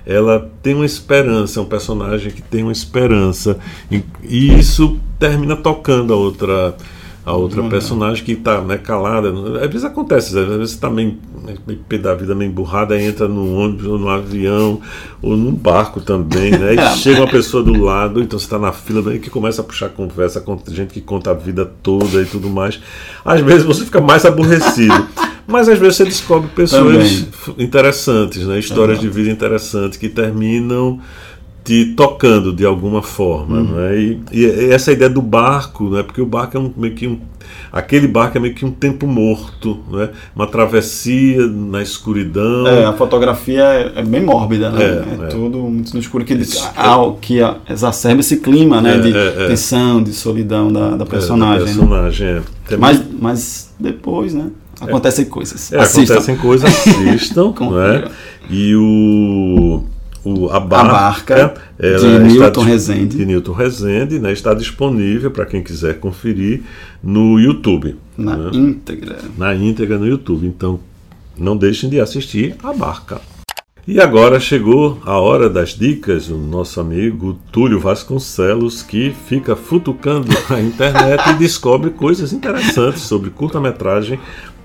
ela 0.07 0.51
tem 0.63 0.75
uma 0.75 0.87
esperança, 0.87 1.61
é 1.61 1.63
um 1.63 1.67
personagem 1.67 2.33
que 2.33 2.43
tem 2.43 2.63
uma 2.63 2.73
esperança, 2.73 3.59
e, 3.91 4.03
e 4.23 4.59
isso 4.59 4.99
termina 5.19 5.57
tocando 5.57 6.13
a 6.13 6.17
outra 6.17 6.77
a 7.25 7.33
outra 7.35 7.61
Uhum. 7.61 7.69
personagem 7.69 8.25
que 8.25 8.33
está 8.33 8.61
né, 8.63 8.79
calada. 8.79 9.29
Às 9.63 9.67
vezes 9.69 9.85
acontece, 9.85 10.39
às 10.39 10.47
vezes 10.47 10.71
está 10.73 10.89
meio, 10.91 11.17
meio 11.67 11.79
pé 11.89 11.99
da 11.99 12.15
vida 12.15 12.35
meio 12.35 12.51
emburrada, 12.51 13.01
entra 13.01 13.29
num 13.29 13.57
ônibus 13.57 13.87
ou 13.87 13.99
num 13.99 14.09
avião 14.09 14.81
ou 15.21 15.37
num 15.37 15.53
barco 15.53 16.01
também, 16.01 16.51
né? 16.53 16.75
E 16.81 16.97
chega 16.97 17.21
uma 17.21 17.31
pessoa 17.31 17.63
do 17.63 17.77
lado, 17.83 18.23
então 18.23 18.39
você 18.39 18.47
está 18.47 18.59
na 18.59 18.73
fila 18.73 19.03
daí 19.03 19.19
que 19.19 19.29
começa 19.31 19.61
a 19.61 19.65
puxar 19.65 19.91
conversa 19.91 20.41
com 20.41 20.59
gente 20.69 20.95
que 20.95 21.01
conta 21.01 21.31
a 21.31 21.35
vida 21.35 21.65
toda 21.83 22.23
e 22.23 22.25
tudo 22.25 22.49
mais. 22.49 22.81
Às 23.25 23.41
vezes 23.41 23.65
você 23.65 23.85
fica 23.85 24.01
mais 24.01 24.25
aborrecido. 24.25 25.07
Mas 25.47 25.69
às 25.69 25.79
vezes 25.81 25.97
você 25.97 26.05
descobre 26.05 26.49
pessoas 26.55 27.25
Também. 27.43 27.65
interessantes, 27.65 28.47
né? 28.47 28.59
histórias 28.59 29.01
de 29.01 29.09
vida 29.09 29.31
interessantes 29.31 29.99
que 29.99 30.09
terminam 30.09 31.01
te 31.71 31.85
tocando 31.95 32.53
de 32.53 32.67
alguma 32.67 33.01
forma, 33.01 33.59
Uhum. 33.59 33.63
não 33.65 33.81
é? 33.81 33.97
E, 33.97 34.21
e 34.33 34.71
essa 34.73 34.91
ideia 34.91 35.09
do 35.09 35.23
barco, 35.23 35.89
né? 35.89 36.03
Porque 36.03 36.21
o 36.21 36.27
barco 36.27 36.57
é 36.57 36.61
um, 36.61 36.73
meio 36.77 36.95
que 36.97 37.07
um 37.07 37.17
aquele 37.73 38.09
barco 38.09 38.37
é 38.37 38.41
meio 38.41 38.55
que 38.55 38.65
um 38.65 38.73
tempo 38.73 39.07
morto, 39.07 39.79
né? 39.93 40.09
Uma 40.35 40.49
travessia 40.49 41.47
na 41.47 41.81
escuridão. 41.81 42.67
É, 42.67 42.85
a 42.85 42.93
fotografia 42.93 43.63
é, 43.63 43.93
é 44.01 44.03
bem 44.03 44.25
mórbida, 44.25 44.71
né? 44.71 44.83
É, 44.83 44.87
É, 45.23 45.25
é. 45.27 45.29
tudo 45.29 45.59
muito 45.59 45.95
no 45.95 46.01
escuro 46.01 46.25
que, 46.25 46.35
Isso. 46.35 46.69
ah, 46.77 47.13
que 47.21 47.41
a- 47.41 47.59
exacerba 47.69 48.19
esse 48.21 48.39
clima, 48.39 48.81
né? 48.81 48.97
É, 48.97 48.99
de 48.99 49.17
é, 49.17 49.45
é. 49.45 49.47
tensão, 49.47 50.03
de 50.03 50.13
solidão 50.13 50.73
da, 50.73 50.97
da 50.97 51.05
É, 51.05 51.07
personagem. 51.09 51.59
da 51.61 51.65
né? 51.67 51.73
personagem, 51.77 52.27
é. 52.27 52.43
Tem 52.69 52.79
Mas, 52.79 53.01
mas 53.21 53.73
depois, 53.79 54.35
né? 54.35 54.51
Acontecem 54.81 55.27
coisas. 55.27 55.73
É, 55.73 55.79
Assistam. 55.79 56.15
acontecem 56.15 56.37
coisas, 56.37 56.69
assistam, 56.69 57.55
né? 57.71 58.09
E 58.49 58.75
o, 58.75 59.85
o 60.25 60.49
a 60.51 60.61
barca, 60.61 61.35
Barca, 61.37 61.55
ela 61.79 61.99
de 61.99 62.19
Newton 62.35 62.63
Rezende. 62.63 63.17
de 63.17 63.27
Newton 63.27 63.53
Rezende, 63.53 64.19
né? 64.19 64.33
Está 64.33 64.53
disponível 64.55 65.31
para 65.31 65.47
quem 65.47 65.63
quiser 65.63 65.99
conferir 65.99 66.63
no 67.03 67.39
YouTube, 67.39 67.97
Na 68.17 68.37
né? 68.37 68.51
íntegra. 68.53 69.19
na 69.39 69.55
íntegra 69.55 69.99
no 69.99 70.07
YouTube. 70.07 70.47
Então, 70.47 70.81
não 71.39 71.57
deixem 71.57 71.89
de 71.89 71.99
assistir 72.01 72.55
a 72.63 72.73
barca. 72.73 73.21
E 73.89 73.99
agora 73.99 74.39
chegou 74.39 75.01
a 75.07 75.19
hora 75.19 75.49
das 75.49 75.71
dicas, 75.71 76.29
o 76.29 76.37
nosso 76.37 76.79
amigo 76.81 77.39
Túlio 77.51 77.81
Vasconcelos, 77.81 78.83
que 78.83 79.13
fica 79.27 79.57
futucando 79.57 80.29
a 80.51 80.61
internet 80.61 81.31
e 81.31 81.35
descobre 81.39 81.91
coisas 81.91 82.33
interessantes 82.33 83.03
sobre 83.03 83.31
curta-metragem 83.31 84.21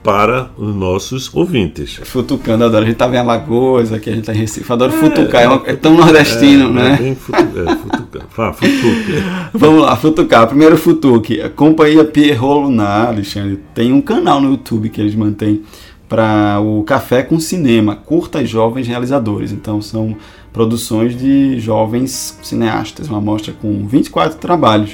para 0.06 0.52
os 0.56 0.76
nossos 0.76 1.34
ouvintes. 1.34 2.00
Futucando, 2.04 2.64
adoro. 2.64 2.84
A 2.84 2.88
gente 2.88 2.96
tava 2.98 3.16
em 3.16 3.18
Alagoas, 3.18 3.92
aqui 3.92 4.12
a 4.12 4.14
gente 4.14 4.26
tá 4.26 4.34
em 4.34 4.38
Recife. 4.38 4.72
Adoro 4.72 4.92
futucar, 4.92 5.42
é, 5.42 5.48
uma- 5.48 5.64
é 5.66 5.76
tão 5.76 5.96
nordestino, 5.98 6.70
é, 6.70 6.72
né? 7.00 7.10
É 7.12 7.16
futu, 7.16 7.60
é, 7.60 7.76
futuca. 7.76 8.26
Fala, 8.30 8.54
futuca. 8.54 9.50
Vamos 9.52 9.82
lá, 9.82 9.96
futucar. 9.96 10.48
Primeiro 10.48 10.78
futuque. 10.78 11.42
A 11.42 11.50
Companhia 11.50 12.06
Pierrot 12.06 12.66
Lunar, 12.66 13.08
Alexandre, 13.08 13.60
tem 13.74 13.92
um 13.92 14.00
canal 14.00 14.40
no 14.40 14.52
YouTube 14.52 14.90
que 14.90 15.02
eles 15.02 15.16
mantêm 15.16 15.64
para 16.08 16.60
o 16.62 16.84
Café 16.84 17.24
com 17.24 17.40
Cinema, 17.40 17.96
curtas 17.96 18.48
jovens 18.48 18.88
realizadores. 18.88 19.52
Então 19.52 19.82
são 19.82 20.16
produções 20.54 21.18
de 21.18 21.60
jovens 21.60 22.38
cineastas, 22.44 23.10
uma 23.10 23.20
mostra 23.20 23.52
com 23.60 23.88
24 23.88 24.38
trabalhos 24.38 24.92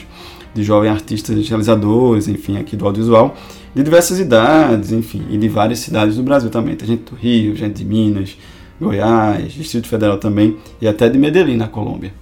de 0.53 0.64
jovens 0.64 0.89
artistas 0.89 1.47
realizadores, 1.47 2.28
enfim, 2.30 2.57
aqui 2.57 2.76
do 2.76 2.86
audiovisual, 2.86 3.36
de 3.74 3.84
diversas 3.84 4.19
idades, 4.19 4.91
enfim, 4.91 5.24
e 5.30 5.38
de 5.38 5.47
várias 5.47 5.80
cidades 5.80 6.15
do 6.17 6.24
Brasil 6.24 6.49
também. 6.49 6.76
Tem 6.76 6.88
gente 6.88 7.09
do 7.09 7.15
Rio, 7.15 7.55
gente 7.55 7.76
de 7.76 7.86
Minas, 7.86 8.38
Goiás, 8.80 9.53
Distrito 9.53 9.88
Federal 9.88 10.17
também, 10.17 10.57
e 10.82 10.88
até 10.88 11.07
de 11.07 11.17
Medellín, 11.17 11.55
na 11.55 11.67
Colômbia. 11.67 12.13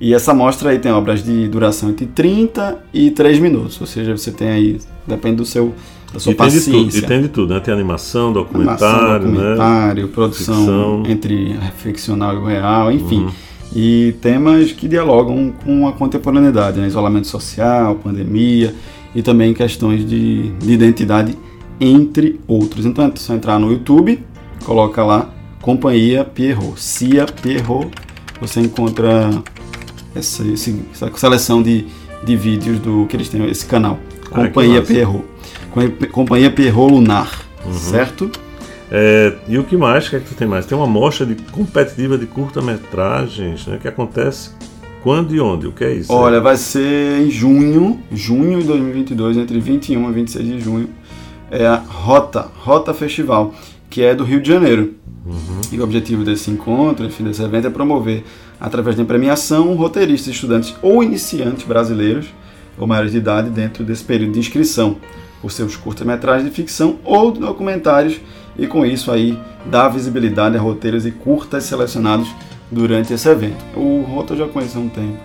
E 0.00 0.14
essa 0.14 0.32
mostra 0.32 0.70
aí 0.70 0.78
tem 0.78 0.92
obras 0.92 1.22
de 1.24 1.48
duração 1.48 1.90
entre 1.90 2.06
30 2.06 2.78
e 2.94 3.10
3 3.10 3.38
minutos, 3.38 3.80
ou 3.80 3.86
seja, 3.86 4.16
você 4.16 4.30
tem 4.30 4.48
aí, 4.48 4.78
depende 5.06 5.36
do 5.36 5.44
seu, 5.44 5.74
da 6.12 6.20
sua 6.20 6.32
E 6.32 6.34
tem, 6.34 6.48
de 6.48 6.60
tudo, 6.60 6.72
paciência. 6.72 6.98
e 6.98 7.02
tem 7.02 7.22
de 7.22 7.28
tudo, 7.28 7.54
né? 7.54 7.60
Tem 7.60 7.74
animação, 7.74 8.28
Animação, 8.28 8.44
documentário, 8.44 9.26
né? 9.26 9.32
documentário, 9.34 10.08
produção 10.08 10.54
Ficção. 10.56 11.02
entre 11.06 11.56
ficcional 11.78 12.34
e 12.34 12.38
o 12.38 12.44
real, 12.44 12.92
enfim. 12.92 13.22
Uhum. 13.24 13.30
E 13.74 14.14
temas 14.22 14.72
que 14.72 14.88
dialogam 14.88 15.52
com 15.64 15.86
a 15.86 15.92
contemporaneidade, 15.92 16.80
né? 16.80 16.86
isolamento 16.86 17.26
social, 17.26 17.96
pandemia 17.96 18.74
e 19.14 19.22
também 19.22 19.52
questões 19.54 20.06
de, 20.08 20.50
de 20.50 20.72
identidade, 20.72 21.36
entre 21.80 22.40
outros. 22.46 22.84
Então 22.86 23.04
é 23.06 23.12
só 23.16 23.34
entrar 23.34 23.58
no 23.58 23.70
YouTube, 23.72 24.22
coloca 24.64 25.04
lá 25.04 25.30
Companhia 25.62 26.24
Pierrot, 26.24 26.80
Cia 26.80 27.26
Pierrot, 27.26 27.88
você 28.40 28.60
encontra 28.60 29.30
essa, 30.14 30.42
essa 30.92 31.10
seleção 31.16 31.62
de, 31.62 31.86
de 32.24 32.36
vídeos 32.36 32.78
do 32.78 33.06
que 33.06 33.16
eles 33.16 33.28
têm, 33.28 33.44
esse 33.48 33.66
canal. 33.66 33.98
Ah, 34.32 34.44
Companhia. 34.46 34.82
Pierrot. 34.82 35.24
Com- 35.70 35.90
Companhia 36.12 36.50
Pierrot 36.50 36.92
Lunar, 36.92 37.42
Uhum. 37.64 37.72
certo? 37.72 38.30
É, 38.90 39.34
e 39.46 39.58
o 39.58 39.64
que 39.64 39.76
mais? 39.76 40.06
O 40.06 40.10
que 40.10 40.16
é 40.16 40.20
que 40.20 40.26
tu 40.30 40.34
tem 40.34 40.48
mais? 40.48 40.64
Tem 40.64 40.76
uma 40.78 40.86
mostra 40.86 41.26
de 41.26 41.34
competitiva 41.50 42.16
de 42.16 42.24
curta-metragens, 42.26 43.66
né? 43.66 43.78
Que 43.80 43.88
acontece 43.88 44.50
quando 45.02 45.34
e 45.34 45.40
onde? 45.40 45.66
O 45.66 45.72
que 45.72 45.84
é 45.84 45.92
isso? 45.94 46.12
Olha, 46.12 46.40
vai 46.40 46.56
ser 46.56 47.20
em 47.20 47.30
junho, 47.30 48.00
junho 48.12 48.60
de 48.60 48.66
2022, 48.66 49.36
entre 49.36 49.60
21 49.60 50.10
e 50.10 50.12
26 50.12 50.46
de 50.46 50.60
junho. 50.60 50.88
É 51.50 51.66
a 51.66 51.76
Rota, 51.76 52.48
Rota 52.58 52.92
Festival, 52.92 53.54
que 53.88 54.02
é 54.02 54.14
do 54.14 54.24
Rio 54.24 54.40
de 54.40 54.48
Janeiro. 54.48 54.94
E 55.70 55.78
o 55.78 55.84
objetivo 55.84 56.24
desse 56.24 56.50
encontro, 56.50 57.04
enfim, 57.04 57.24
desse 57.24 57.42
evento 57.42 57.66
é 57.66 57.70
promover, 57.70 58.24
através 58.60 58.96
da 58.96 59.04
premiação, 59.04 59.74
roteiristas, 59.74 60.34
estudantes 60.34 60.74
ou 60.82 61.02
iniciantes 61.02 61.66
brasileiros 61.66 62.26
ou 62.78 62.86
maiores 62.86 63.12
de 63.12 63.18
idade 63.18 63.50
dentro 63.50 63.84
desse 63.84 64.04
período 64.04 64.32
de 64.32 64.40
inscrição 64.40 64.96
por 65.40 65.52
seus 65.52 65.76
curtas-metragens 65.76 66.48
de 66.48 66.54
ficção 66.54 66.98
ou 67.04 67.30
documentários 67.30 68.20
e 68.58 68.66
com 68.66 68.84
isso 68.84 69.10
aí 69.10 69.38
dar 69.66 69.88
visibilidade 69.88 70.56
a 70.56 70.60
roteiros 70.60 71.06
e 71.06 71.10
curtas 71.10 71.64
selecionados 71.64 72.28
durante 72.70 73.12
esse 73.12 73.28
evento. 73.28 73.64
O 73.76 74.02
Rota 74.02 74.34
eu 74.34 74.38
já 74.38 74.46
conheço 74.48 74.78
há 74.78 74.80
um 74.80 74.88
tempo. 74.88 75.16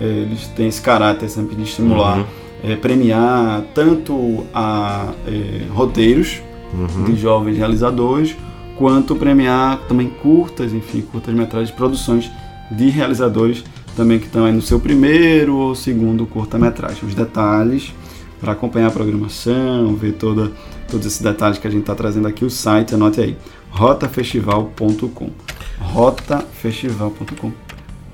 É, 0.00 0.04
Eles 0.04 0.46
têm 0.48 0.68
esse 0.68 0.80
caráter 0.80 1.28
sempre 1.28 1.54
de 1.56 1.62
estimular, 1.62 2.18
Uhum. 2.18 2.24
é, 2.64 2.76
premiar 2.76 3.62
tanto 3.74 4.44
a 4.54 5.08
é, 5.26 5.62
roteiros 5.72 6.40
Uhum. 6.74 7.04
de 7.04 7.16
jovens 7.16 7.56
realizadores, 7.56 8.36
quanto 8.76 9.14
premiar 9.16 9.78
também 9.88 10.08
curtas, 10.08 10.72
enfim, 10.74 11.00
curtas-metragens, 11.00 11.70
produções 11.70 12.30
de 12.70 12.88
realizadores 12.90 13.64
também 13.96 14.18
que 14.18 14.26
estão 14.26 14.44
aí 14.44 14.52
no 14.52 14.60
seu 14.60 14.78
primeiro 14.78 15.56
ou 15.56 15.74
segundo 15.74 16.26
curta-metragem. 16.26 16.98
Os 17.06 17.14
detalhes 17.14 17.94
para 18.38 18.52
acompanhar 18.52 18.88
a 18.88 18.90
programação, 18.90 19.94
ver 19.94 20.12
toda, 20.14 20.52
todos 20.90 21.06
esses 21.06 21.22
detalhes 21.22 21.56
que 21.56 21.66
a 21.66 21.70
gente 21.70 21.80
está 21.82 21.94
trazendo 21.94 22.28
aqui, 22.28 22.44
o 22.44 22.50
site, 22.50 22.94
anote 22.94 23.20
aí, 23.20 23.36
rotafestival.com. 23.70 25.30
rotafestival.com. 25.78 27.52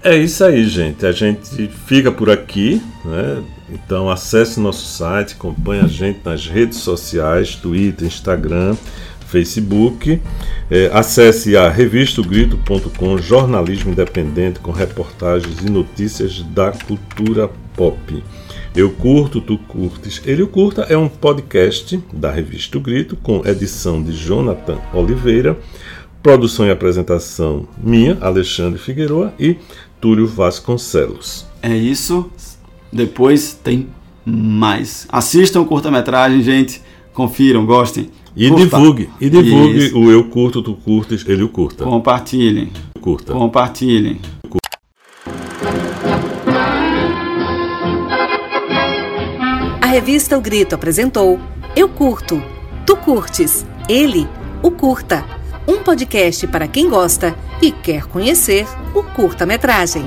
É 0.05 0.17
isso 0.17 0.45
aí, 0.45 0.65
gente. 0.67 1.07
A 1.07 1.13
gente 1.13 1.69
fica 1.69 2.11
por 2.11 2.29
aqui, 2.29 2.83
né? 3.05 3.43
Então 3.71 4.11
acesse 4.11 4.61
nosso 4.61 4.85
site, 4.85 5.35
acompanhe 5.35 5.83
a 5.83 5.87
gente 5.87 6.21
nas 6.25 6.47
redes 6.47 6.79
sociais, 6.79 7.55
Twitter, 7.55 8.07
Instagram, 8.07 8.77
Facebook. 9.27 10.21
É, 10.71 10.91
acesse 10.93 11.57
a 11.57 11.71
revistogrito.com, 11.71 13.19
jornalismo 13.19 13.93
independente 13.93 14.59
com 14.59 14.73
reportagens 14.73 15.61
e 15.61 15.71
notícias 15.71 16.43
da 16.43 16.73
cultura 16.73 17.49
pop. 17.77 18.23
Eu 18.75 18.91
curto, 18.91 19.41
tu 19.41 19.59
curtes. 19.59 20.23
Ele 20.25 20.43
o 20.43 20.49
curta 20.49 20.83
é 20.83 20.97
um 20.97 21.09
podcast 21.09 22.03
da 22.13 22.31
revista 22.31 22.79
O 22.79 22.81
Grito 22.81 23.17
com 23.17 23.47
edição 23.47 24.03
de 24.03 24.13
Jonathan 24.13 24.79
Oliveira. 24.95 25.59
Produção 26.23 26.65
e 26.67 26.71
apresentação 26.71 27.67
minha, 27.83 28.17
Alexandre 28.21 28.79
Figueroa 28.79 29.35
e 29.41 29.57
Túlio 30.01 30.27
Vasconcelos. 30.27 31.45
É 31.61 31.75
isso. 31.77 32.31
Depois 32.93 33.55
tem 33.55 33.89
mais. 34.25 35.07
Assistam 35.11 35.63
o 35.63 35.67
curta-metragem, 35.67 36.41
gente. 36.43 36.81
Confiram, 37.13 37.67
gostem. 37.67 38.09
E 38.37 38.49
Curta. 38.49 38.65
divulgue, 38.65 39.11
e 39.21 39.29
divulgue 39.29 39.87
Isso. 39.87 39.99
o 39.99 40.11
Eu 40.11 40.25
Curto, 40.25 40.63
Tu 40.63 40.73
Curtes, 40.75 41.25
Ele 41.29 41.43
o 41.43 41.49
Curta. 41.49 41.85
Compartilhem. 41.85 42.71
Curta. 43.01 43.33
Compartilhem. 43.33 44.19
A 49.81 49.87
revista 49.87 50.39
O 50.39 50.41
Grito 50.41 50.75
apresentou 50.75 51.39
Eu 51.77 51.89
Curto, 51.89 52.43
Tu 52.87 52.97
Curtes, 52.97 53.67
Ele, 53.89 54.27
o 54.63 54.71
Curta. 54.71 55.42
Um 55.67 55.83
podcast 55.83 56.47
para 56.49 56.67
quem 56.67 56.89
gosta 56.89 57.37
e 57.61 57.71
quer 57.71 58.07
conhecer 58.07 58.67
o 58.95 59.03
curta-metragem. 59.03 60.03